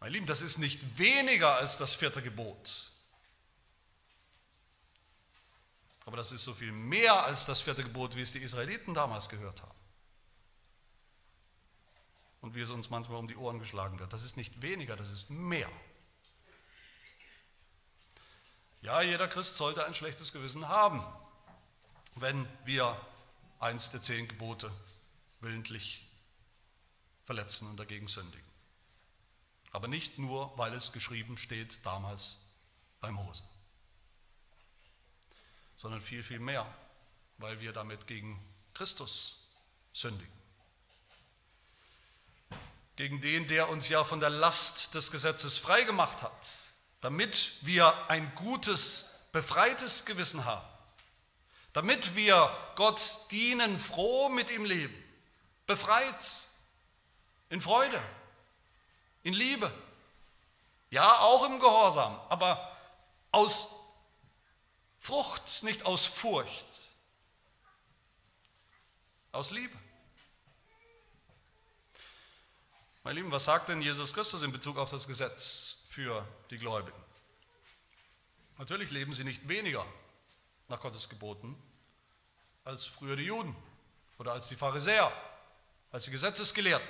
Meine 0.00 0.14
Lieben, 0.14 0.26
das 0.26 0.42
ist 0.42 0.58
nicht 0.58 0.98
weniger 0.98 1.54
als 1.54 1.76
das 1.76 1.94
vierte 1.94 2.22
Gebot. 2.22 2.91
Aber 6.12 6.18
das 6.18 6.30
ist 6.30 6.44
so 6.44 6.52
viel 6.52 6.72
mehr 6.72 7.24
als 7.24 7.46
das 7.46 7.62
vierte 7.62 7.82
Gebot, 7.82 8.16
wie 8.16 8.20
es 8.20 8.32
die 8.32 8.40
Israeliten 8.40 8.92
damals 8.92 9.30
gehört 9.30 9.62
haben. 9.62 9.78
Und 12.42 12.54
wie 12.54 12.60
es 12.60 12.68
uns 12.68 12.90
manchmal 12.90 13.16
um 13.16 13.28
die 13.28 13.36
Ohren 13.36 13.58
geschlagen 13.58 13.98
wird. 13.98 14.12
Das 14.12 14.22
ist 14.22 14.36
nicht 14.36 14.60
weniger, 14.60 14.94
das 14.94 15.08
ist 15.08 15.30
mehr. 15.30 15.70
Ja, 18.82 19.00
jeder 19.00 19.26
Christ 19.26 19.56
sollte 19.56 19.86
ein 19.86 19.94
schlechtes 19.94 20.34
Gewissen 20.34 20.68
haben, 20.68 21.02
wenn 22.16 22.46
wir 22.66 23.00
eins 23.58 23.88
der 23.88 24.02
zehn 24.02 24.28
Gebote 24.28 24.70
willentlich 25.40 26.06
verletzen 27.24 27.70
und 27.70 27.78
dagegen 27.78 28.08
sündigen. 28.08 28.50
Aber 29.70 29.88
nicht 29.88 30.18
nur, 30.18 30.52
weil 30.58 30.74
es 30.74 30.92
geschrieben 30.92 31.38
steht 31.38 31.86
damals 31.86 32.36
bei 33.00 33.10
Mose 33.10 33.42
sondern 35.82 36.00
viel, 36.00 36.22
viel 36.22 36.38
mehr, 36.38 36.64
weil 37.38 37.58
wir 37.58 37.72
damit 37.72 38.06
gegen 38.06 38.38
Christus 38.72 39.48
sündigen. 39.92 40.32
Gegen 42.94 43.20
den, 43.20 43.48
der 43.48 43.68
uns 43.68 43.88
ja 43.88 44.04
von 44.04 44.20
der 44.20 44.30
Last 44.30 44.94
des 44.94 45.10
Gesetzes 45.10 45.58
freigemacht 45.58 46.22
hat, 46.22 46.48
damit 47.00 47.54
wir 47.62 48.08
ein 48.08 48.32
gutes, 48.36 49.26
befreites 49.32 50.04
Gewissen 50.04 50.44
haben, 50.44 50.64
damit 51.72 52.14
wir 52.14 52.56
Gott 52.76 53.02
dienen, 53.32 53.80
froh 53.80 54.28
mit 54.28 54.52
ihm 54.52 54.64
leben, 54.64 54.96
befreit, 55.66 56.30
in 57.48 57.60
Freude, 57.60 58.00
in 59.24 59.34
Liebe, 59.34 59.68
ja 60.90 61.18
auch 61.18 61.44
im 61.44 61.58
Gehorsam, 61.58 62.20
aber 62.28 62.70
aus 63.32 63.81
Frucht, 65.02 65.64
nicht 65.64 65.84
aus 65.84 66.04
Furcht, 66.04 66.64
aus 69.32 69.50
Liebe. 69.50 69.76
Meine 73.02 73.18
Lieben, 73.18 73.32
was 73.32 73.46
sagt 73.46 73.68
denn 73.68 73.82
Jesus 73.82 74.14
Christus 74.14 74.42
in 74.42 74.52
Bezug 74.52 74.78
auf 74.78 74.90
das 74.90 75.08
Gesetz 75.08 75.86
für 75.88 76.24
die 76.50 76.56
Gläubigen? 76.56 77.02
Natürlich 78.58 78.92
leben 78.92 79.12
sie 79.12 79.24
nicht 79.24 79.48
weniger 79.48 79.84
nach 80.68 80.78
Gottes 80.78 81.08
Geboten 81.08 81.60
als 82.62 82.86
früher 82.86 83.16
die 83.16 83.24
Juden 83.24 83.56
oder 84.18 84.34
als 84.34 84.46
die 84.46 84.54
Pharisäer, 84.54 85.12
als 85.90 86.04
die 86.04 86.12
Gesetzesgelehrten, 86.12 86.88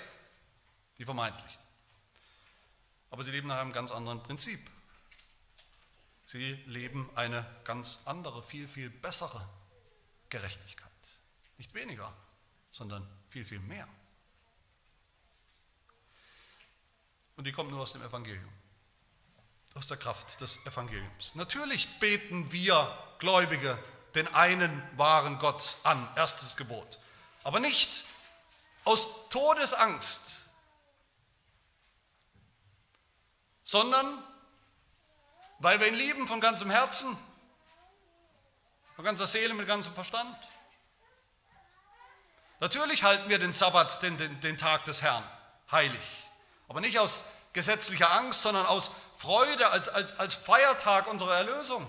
die 0.99 1.07
vermeintlichen. 1.07 1.63
Aber 3.11 3.25
sie 3.25 3.31
leben 3.31 3.49
nach 3.49 3.59
einem 3.63 3.73
ganz 3.73 3.91
anderen 3.91 4.23
Prinzip. 4.23 4.61
Sie 6.33 6.55
leben 6.65 7.11
eine 7.15 7.45
ganz 7.65 8.05
andere, 8.07 8.43
viel, 8.43 8.67
viel 8.67 8.89
bessere 8.89 9.47
Gerechtigkeit. 10.31 10.91
Nicht 11.59 11.75
weniger, 11.75 12.11
sondern 12.71 13.07
viel, 13.29 13.45
viel 13.45 13.61
mehr. 13.61 13.87
Und 17.37 17.45
die 17.45 17.53
kommt 17.53 17.71
nur 17.71 17.81
aus 17.81 17.93
dem 17.93 18.01
Evangelium, 18.01 18.51
aus 19.75 19.89
der 19.89 19.99
Kraft 19.99 20.41
des 20.41 20.65
Evangeliums. 20.65 21.35
Natürlich 21.35 21.99
beten 21.99 22.51
wir 22.51 22.97
Gläubige 23.19 23.79
den 24.15 24.27
einen 24.35 24.83
wahren 24.97 25.39
Gott 25.39 25.77
an, 25.83 26.09
erstes 26.17 26.57
Gebot, 26.57 26.99
aber 27.45 27.61
nicht 27.61 28.07
aus 28.85 29.29
Todesangst, 29.29 30.49
sondern 33.65 34.32
weil 35.63 35.79
wir 35.79 35.87
ihn 35.87 35.95
lieben 35.95 36.27
von 36.27 36.41
ganzem 36.41 36.71
Herzen, 36.71 37.17
von 38.97 39.05
ganzer 39.05 39.29
Seele, 39.29 39.55
mit 39.55 39.69
ganzem 39.69 39.95
Verstand. 39.95 40.37
Natürlich 42.59 43.05
halten 43.05 43.29
wir 43.29 43.39
den 43.39 43.53
Sabbat, 43.53 44.03
den, 44.03 44.19
den, 44.19 44.41
den 44.41 44.57
Tag 44.57 44.85
des 44.85 45.03
Herrn, 45.03 45.25
heilig. 45.71 46.03
Aber 46.69 46.81
nicht 46.81 46.99
aus 46.99 47.27
gesetzlicher 47.53 48.11
Angst, 48.11 48.43
sondern 48.43 48.67
aus 48.67 48.91
Freude 49.17 49.71
als, 49.71 49.89
als, 49.89 50.19
als 50.19 50.35
Feiertag 50.35 51.07
unserer 51.07 51.37
Erlösung. 51.37 51.89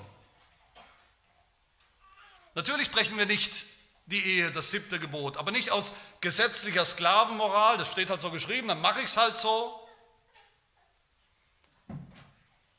Natürlich 2.53 2.91
brechen 2.91 3.17
wir 3.17 3.25
nicht 3.25 3.65
die 4.05 4.23
Ehe, 4.23 4.51
das 4.51 4.69
siebte 4.69 4.99
Gebot, 4.99 5.37
aber 5.37 5.51
nicht 5.51 5.71
aus 5.71 5.93
gesetzlicher 6.21 6.85
Sklavenmoral, 6.85 7.77
das 7.77 7.91
steht 7.91 8.11
halt 8.11 8.21
so 8.21 8.29
geschrieben, 8.29 8.67
dann 8.67 8.81
mache 8.81 8.99
ich 8.99 9.05
es 9.05 9.17
halt 9.17 9.37
so, 9.37 9.82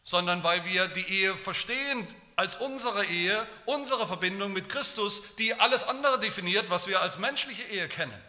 sondern 0.04 0.44
weil 0.44 0.64
wir 0.64 0.86
die 0.86 1.08
Ehe 1.08 1.36
verstehen 1.36 2.06
als 2.36 2.56
unsere 2.56 3.04
Ehe, 3.06 3.46
unsere 3.64 4.06
Verbindung 4.06 4.52
mit 4.52 4.68
Christus, 4.68 5.34
die 5.36 5.54
alles 5.54 5.84
andere 5.88 6.20
definiert, 6.20 6.70
was 6.70 6.86
wir 6.86 7.00
als 7.00 7.18
menschliche 7.18 7.62
Ehe 7.62 7.88
kennen. 7.88 8.22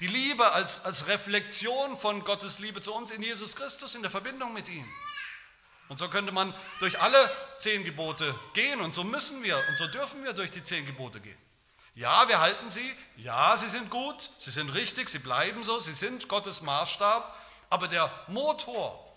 Die 0.00 0.06
Liebe 0.06 0.52
als, 0.52 0.84
als 0.84 1.08
Reflexion 1.08 1.98
von 1.98 2.24
Gottes 2.24 2.58
Liebe 2.58 2.80
zu 2.80 2.94
uns 2.94 3.10
in 3.10 3.22
Jesus 3.22 3.56
Christus, 3.56 3.94
in 3.94 4.02
der 4.02 4.10
Verbindung 4.10 4.52
mit 4.54 4.68
ihm. 4.68 4.86
Und 5.88 5.98
so 5.98 6.08
könnte 6.08 6.32
man 6.32 6.54
durch 6.78 7.00
alle 7.00 7.18
zehn 7.58 7.84
Gebote 7.84 8.34
gehen 8.54 8.80
und 8.80 8.94
so 8.94 9.02
müssen 9.02 9.42
wir 9.42 9.58
und 9.68 9.76
so 9.76 9.86
dürfen 9.88 10.22
wir 10.24 10.32
durch 10.32 10.50
die 10.50 10.62
zehn 10.62 10.86
Gebote 10.86 11.20
gehen. 11.20 11.36
Ja, 11.94 12.28
wir 12.28 12.38
halten 12.38 12.70
sie, 12.70 12.96
ja, 13.16 13.56
sie 13.56 13.68
sind 13.68 13.90
gut, 13.90 14.30
sie 14.38 14.52
sind 14.52 14.70
richtig, 14.70 15.08
sie 15.08 15.18
bleiben 15.18 15.64
so, 15.64 15.78
sie 15.80 15.92
sind 15.92 16.28
Gottes 16.28 16.62
Maßstab, 16.62 17.36
aber 17.68 17.88
der 17.88 18.10
Motor, 18.28 19.09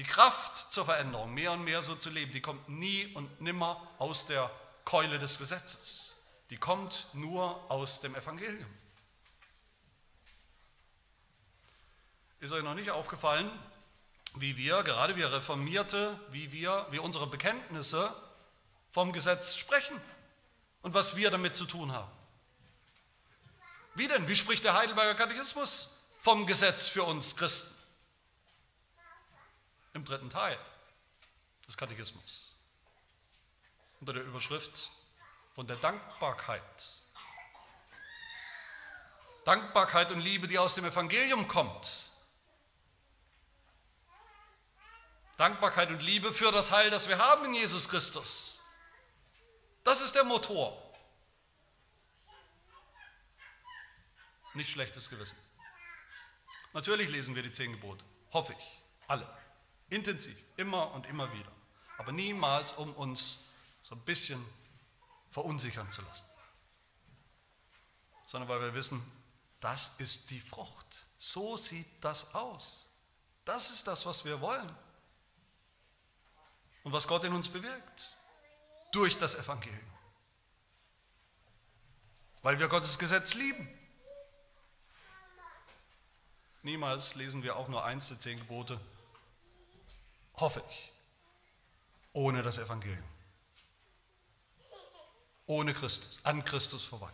die 0.00 0.06
Kraft 0.06 0.56
zur 0.56 0.86
Veränderung, 0.86 1.34
mehr 1.34 1.52
und 1.52 1.62
mehr 1.62 1.82
so 1.82 1.94
zu 1.94 2.08
leben, 2.08 2.32
die 2.32 2.40
kommt 2.40 2.70
nie 2.70 3.08
und 3.12 3.42
nimmer 3.42 3.86
aus 3.98 4.24
der 4.24 4.50
Keule 4.86 5.18
des 5.18 5.36
Gesetzes. 5.36 6.24
Die 6.48 6.56
kommt 6.56 7.08
nur 7.12 7.70
aus 7.70 8.00
dem 8.00 8.14
Evangelium. 8.14 8.70
Ist 12.40 12.50
euch 12.50 12.64
noch 12.64 12.72
nicht 12.72 12.90
aufgefallen, 12.90 13.50
wie 14.36 14.56
wir, 14.56 14.82
gerade 14.84 15.16
wir 15.16 15.32
Reformierte, 15.32 16.18
wie 16.30 16.50
wir, 16.50 16.86
wie 16.90 16.98
unsere 16.98 17.26
Bekenntnisse 17.26 18.10
vom 18.92 19.12
Gesetz 19.12 19.54
sprechen 19.54 20.00
und 20.80 20.94
was 20.94 21.16
wir 21.16 21.30
damit 21.30 21.56
zu 21.56 21.66
tun 21.66 21.92
haben? 21.92 22.10
Wie 23.96 24.08
denn? 24.08 24.26
Wie 24.28 24.36
spricht 24.36 24.64
der 24.64 24.72
Heidelberger 24.72 25.14
Katechismus 25.14 25.98
vom 26.20 26.46
Gesetz 26.46 26.88
für 26.88 27.02
uns 27.02 27.36
Christen? 27.36 27.79
Im 29.92 30.04
dritten 30.04 30.30
Teil 30.30 30.58
des 31.66 31.76
Katechismus. 31.76 32.54
Unter 34.00 34.12
der 34.12 34.22
Überschrift 34.22 34.90
von 35.54 35.66
der 35.66 35.76
Dankbarkeit. 35.76 37.00
Dankbarkeit 39.44 40.12
und 40.12 40.20
Liebe, 40.20 40.46
die 40.46 40.58
aus 40.58 40.74
dem 40.74 40.84
Evangelium 40.84 41.48
kommt. 41.48 42.10
Dankbarkeit 45.36 45.90
und 45.90 46.02
Liebe 46.02 46.34
für 46.34 46.52
das 46.52 46.70
Heil, 46.70 46.90
das 46.90 47.08
wir 47.08 47.18
haben 47.18 47.46
in 47.46 47.54
Jesus 47.54 47.88
Christus. 47.88 48.62
Das 49.84 50.00
ist 50.00 50.14
der 50.14 50.24
Motor. 50.24 50.92
Nicht 54.54 54.70
schlechtes 54.70 55.08
Gewissen. 55.08 55.38
Natürlich 56.72 57.08
lesen 57.08 57.34
wir 57.34 57.42
die 57.42 57.52
zehn 57.52 57.72
Gebote, 57.72 58.04
hoffe 58.32 58.52
ich, 58.52 58.82
alle, 59.08 59.26
intensiv, 59.90 60.36
immer 60.56 60.92
und 60.92 61.06
immer 61.06 61.32
wieder, 61.32 61.52
aber 61.98 62.12
niemals, 62.12 62.72
um 62.72 62.92
uns 62.94 63.44
so 63.82 63.94
ein 63.94 64.00
bisschen 64.00 64.44
verunsichern 65.30 65.90
zu 65.90 66.02
lassen, 66.02 66.26
sondern 68.26 68.48
weil 68.48 68.60
wir 68.60 68.74
wissen, 68.74 69.02
das 69.60 70.00
ist 70.00 70.30
die 70.30 70.40
Frucht. 70.40 71.06
So 71.18 71.56
sieht 71.56 71.86
das 72.00 72.34
aus. 72.34 72.88
Das 73.44 73.70
ist 73.70 73.86
das, 73.86 74.06
was 74.06 74.24
wir 74.24 74.40
wollen 74.40 74.74
und 76.84 76.92
was 76.92 77.06
Gott 77.06 77.24
in 77.24 77.32
uns 77.32 77.48
bewirkt 77.48 78.16
durch 78.92 79.18
das 79.18 79.34
Evangelium. 79.34 79.78
Weil 82.42 82.58
wir 82.58 82.68
Gottes 82.68 82.98
Gesetz 82.98 83.34
lieben. 83.34 83.68
Niemals 86.62 87.14
lesen 87.14 87.42
wir 87.42 87.56
auch 87.56 87.68
nur 87.68 87.84
eins 87.84 88.08
der 88.08 88.18
zehn 88.18 88.38
Gebote, 88.38 88.80
hoffe 90.34 90.62
ich, 90.70 90.92
ohne 92.12 92.42
das 92.42 92.58
Evangelium. 92.58 93.04
Ohne 95.46 95.74
Christus, 95.74 96.20
an 96.24 96.44
Christus 96.44 96.84
vorbei, 96.84 97.10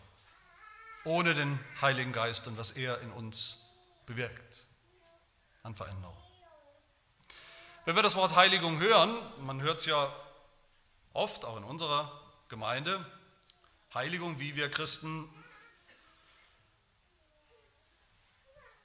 ohne 1.04 1.34
den 1.34 1.58
Heiligen 1.80 2.12
Geist 2.12 2.46
und 2.46 2.58
was 2.58 2.72
er 2.72 3.00
in 3.00 3.10
uns 3.12 3.72
bewirkt. 4.04 4.66
An 5.62 5.74
Veränderung. 5.74 6.16
Wenn 7.86 7.96
wir 7.96 8.02
das 8.02 8.16
Wort 8.16 8.36
Heiligung 8.36 8.78
hören, 8.78 9.16
man 9.40 9.62
hört 9.62 9.80
es 9.80 9.86
ja 9.86 10.12
oft, 11.12 11.44
auch 11.44 11.56
in 11.56 11.64
unserer 11.64 12.12
Gemeinde, 12.48 13.04
Heiligung, 13.94 14.38
wie 14.38 14.54
wir 14.54 14.70
Christen 14.70 15.28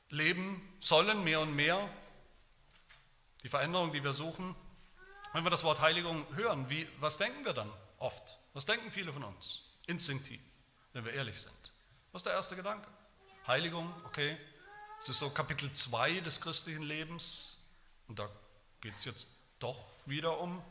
leben 0.09 0.61
sollen, 0.79 1.23
mehr 1.23 1.39
und 1.41 1.55
mehr, 1.55 1.89
die 3.43 3.49
Veränderung, 3.49 3.91
die 3.91 4.03
wir 4.03 4.13
suchen. 4.13 4.55
Wenn 5.33 5.43
wir 5.43 5.49
das 5.49 5.63
Wort 5.63 5.81
Heiligung 5.81 6.25
hören, 6.35 6.69
wie, 6.69 6.87
was 6.99 7.17
denken 7.17 7.45
wir 7.45 7.53
dann 7.53 7.71
oft? 7.97 8.37
Was 8.53 8.65
denken 8.65 8.91
viele 8.91 9.13
von 9.13 9.23
uns? 9.23 9.61
Instinktiv, 9.87 10.41
wenn 10.93 11.05
wir 11.05 11.13
ehrlich 11.13 11.39
sind. 11.39 11.53
Was 12.11 12.21
ist 12.21 12.25
der 12.25 12.33
erste 12.33 12.55
Gedanke? 12.55 12.87
Heiligung, 13.47 13.91
okay. 14.05 14.37
Es 14.99 15.09
ist 15.09 15.19
so 15.19 15.29
Kapitel 15.29 15.71
2 15.71 16.19
des 16.19 16.41
christlichen 16.41 16.83
Lebens. 16.83 17.57
Und 18.07 18.19
da 18.19 18.29
geht 18.81 18.95
es 18.97 19.05
jetzt 19.05 19.29
doch 19.59 19.79
wieder 20.05 20.37
um 20.39 20.61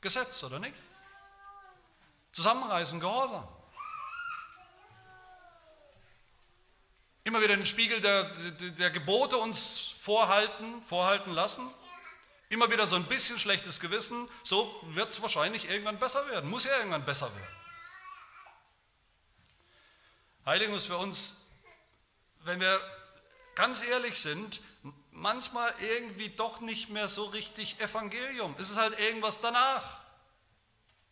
Gesetz, 0.00 0.42
oder 0.42 0.58
nicht? 0.58 0.74
Zusammenreißen, 2.32 2.98
Gehorsam. 2.98 3.46
Immer 7.22 7.40
wieder 7.40 7.56
den 7.56 7.64
Spiegel 7.64 8.00
der, 8.00 8.24
der, 8.24 8.70
der 8.70 8.90
Gebote 8.90 9.38
uns 9.38 9.94
vorhalten, 9.98 10.82
vorhalten 10.82 11.32
lassen 11.32 11.66
Immer 12.48 12.70
wieder 12.70 12.86
so 12.86 12.96
ein 12.96 13.04
bisschen 13.04 13.38
schlechtes 13.38 13.80
Gewissen, 13.80 14.28
so 14.42 14.80
wird 14.88 15.10
es 15.10 15.20
wahrscheinlich 15.22 15.68
irgendwann 15.68 15.98
besser 15.98 16.26
werden, 16.28 16.48
muss 16.50 16.64
ja 16.64 16.76
irgendwann 16.76 17.04
besser 17.04 17.34
werden. 17.34 17.56
Heiligung 20.46 20.76
ist 20.76 20.86
für 20.86 20.98
uns, 20.98 21.48
wenn 22.40 22.60
wir 22.60 22.78
ganz 23.54 23.82
ehrlich 23.82 24.18
sind, 24.18 24.60
manchmal 25.10 25.74
irgendwie 25.80 26.28
doch 26.28 26.60
nicht 26.60 26.90
mehr 26.90 27.08
so 27.08 27.24
richtig 27.26 27.80
Evangelium. 27.80 28.54
Es 28.58 28.70
ist 28.70 28.76
halt 28.76 28.98
irgendwas 28.98 29.40
danach, 29.40 30.00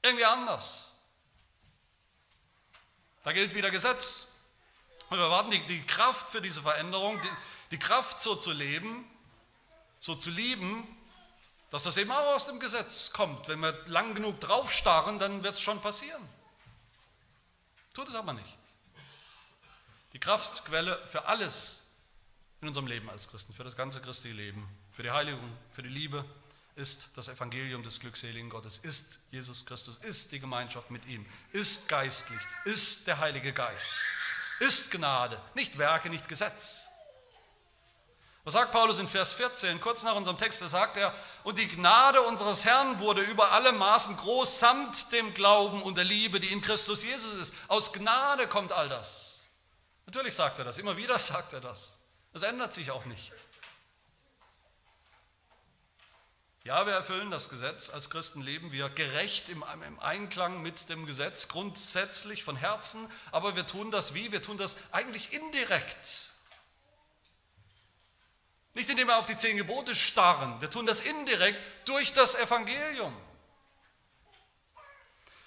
irgendwie 0.03 0.25
anders. 0.25 0.93
Da 3.25 3.33
gilt 3.33 3.55
wieder 3.55 3.71
Gesetz. 3.71 4.35
Und 5.09 5.19
wir 5.19 5.25
erwarten 5.25 5.51
die, 5.51 5.65
die 5.67 5.87
Kraft 5.87 6.31
für 6.31 6.41
diese 6.41 6.63
Veränderung, 6.63 7.21
die, 7.21 7.29
die 7.73 7.79
Kraft 7.79 8.21
so 8.21 8.35
zu 8.35 8.51
leben, 8.53 9.09
so 10.01 10.15
zu 10.15 10.31
lieben, 10.31 10.87
dass 11.73 11.85
das 11.85 11.97
eben 11.97 12.13
auch 12.13 12.35
aus 12.35 12.47
dem 12.47 12.61
Gesetz 12.61 13.15
kommt. 13.15 13.49
Wenn 13.49 13.61
wir 13.61 13.73
lang 13.87 14.15
genug 14.15 14.39
drauf 14.41 14.71
starren, 14.71 15.19
dann 15.19 15.43
wird 15.43 15.55
es 15.55 15.61
schon 15.63 15.81
passieren. 15.81 16.23
Tut 17.95 18.09
es 18.09 18.15
aber 18.15 18.35
nicht. 18.35 18.59
Die 20.13 20.19
Kraftquelle 20.19 21.01
für 21.07 21.25
alles 21.25 21.81
in 22.61 22.69
unserem 22.69 22.87
Leben 22.87 23.09
als 23.09 23.27
Christen, 23.29 23.55
für 23.55 23.65
das 23.65 23.75
ganze 23.75 24.03
christliche 24.03 24.37
Leben, 24.37 24.69
für 24.93 25.03
die 25.03 25.11
Heiligung, 25.11 25.51
für 25.73 25.83
die 25.83 25.89
Liebe, 25.89 26.27
ist 26.77 27.17
das 27.17 27.29
Evangelium 27.29 27.83
des 27.83 28.01
glückseligen 28.01 28.51
Gottes, 28.51 28.77
ist 28.77 29.21
Jesus 29.31 29.65
Christus, 29.65 29.97
ist 30.03 30.31
die 30.33 30.41
Gemeinschaft 30.41 30.91
mit 30.91 31.07
ihm, 31.07 31.25
ist 31.53 31.89
geistlich, 31.89 32.41
ist 32.67 33.07
der 33.07 33.19
Heilige 33.19 33.55
Geist, 33.55 33.97
ist 34.61 34.91
Gnade, 34.91 35.41
nicht 35.55 35.79
Werke, 35.79 36.11
nicht 36.11 36.29
Gesetz. 36.29 36.92
Was 38.45 38.55
sagt 38.55 38.73
Paulus 38.73 38.99
in 38.99 39.07
Vers 39.07 39.33
14? 39.35 39.81
Kurz 39.81 40.03
nach 40.03 40.17
unserem 40.17 40.37
Text, 40.37 40.61
da 40.63 40.69
sagt 40.69 40.97
er, 40.97 41.15
und 41.45 41.59
die 41.59 41.69
Gnade 41.69 42.21
unseres 42.23 42.65
Herrn 42.65 42.99
wurde 42.99 43.21
über 43.21 43.53
alle 43.53 43.71
Maßen 43.71 44.17
groß, 44.17 44.59
samt 44.59 45.13
dem 45.13 45.33
Glauben 45.33 45.81
und 45.83 45.97
der 45.97 46.05
Liebe, 46.05 46.41
die 46.41 46.51
in 46.51 46.61
Christus 46.61 47.05
Jesus 47.05 47.35
ist. 47.35 47.55
Aus 47.69 47.93
Gnade 47.93 48.49
kommt 48.49 48.73
all 48.73 48.89
das. 48.89 49.45
Natürlich 50.07 50.35
sagt 50.35 50.59
er 50.59 50.65
das, 50.65 50.79
immer 50.79 50.97
wieder 50.97 51.19
sagt 51.21 51.53
er 51.53 51.61
das. 51.61 52.01
Das 52.33 52.43
ändert 52.43 52.73
sich 52.73 52.91
auch 52.91 53.05
nicht. 53.05 53.33
Ja, 56.65 56.87
wir 56.87 56.95
erfüllen 56.95 57.31
das 57.31 57.49
Gesetz, 57.49 57.91
als 57.91 58.09
Christen 58.09 58.41
leben 58.41 58.71
wir 58.73 58.89
gerecht 58.89 59.49
im, 59.49 59.65
im, 59.87 60.01
Einklang 60.01 60.63
mit 60.63 60.89
dem 60.89 61.07
Gesetz, 61.07 61.49
grundsätzlich 61.49 62.45
von 62.45 62.55
Herzen, 62.57 63.11
aber 63.33 63.57
wir 63.57 63.67
tun 63.67 63.91
das 63.91 64.15
wie? 64.15 64.31
Wir 64.31 64.43
tun 64.43 64.59
das 64.59 64.77
eigentlich 64.93 65.33
indirekt. 65.33 66.32
Nicht 68.75 68.89
indem 68.89 69.09
wir 69.09 69.19
auf 69.19 69.27
die 69.27 69.37
zehn 69.37 69.57
Gebote 69.57 69.95
starren, 69.95 70.61
wir 70.61 70.71
tun 70.71 70.87
das 70.87 71.01
indirekt 71.01 71.59
durch 71.87 72.13
das 72.13 72.35
Evangelium. 72.35 73.15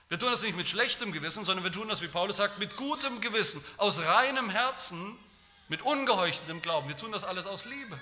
Wir 0.08 0.20
tun 0.20 0.30
das 0.30 0.44
nicht 0.44 0.56
mit 0.56 0.70
schlechtem 0.70 1.12
Gewissen, 1.12 1.44
sondern 1.44 1.64
wir 1.64 1.72
tun 1.72 1.88
das, 1.90 2.02
wie 2.02 2.08
Paulus 2.08 2.38
sagt, 2.38 2.60
mit 2.60 2.76
gutem 2.76 3.22
Gewissen, 3.22 3.64
aus 3.78 4.00
reinem 4.04 4.52
Herzen, 4.52 5.18
mit 5.68 5.82
ungeheuchtetem 5.82 6.62
Glauben. 6.62 6.88
Wir 6.88 6.96
tun 6.96 7.12
das 7.12 7.24
alles 7.24 7.48
aus 7.48 7.66
Liebe. 7.66 8.00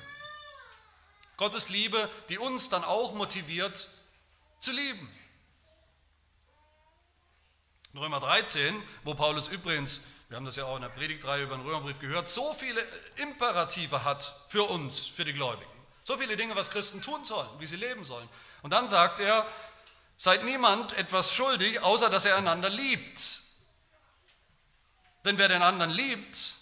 Gottes 1.38 1.70
Liebe, 1.70 2.10
die 2.28 2.38
uns 2.38 2.70
dann 2.70 2.84
auch 2.84 3.14
motiviert 3.14 3.88
zu 4.60 4.72
lieben. 4.74 5.10
In 7.94 8.00
Römer 8.00 8.20
13, 8.20 8.82
wo 9.04 9.14
Paulus 9.14 9.48
übrigens, 9.48 10.06
wir 10.34 10.38
haben 10.38 10.46
das 10.46 10.56
ja 10.56 10.66
auch 10.66 10.78
in 10.78 10.82
der 10.82 10.90
Predigtreihe 10.90 11.44
über 11.44 11.56
den 11.56 11.64
Römerbrief 11.64 12.00
gehört, 12.00 12.28
so 12.28 12.56
viele 12.56 12.82
Imperative 13.18 14.04
hat 14.04 14.34
für 14.48 14.64
uns, 14.64 15.06
für 15.06 15.24
die 15.24 15.34
Gläubigen. 15.34 15.70
So 16.04 16.18
viele 16.18 16.36
Dinge, 16.36 16.56
was 16.56 16.72
Christen 16.72 17.04
tun 17.04 17.24
sollen, 17.24 17.48
wie 17.60 17.68
sie 17.68 17.76
leben 17.76 18.04
sollen. 18.04 18.28
Und 18.64 18.74
dann 18.74 18.88
sagt 18.88 19.20
er, 19.20 19.46
seid 20.18 20.44
niemand 20.44 20.94
etwas 20.94 21.36
schuldig, 21.36 21.84
außer 21.84 22.10
dass 22.10 22.26
er 22.26 22.36
einander 22.36 22.72
liebt. 22.72 23.42
Denn 25.24 25.38
wer 25.38 25.50
den 25.50 25.62
anderen 25.62 25.92
liebt, 25.92 26.56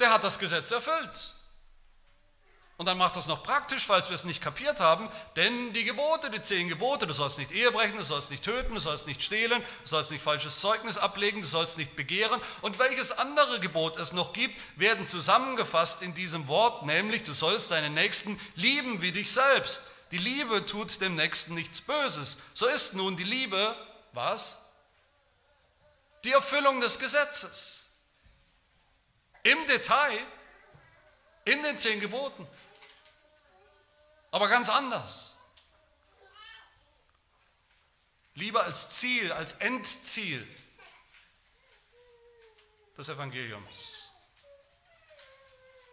der 0.00 0.12
hat 0.12 0.24
das 0.24 0.40
Gesetz 0.40 0.72
erfüllt. 0.72 1.31
Und 2.82 2.86
dann 2.86 2.98
macht 2.98 3.14
das 3.14 3.28
noch 3.28 3.44
praktisch, 3.44 3.86
falls 3.86 4.08
wir 4.08 4.16
es 4.16 4.24
nicht 4.24 4.42
kapiert 4.42 4.80
haben, 4.80 5.08
denn 5.36 5.72
die 5.72 5.84
Gebote, 5.84 6.30
die 6.30 6.42
zehn 6.42 6.68
Gebote, 6.68 7.06
du 7.06 7.12
sollst 7.12 7.38
nicht 7.38 7.52
Ehe 7.52 7.70
brechen, 7.70 7.96
du 7.96 8.02
sollst 8.02 8.32
nicht 8.32 8.42
töten, 8.42 8.74
du 8.74 8.80
sollst 8.80 9.06
nicht 9.06 9.22
stehlen, 9.22 9.62
du 9.62 9.88
sollst 9.88 10.10
nicht 10.10 10.20
falsches 10.20 10.60
Zeugnis 10.60 10.98
ablegen, 10.98 11.42
du 11.42 11.46
sollst 11.46 11.78
nicht 11.78 11.94
begehren 11.94 12.40
und 12.60 12.80
welches 12.80 13.12
andere 13.12 13.60
Gebot 13.60 13.98
es 13.98 14.12
noch 14.12 14.32
gibt, 14.32 14.58
werden 14.74 15.06
zusammengefasst 15.06 16.02
in 16.02 16.12
diesem 16.14 16.48
Wort, 16.48 16.84
nämlich 16.84 17.22
du 17.22 17.32
sollst 17.32 17.70
deinen 17.70 17.94
Nächsten 17.94 18.36
lieben 18.56 19.00
wie 19.00 19.12
dich 19.12 19.30
selbst. 19.30 19.82
Die 20.10 20.18
Liebe 20.18 20.66
tut 20.66 21.00
dem 21.00 21.14
Nächsten 21.14 21.54
nichts 21.54 21.82
Böses. 21.82 22.38
So 22.52 22.66
ist 22.66 22.96
nun 22.96 23.16
die 23.16 23.22
Liebe, 23.22 23.76
was? 24.10 24.72
Die 26.24 26.32
Erfüllung 26.32 26.80
des 26.80 26.98
Gesetzes. 26.98 27.92
Im 29.44 29.68
Detail, 29.68 30.18
in 31.44 31.62
den 31.62 31.78
zehn 31.78 32.00
Geboten 32.00 32.46
aber 34.32 34.48
ganz 34.48 34.68
anders. 34.68 35.34
Lieber 38.34 38.64
als 38.64 38.90
Ziel, 38.90 39.30
als 39.30 39.52
Endziel 39.52 40.48
des 42.96 43.10
Evangeliums. 43.10 44.10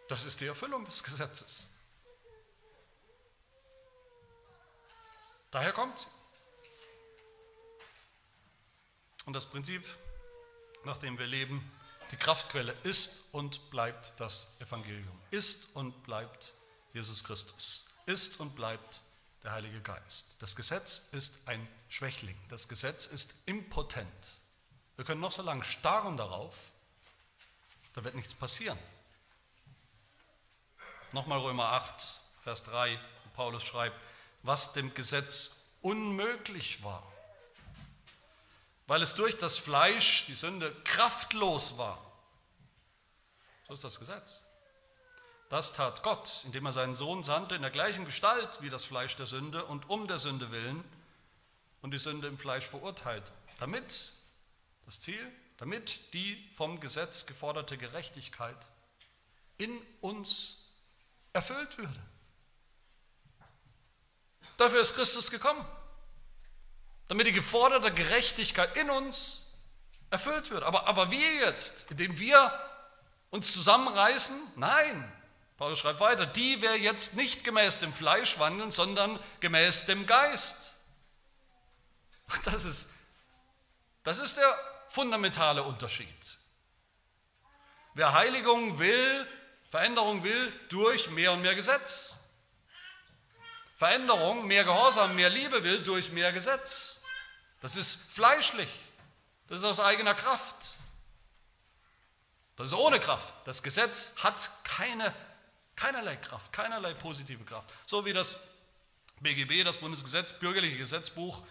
Das 0.07 0.23
ist 0.23 0.39
die 0.39 0.45
Erfüllung 0.45 0.85
des 0.85 1.03
Gesetzes. 1.03 1.67
Daher 5.51 5.73
kommt 5.73 5.99
sie. 5.99 6.07
Und 9.25 9.33
das 9.33 9.45
Prinzip, 9.45 9.83
nach 10.85 10.97
dem 10.97 11.19
wir 11.19 11.27
leben, 11.27 11.69
die 12.11 12.17
Kraftquelle 12.17 12.71
ist 12.83 13.25
und 13.33 13.69
bleibt 13.69 14.19
das 14.19 14.55
Evangelium, 14.59 15.21
ist 15.29 15.75
und 15.75 16.03
bleibt 16.03 16.55
Jesus 16.93 17.23
Christus 17.23 17.88
ist 18.09 18.39
und 18.39 18.55
bleibt 18.55 19.01
der 19.43 19.51
Heilige 19.51 19.79
Geist. 19.81 20.35
Das 20.39 20.55
Gesetz 20.55 21.09
ist 21.11 21.47
ein 21.47 21.65
Schwächling. 21.87 22.37
Das 22.49 22.67
Gesetz 22.67 23.05
ist 23.05 23.35
impotent. 23.45 24.07
Wir 24.97 25.05
können 25.05 25.21
noch 25.21 25.31
so 25.31 25.41
lange 25.41 25.63
starren 25.63 26.17
darauf, 26.17 26.71
da 27.93 28.03
wird 28.03 28.15
nichts 28.15 28.33
passieren. 28.33 28.77
Nochmal 31.13 31.39
Römer 31.39 31.71
8, 31.71 32.21
Vers 32.43 32.63
3, 32.65 32.99
wo 33.23 33.29
Paulus 33.35 33.63
schreibt, 33.63 33.95
was 34.43 34.73
dem 34.73 34.93
Gesetz 34.93 35.63
unmöglich 35.81 36.83
war, 36.83 37.05
weil 38.87 39.01
es 39.01 39.15
durch 39.15 39.37
das 39.37 39.57
Fleisch, 39.57 40.25
die 40.25 40.35
Sünde, 40.35 40.75
kraftlos 40.83 41.77
war. 41.77 41.99
So 43.67 43.73
ist 43.73 43.83
das 43.83 43.99
Gesetz. 43.99 44.43
Das 45.49 45.73
tat 45.73 46.03
Gott, 46.03 46.43
indem 46.45 46.67
er 46.67 46.71
seinen 46.71 46.95
Sohn 46.95 47.23
sandte 47.23 47.55
in 47.55 47.63
der 47.63 47.71
gleichen 47.71 48.05
Gestalt 48.05 48.61
wie 48.61 48.69
das 48.69 48.85
Fleisch 48.85 49.15
der 49.15 49.25
Sünde 49.25 49.65
und 49.65 49.89
um 49.89 50.07
der 50.07 50.19
Sünde 50.19 50.51
willen 50.51 50.83
und 51.81 51.91
die 51.91 51.97
Sünde 51.97 52.27
im 52.27 52.37
Fleisch 52.37 52.65
verurteilt, 52.65 53.31
damit, 53.59 54.11
das 54.85 55.01
Ziel, 55.01 55.19
damit 55.57 56.13
die 56.13 56.47
vom 56.53 56.79
Gesetz 56.79 57.25
geforderte 57.25 57.79
Gerechtigkeit 57.79 58.55
in 59.57 59.75
uns 60.01 60.69
erfüllt 61.33 61.79
würde. 61.79 61.99
Dafür 64.57 64.81
ist 64.81 64.93
Christus 64.93 65.31
gekommen, 65.31 65.65
damit 67.07 67.25
die 67.25 67.33
geforderte 67.33 67.91
Gerechtigkeit 67.91 68.77
in 68.77 68.91
uns 68.91 69.47
erfüllt 70.11 70.51
wird. 70.51 70.63
Aber, 70.63 70.87
aber 70.87 71.09
wir 71.09 71.35
jetzt, 71.37 71.89
indem 71.89 72.19
wir 72.19 72.53
uns 73.31 73.51
zusammenreißen? 73.53 74.35
Nein, 74.55 75.11
Paulus 75.59 75.79
schreibt 75.79 75.99
weiter, 75.99 76.25
die 76.25 76.61
wir 76.61 76.79
jetzt 76.79 77.15
nicht 77.15 77.43
gemäß 77.43 77.79
dem 77.79 77.93
Fleisch 77.93 78.39
wandeln, 78.39 78.71
sondern 78.71 79.19
gemäß 79.41 79.85
dem 79.87 80.05
Geist. 80.05 80.75
Das 82.45 82.63
ist, 82.63 82.91
das 84.03 84.19
ist 84.19 84.37
der 84.37 84.59
fundamentale 84.87 85.63
Unterschied. 85.63 86.37
Wer 87.93 88.13
Heiligung 88.13 88.79
will, 88.79 89.27
Veränderung 89.69 90.23
will, 90.23 90.53
durch 90.69 91.09
mehr 91.09 91.33
und 91.33 91.41
mehr 91.41 91.55
Gesetz. 91.55 92.21
Veränderung, 93.75 94.47
mehr 94.47 94.63
Gehorsam, 94.63 95.13
mehr 95.17 95.29
Liebe 95.29 95.61
will, 95.65 95.83
durch 95.83 96.09
mehr 96.11 96.31
Gesetz. 96.31 97.01
Das 97.59 97.75
ist 97.75 97.95
fleischlich. 98.13 98.69
Das 99.47 99.59
ist 99.59 99.65
aus 99.65 99.81
eigener 99.81 100.15
Kraft. 100.15 100.75
Das 102.55 102.67
ist 102.67 102.77
ohne 102.77 103.01
Kraft. 103.01 103.33
Das 103.43 103.61
Gesetz 103.61 104.15
hat 104.23 104.49
keine 104.63 105.13
Keinerlei 105.79 106.17
Kraft, 106.17 106.51
keinerlei 106.51 106.93
positive 106.93 107.45
Kraft. 107.45 107.69
So 107.85 108.03
wie 108.03 108.11
das 108.11 108.37
BGB, 109.21 109.63
das 109.63 109.77
Bundesgesetz, 109.77 110.33
bürgerliche 110.33 110.77
Gesetzbuch, 110.77 111.41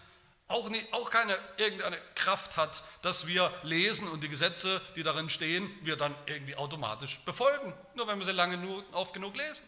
auch, 0.47 0.69
nicht, 0.69 0.93
auch 0.93 1.09
keine 1.09 1.35
irgendeine 1.57 1.99
Kraft 2.13 2.55
hat, 2.55 2.83
dass 3.01 3.25
wir 3.25 3.51
lesen 3.63 4.07
und 4.07 4.21
die 4.21 4.29
Gesetze, 4.29 4.81
die 4.95 5.01
darin 5.01 5.31
stehen, 5.31 5.67
wir 5.81 5.95
dann 5.95 6.15
irgendwie 6.27 6.55
automatisch 6.55 7.19
befolgen, 7.25 7.73
nur 7.95 8.07
wenn 8.07 8.19
wir 8.19 8.25
sie 8.25 8.31
lange 8.31 8.57
nur, 8.57 8.83
oft 8.93 9.15
genug 9.15 9.35
lesen. 9.35 9.67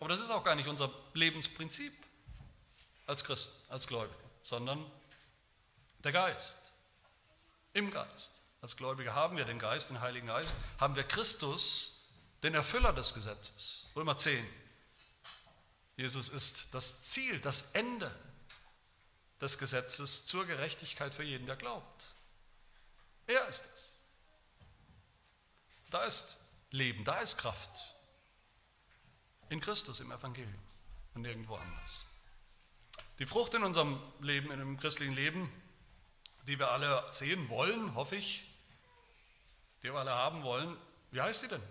Aber 0.00 0.08
das 0.08 0.20
ist 0.20 0.30
auch 0.30 0.44
gar 0.44 0.54
nicht 0.54 0.68
unser 0.68 0.90
Lebensprinzip 1.12 1.92
als 3.06 3.22
Christen, 3.22 3.54
als 3.70 3.86
Gläubige, 3.86 4.18
sondern 4.42 4.90
der 6.04 6.12
Geist, 6.12 6.72
im 7.74 7.90
Geist. 7.90 8.35
Als 8.66 8.76
Gläubige 8.76 9.14
haben 9.14 9.36
wir 9.36 9.44
den 9.44 9.60
Geist, 9.60 9.90
den 9.90 10.00
Heiligen 10.00 10.26
Geist, 10.26 10.56
haben 10.80 10.96
wir 10.96 11.04
Christus, 11.04 12.08
den 12.42 12.52
Erfüller 12.52 12.92
des 12.92 13.14
Gesetzes. 13.14 13.86
Römer 13.94 14.18
10. 14.18 14.44
Jesus 15.96 16.30
ist 16.30 16.74
das 16.74 17.04
Ziel, 17.04 17.38
das 17.38 17.70
Ende 17.74 18.12
des 19.40 19.58
Gesetzes 19.58 20.26
zur 20.26 20.46
Gerechtigkeit 20.46 21.14
für 21.14 21.22
jeden, 21.22 21.46
der 21.46 21.54
glaubt. 21.54 22.08
Er 23.28 23.46
ist 23.46 23.64
es. 23.72 23.92
Da 25.90 26.02
ist 26.02 26.36
Leben, 26.72 27.04
da 27.04 27.20
ist 27.20 27.38
Kraft. 27.38 27.94
In 29.48 29.60
Christus, 29.60 30.00
im 30.00 30.10
Evangelium 30.10 30.58
und 31.14 31.22
nirgendwo 31.22 31.54
anders. 31.54 32.04
Die 33.20 33.26
Frucht 33.26 33.54
in 33.54 33.62
unserem 33.62 34.02
Leben, 34.18 34.50
in 34.50 34.58
dem 34.58 34.76
christlichen 34.76 35.14
Leben, 35.14 35.52
die 36.48 36.58
wir 36.58 36.72
alle 36.72 37.04
sehen 37.12 37.48
wollen, 37.48 37.94
hoffe 37.94 38.16
ich, 38.16 38.45
die 39.86 39.92
wir 39.92 40.00
alle 40.00 40.14
haben 40.14 40.42
wollen, 40.42 40.76
wie 41.12 41.20
heißt 41.20 41.44
die 41.44 41.48
denn? 41.48 41.62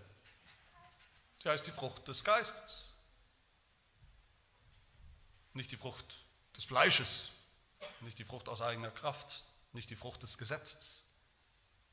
Sie 1.44 1.50
heißt 1.50 1.68
die 1.68 1.72
Frucht 1.72 2.08
des 2.08 2.24
Geistes. 2.24 2.96
Nicht 5.54 5.70
die 5.72 5.76
Frucht 5.76 6.06
des 6.56 6.64
Fleisches, 6.64 7.30
nicht 8.00 8.18
die 8.18 8.24
Frucht 8.24 8.48
aus 8.48 8.62
eigener 8.62 8.90
Kraft, 8.90 9.44
nicht 9.74 9.90
die 9.90 9.98
Frucht 9.98 10.24
des 10.24 10.38
Gesetzes 10.38 11.08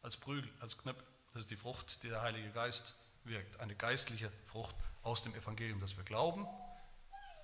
als 0.03 0.17
Prügel, 0.17 0.49
als 0.61 0.79
Knüppel. 0.79 1.05
Das 1.33 1.41
ist 1.41 1.51
die 1.51 1.57
Frucht, 1.57 2.05
die 2.05 2.09
der 2.09 2.23
Heilige 2.23 2.51
Geist 2.53 2.95
wirkt. 3.25 3.59
Eine 3.59 3.75
geistliche 3.75 4.31
Frucht 4.47 4.77
aus 5.03 5.25
dem 5.25 5.35
Evangelium, 5.35 5.81
das 5.81 5.97
wir 5.97 6.05
glauben, 6.05 6.47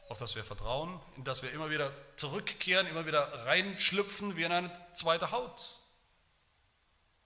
auf 0.09 0.19
das 0.19 0.37
wir 0.37 0.45
vertrauen, 0.45 1.01
in 1.17 1.25
das 1.25 1.43
wir 1.43 1.51
immer 1.51 1.71
wieder 1.71 1.93
zurückkehren, 2.15 2.87
immer 2.87 3.07
wieder 3.07 3.45
reinschlüpfen 3.45 4.37
wie 4.37 4.45
in 4.45 4.53
eine 4.53 4.73
zweite 4.95 5.33
Haut, 5.33 5.81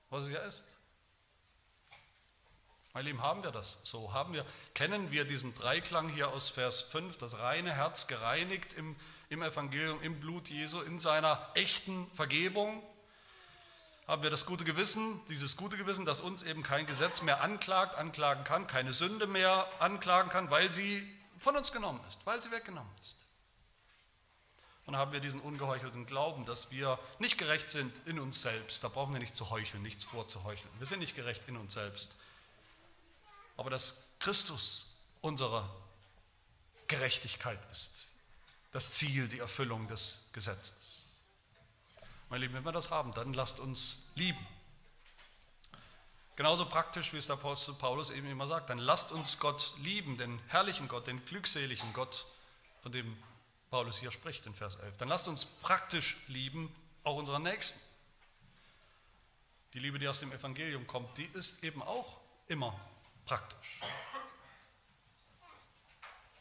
was 0.09 0.25
es 0.25 0.31
ja 0.31 0.41
ist. 0.41 0.72
Meine 2.95 3.09
Lieben, 3.09 3.23
haben 3.23 3.43
wir 3.43 3.53
das 3.53 3.79
so? 3.85 4.13
Haben 4.13 4.35
wir, 4.35 4.45
kennen 4.75 5.11
wir 5.11 5.25
diesen 5.25 5.55
Dreiklang 5.55 6.09
hier 6.11 6.29
aus 6.29 6.49
Vers 6.49 6.83
5, 6.83 7.17
das 7.17 7.39
reine 7.39 7.73
Herz 7.73 8.07
gereinigt 8.07 8.75
im, 8.75 8.97
im 9.31 9.43
Evangelium, 9.43 10.03
im 10.03 10.21
Blut 10.21 10.49
Jesu, 10.49 10.81
in 10.81 10.99
seiner 10.99 11.51
echten 11.55 12.11
Vergebung? 12.13 12.83
haben 14.07 14.23
wir 14.23 14.31
das 14.31 14.47
gute 14.47 14.65
Gewissen, 14.65 15.25
dieses 15.29 15.57
gute 15.57 15.77
Gewissen, 15.77 16.05
das 16.05 16.21
uns 16.21 16.43
eben 16.43 16.63
kein 16.63 16.87
Gesetz 16.87 17.23
mehr 17.23 17.41
anklagt, 17.41 17.97
anklagen 17.97 18.45
kann, 18.45 18.67
keine 18.67 18.93
Sünde 18.93 19.27
mehr 19.27 19.67
anklagen 19.79 20.29
kann, 20.29 20.51
weil 20.51 20.73
sie 20.73 21.07
von 21.39 21.57
uns 21.57 21.73
genommen 21.73 22.01
ist, 22.09 22.27
weil 22.27 22.43
sie 22.43 22.51
weggenommen 22.51 22.93
ist. 23.01 23.17
Und 24.85 24.97
haben 24.97 25.13
wir 25.13 25.21
diesen 25.21 25.41
ungeheuchelten 25.41 26.07
Glauben, 26.07 26.45
dass 26.45 26.73
wir 26.73 26.99
nicht 27.21 27.39
gerecht 27.39 27.71
sind 27.71 27.93
in 28.05 28.19
uns 28.19 28.43
selbst. 28.43 28.83
Da 28.83 28.89
brauchen 28.89 29.13
wir 29.13 29.21
nicht 29.21 29.37
zu 29.37 29.49
heucheln, 29.49 29.83
nichts 29.83 30.03
vorzuheucheln. 30.03 30.69
Wir 30.79 30.87
sind 30.87 30.99
nicht 30.99 31.15
gerecht 31.15 31.45
in 31.47 31.57
uns 31.57 31.75
selbst. 31.75 32.19
Aber 33.57 33.71
dass 33.71 34.11
Christus 34.19 34.97
unsere 35.21 35.69
Gerechtigkeit 36.89 37.59
ist, 37.71 38.13
das 38.73 38.93
Ziel, 38.93 39.29
die 39.29 39.39
Erfüllung 39.39 39.87
des 39.89 40.31
Gesetzes. 40.33 41.19
Meine 42.29 42.47
Lieben, 42.47 42.55
wenn 42.55 42.65
wir 42.65 42.73
das 42.73 42.91
haben, 42.91 43.13
dann 43.15 43.35
lasst 43.35 43.61
uns 43.61 44.11
lieben. 44.15 44.47
Genauso 46.37 46.65
praktisch, 46.67 47.13
wie 47.13 47.19
es 47.19 47.27
der 47.27 47.35
Apostel 47.35 47.75
Paulus 47.75 48.11
eben 48.11 48.27
immer 48.27 48.47
sagt, 48.47 48.71
dann 48.71 48.79
lasst 48.79 49.13
uns 49.13 49.39
Gott 49.39 49.75
lieben, 49.79 50.17
den 50.17 50.41
herrlichen 50.49 50.89
Gott, 50.89 51.07
den 51.07 51.23
glückseligen 51.27 51.93
Gott, 51.93 52.27
von 52.83 52.91
dem 52.91 53.17
Paulus 53.71 53.99
hier 53.99 54.11
spricht 54.11 54.47
in 54.47 54.55
Vers 54.55 54.77
11. 54.77 54.97
Dann 54.97 55.09
lasst 55.09 55.29
uns 55.29 55.45
praktisch 55.45 56.17
lieben, 56.29 56.75
auch 57.05 57.17
unseren 57.17 57.43
Nächsten. 57.43 57.81
Die 59.75 59.79
Liebe, 59.79 59.99
die 59.99 60.09
aus 60.09 60.21
dem 60.21 60.33
Evangelium 60.33 60.87
kommt, 60.87 61.17
die 61.19 61.25
ist 61.25 61.63
eben 61.65 61.83
auch 61.83 62.19
immer 62.49 62.79
praktisch. 63.25 63.81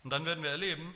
Und 0.03 0.09
dann 0.09 0.25
werden 0.25 0.43
wir 0.43 0.51
erleben, 0.51 0.95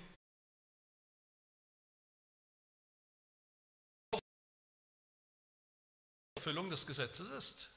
Erfüllung 6.45 6.69
des 6.69 6.85
Gesetzes 6.85 7.27
ist. 7.31 7.69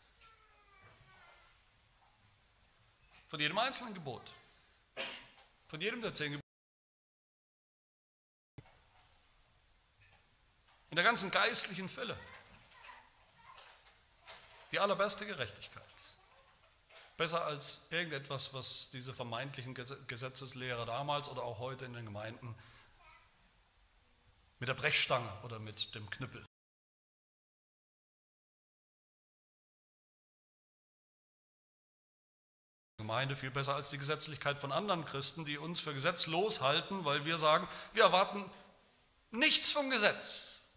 Von 3.29 3.41
jedem 3.41 3.57
einzelnen 3.57 3.95
Gebot. 3.95 4.31
Von 5.69 5.81
jedem 5.81 6.03
der 6.03 6.13
zehn 6.13 6.33
Gebote. 6.33 6.45
In 10.91 10.97
der 10.97 11.05
ganzen 11.05 11.31
geistlichen 11.31 11.89
Fülle. 11.89 12.19
Die 14.71 14.79
allerbeste 14.79 15.25
Gerechtigkeit. 15.25 15.88
Besser 17.19 17.45
als 17.45 17.89
irgendetwas, 17.91 18.55
was 18.55 18.91
diese 18.91 19.13
vermeintlichen 19.13 19.75
Gesetzeslehrer 19.75 20.87
damals 20.87 21.29
oder 21.29 21.43
auch 21.43 21.59
heute 21.59 21.85
in 21.85 21.93
den 21.93 22.07
Gemeinden 22.07 22.55
mit 24.61 24.69
der 24.69 24.75
Brechstange 24.75 25.31
oder 25.43 25.59
mit 25.59 25.95
dem 25.95 26.09
Knüppel 26.09 26.47
Gemeinde 32.99 33.37
viel 33.37 33.51
besser 33.51 33.75
als 33.75 33.91
die 33.91 33.99
Gesetzlichkeit 33.99 34.59
von 34.59 34.71
anderen 34.71 35.05
Christen, 35.05 35.45
die 35.45 35.57
uns 35.57 35.81
für 35.81 35.95
gesetzlos 35.95 36.61
halten, 36.61 37.05
weil 37.05 37.25
wir 37.25 37.39
sagen, 37.39 37.67
wir 37.95 38.03
erwarten 38.03 38.45
nichts 39.31 39.73
vom 39.73 39.89
Gesetz, 39.91 40.69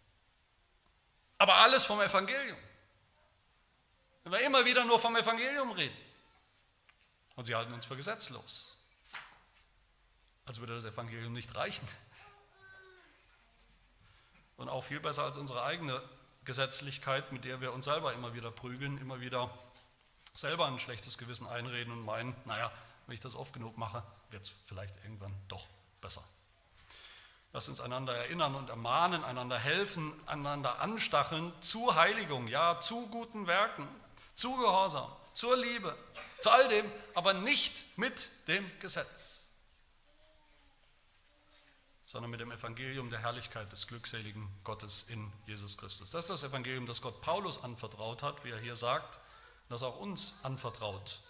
aber 1.38 1.56
alles 1.56 1.84
vom 1.84 2.00
Evangelium. 2.00 2.58
Wenn 4.24 4.32
wir 4.32 4.40
immer 4.40 4.64
wieder 4.64 4.84
nur 4.84 4.98
vom 4.98 5.14
Evangelium 5.14 5.70
reden. 5.72 6.11
Und 7.36 7.46
sie 7.46 7.54
halten 7.54 7.72
uns 7.72 7.86
für 7.86 7.96
gesetzlos. 7.96 8.76
Als 10.44 10.60
würde 10.60 10.74
das 10.74 10.84
Evangelium 10.84 11.32
nicht 11.32 11.54
reichen. 11.54 11.86
Und 14.56 14.68
auch 14.68 14.82
viel 14.82 15.00
besser 15.00 15.24
als 15.24 15.38
unsere 15.38 15.62
eigene 15.62 16.02
Gesetzlichkeit, 16.44 17.32
mit 17.32 17.44
der 17.44 17.60
wir 17.60 17.72
uns 17.72 17.84
selber 17.84 18.12
immer 18.12 18.34
wieder 18.34 18.50
prügeln, 18.50 18.98
immer 18.98 19.20
wieder 19.20 19.50
selber 20.34 20.66
ein 20.66 20.78
schlechtes 20.78 21.18
Gewissen 21.18 21.46
einreden 21.46 21.92
und 21.92 22.04
meinen, 22.04 22.34
naja, 22.44 22.70
wenn 23.06 23.14
ich 23.14 23.20
das 23.20 23.36
oft 23.36 23.52
genug 23.52 23.76
mache, 23.76 24.02
wird 24.30 24.42
es 24.44 24.52
vielleicht 24.66 24.96
irgendwann 25.04 25.34
doch 25.48 25.66
besser. 26.00 26.24
Lass 27.52 27.68
uns 27.68 27.80
einander 27.80 28.16
erinnern 28.16 28.54
und 28.54 28.70
ermahnen, 28.70 29.24
einander 29.24 29.58
helfen, 29.58 30.12
einander 30.26 30.80
anstacheln 30.80 31.52
zu 31.60 31.94
Heiligung, 31.94 32.48
ja, 32.48 32.80
zu 32.80 33.08
guten 33.10 33.46
Werken, 33.46 33.86
zu 34.34 34.56
Gehorsam, 34.56 35.10
zur 35.32 35.56
Liebe, 35.56 35.96
zu 36.40 36.50
all 36.50 36.68
dem, 36.68 36.90
aber 37.14 37.32
nicht 37.34 37.98
mit 37.98 38.28
dem 38.48 38.70
Gesetz, 38.80 39.48
sondern 42.06 42.30
mit 42.30 42.40
dem 42.40 42.52
Evangelium 42.52 43.08
der 43.08 43.20
Herrlichkeit 43.20 43.72
des 43.72 43.86
glückseligen 43.86 44.48
Gottes 44.64 45.04
in 45.08 45.32
Jesus 45.46 45.78
Christus. 45.78 46.10
Das 46.10 46.26
ist 46.26 46.30
das 46.30 46.50
Evangelium, 46.50 46.86
das 46.86 47.00
Gott 47.00 47.20
Paulus 47.22 47.62
anvertraut 47.62 48.22
hat, 48.22 48.44
wie 48.44 48.50
er 48.50 48.58
hier 48.58 48.76
sagt, 48.76 49.20
das 49.68 49.82
auch 49.82 49.98
uns 49.98 50.38
anvertraut 50.42 51.20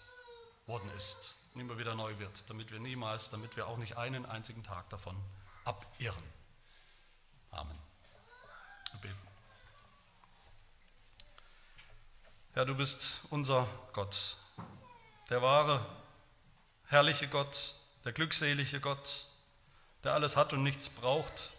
worden 0.66 0.90
ist 0.96 1.36
und 1.54 1.60
immer 1.60 1.78
wieder 1.78 1.94
neu 1.94 2.18
wird, 2.18 2.48
damit 2.50 2.72
wir 2.72 2.80
niemals, 2.80 3.30
damit 3.30 3.56
wir 3.56 3.66
auch 3.68 3.78
nicht 3.78 3.96
einen 3.96 4.26
einzigen 4.26 4.64
Tag 4.64 4.88
davon 4.90 5.16
abirren. 5.64 6.24
Amen. 7.50 7.78
Wir 8.92 9.00
beten. 9.00 9.31
Herr, 12.54 12.66
du 12.66 12.74
bist 12.74 13.22
unser 13.30 13.66
Gott, 13.94 14.36
der 15.30 15.40
wahre, 15.40 15.84
herrliche 16.84 17.26
Gott, 17.26 17.76
der 18.04 18.12
glückselige 18.12 18.78
Gott, 18.78 19.26
der 20.04 20.12
alles 20.12 20.36
hat 20.36 20.52
und 20.52 20.62
nichts 20.62 20.90
braucht, 20.90 21.52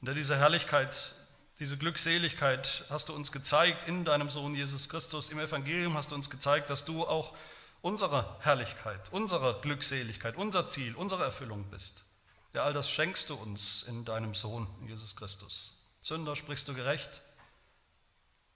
und 0.00 0.06
der 0.06 0.14
diese 0.14 0.36
Herrlichkeit 0.36 1.14
diese 1.58 1.78
Glückseligkeit 1.78 2.84
hast 2.90 3.08
du 3.08 3.14
uns 3.14 3.32
gezeigt 3.32 3.88
in 3.88 4.04
deinem 4.04 4.28
Sohn 4.28 4.54
Jesus 4.54 4.90
Christus. 4.90 5.30
Im 5.30 5.38
Evangelium 5.38 5.96
hast 5.96 6.10
du 6.10 6.14
uns 6.14 6.28
gezeigt, 6.28 6.68
dass 6.68 6.84
du 6.84 7.06
auch 7.06 7.34
unsere 7.80 8.36
Herrlichkeit, 8.40 9.08
unsere 9.10 9.58
Glückseligkeit, 9.62 10.36
unser 10.36 10.68
Ziel, 10.68 10.94
unsere 10.94 11.24
Erfüllung 11.24 11.64
bist. 11.70 12.04
Ja, 12.52 12.64
all 12.64 12.74
das 12.74 12.90
schenkst 12.90 13.30
du 13.30 13.34
uns 13.36 13.84
in 13.84 14.04
deinem 14.04 14.34
Sohn 14.34 14.66
Jesus 14.86 15.16
Christus. 15.16 15.82
Sünder 16.02 16.36
sprichst 16.36 16.68
du 16.68 16.74
gerecht, 16.74 17.22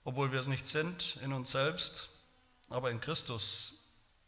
obwohl 0.03 0.31
wir 0.31 0.39
es 0.39 0.47
nicht 0.47 0.67
sind 0.67 1.17
in 1.23 1.33
uns 1.33 1.51
selbst, 1.51 2.09
aber 2.69 2.91
in 2.91 3.01
Christus 3.01 3.85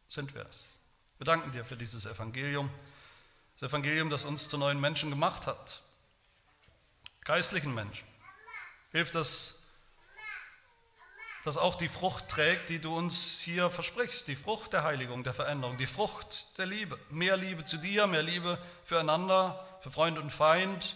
sind 0.07 0.35
wir 0.35 0.45
es. 0.45 0.77
Wir 1.17 1.25
danken 1.25 1.51
dir 1.51 1.65
für 1.65 1.77
dieses 1.77 2.05
Evangelium, 2.05 2.69
das 3.59 3.69
Evangelium, 3.69 4.09
das 4.09 4.25
uns 4.25 4.49
zu 4.49 4.57
neuen 4.57 4.79
Menschen 4.79 5.09
gemacht 5.09 5.47
hat, 5.47 5.81
geistlichen 7.23 7.73
Menschen 7.73 8.07
Hilf, 8.93 9.09
dass, 9.09 9.63
dass 11.43 11.57
auch 11.57 11.73
die 11.73 11.89
Frucht 11.89 12.29
trägt, 12.29 12.69
die 12.69 12.79
du 12.79 12.95
uns 12.95 13.39
hier 13.39 13.71
versprichst, 13.71 14.27
die 14.27 14.35
Frucht 14.35 14.71
der 14.71 14.83
Heiligung, 14.83 15.23
der 15.23 15.33
Veränderung, 15.33 15.77
die 15.77 15.87
Frucht 15.87 16.59
der 16.59 16.67
Liebe. 16.67 16.99
Mehr 17.09 17.35
Liebe 17.35 17.63
zu 17.63 17.77
dir, 17.77 18.05
mehr 18.05 18.21
Liebe 18.21 18.59
füreinander, 18.83 19.67
für 19.81 19.89
Freund 19.89 20.19
und 20.19 20.29
Feind, 20.29 20.95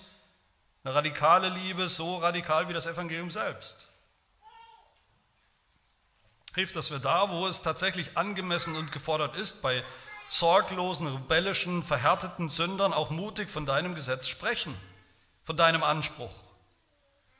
eine 0.83 0.93
radikale 0.93 1.49
Liebe, 1.49 1.89
so 1.89 2.17
radikal 2.17 2.69
wie 2.69 2.73
das 2.73 2.85
Evangelium 2.85 3.31
selbst. 3.31 3.91
Hilf, 6.57 6.73
dass 6.73 6.91
wir 6.91 6.99
da, 6.99 7.29
wo 7.29 7.47
es 7.47 7.61
tatsächlich 7.61 8.17
angemessen 8.17 8.75
und 8.75 8.91
gefordert 8.91 9.35
ist, 9.37 9.61
bei 9.61 9.83
sorglosen, 10.29 11.07
rebellischen, 11.07 11.83
verhärteten 11.83 12.49
Sündern 12.49 12.93
auch 12.93 13.11
mutig 13.11 13.49
von 13.49 13.65
deinem 13.65 13.95
Gesetz 13.95 14.27
sprechen, 14.27 14.75
von 15.43 15.55
deinem 15.55 15.83
Anspruch 15.83 16.33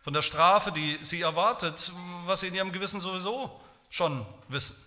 von 0.08 0.14
der 0.14 0.22
Strafe, 0.22 0.72
die 0.72 0.98
sie 1.02 1.20
erwartet, 1.20 1.92
was 2.24 2.40
sie 2.40 2.48
in 2.48 2.56
ihrem 2.56 2.72
Gewissen 2.72 3.02
sowieso 3.02 3.60
schon 3.90 4.26
wissen. 4.48 4.78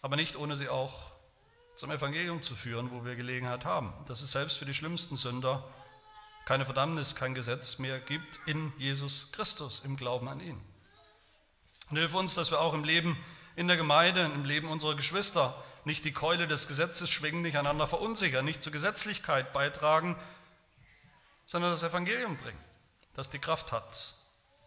Aber 0.00 0.16
nicht 0.16 0.34
ohne 0.36 0.56
sie 0.56 0.70
auch 0.70 1.10
zum 1.74 1.90
Evangelium 1.90 2.40
zu 2.40 2.54
führen, 2.54 2.90
wo 2.90 3.04
wir 3.04 3.16
Gelegenheit 3.16 3.66
haben. 3.66 3.92
Das 4.06 4.22
ist 4.22 4.32
selbst 4.32 4.56
für 4.56 4.64
die 4.64 4.72
schlimmsten 4.72 5.18
Sünder 5.18 5.62
keine 6.46 6.64
Verdammnis, 6.64 7.14
kein 7.14 7.34
Gesetz 7.34 7.78
mehr 7.78 8.00
gibt 8.00 8.40
in 8.46 8.72
Jesus 8.78 9.30
Christus, 9.32 9.80
im 9.84 9.98
Glauben 9.98 10.26
an 10.26 10.40
ihn. 10.40 10.69
Und 11.90 11.96
hilf 11.96 12.14
uns, 12.14 12.34
dass 12.34 12.50
wir 12.50 12.60
auch 12.60 12.74
im 12.74 12.84
Leben 12.84 13.16
in 13.56 13.68
der 13.68 13.76
Gemeinde, 13.76 14.22
im 14.22 14.44
Leben 14.44 14.68
unserer 14.68 14.94
Geschwister 14.94 15.60
nicht 15.84 16.04
die 16.04 16.12
Keule 16.12 16.46
des 16.46 16.68
Gesetzes 16.68 17.10
schwingen, 17.10 17.42
nicht 17.42 17.56
einander 17.56 17.86
verunsichern, 17.86 18.44
nicht 18.44 18.62
zur 18.62 18.72
Gesetzlichkeit 18.72 19.52
beitragen, 19.52 20.16
sondern 21.46 21.72
das 21.72 21.82
Evangelium 21.82 22.36
bringen, 22.36 22.62
das 23.14 23.28
die 23.28 23.38
Kraft 23.38 23.72
hat 23.72 24.14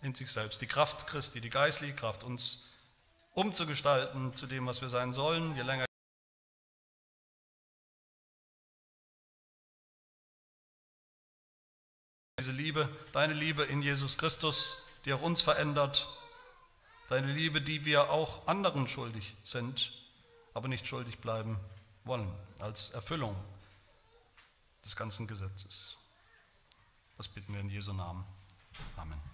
in 0.02 0.14
sich 0.14 0.32
selbst, 0.32 0.62
die 0.62 0.68
Kraft 0.68 1.08
Christi, 1.08 1.40
die 1.40 1.50
geistliche 1.50 1.96
Kraft, 1.96 2.26
uns 2.26 2.68
umzugestalten 3.32 4.36
zu 4.36 4.48
dem, 4.48 4.66
was 4.68 4.82
wir 4.82 4.90
sein 4.90 5.14
sollen, 5.14 5.56
je 5.56 5.62
länger 5.62 5.86
diese 12.38 12.52
Liebe, 12.52 12.90
deine 13.14 13.34
Liebe 13.34 13.64
in 13.64 13.82
Jesus 13.82 14.18
Christus, 14.18 14.86
die 15.06 15.14
auch 15.14 15.22
uns 15.22 15.42
verändert, 15.42 16.10
deine 17.10 17.32
Liebe, 17.32 17.62
die 17.62 17.86
wir 17.86 18.10
auch 18.10 18.48
anderen 18.48 18.88
schuldig 18.88 19.36
sind, 19.44 19.92
aber 20.54 20.68
nicht 20.68 20.88
schuldig 20.88 21.20
bleiben 21.20 21.58
wollen, 22.06 22.32
als 22.60 22.92
Erfüllung 22.92 23.36
des 24.86 24.96
ganzen 24.96 25.28
Gesetzes. 25.28 25.98
Das 27.18 27.28
bitten 27.28 27.54
wir 27.54 27.62
in 27.62 27.70
Jesu 27.70 27.94
Namen. 27.94 28.26
Amen. 28.98 29.33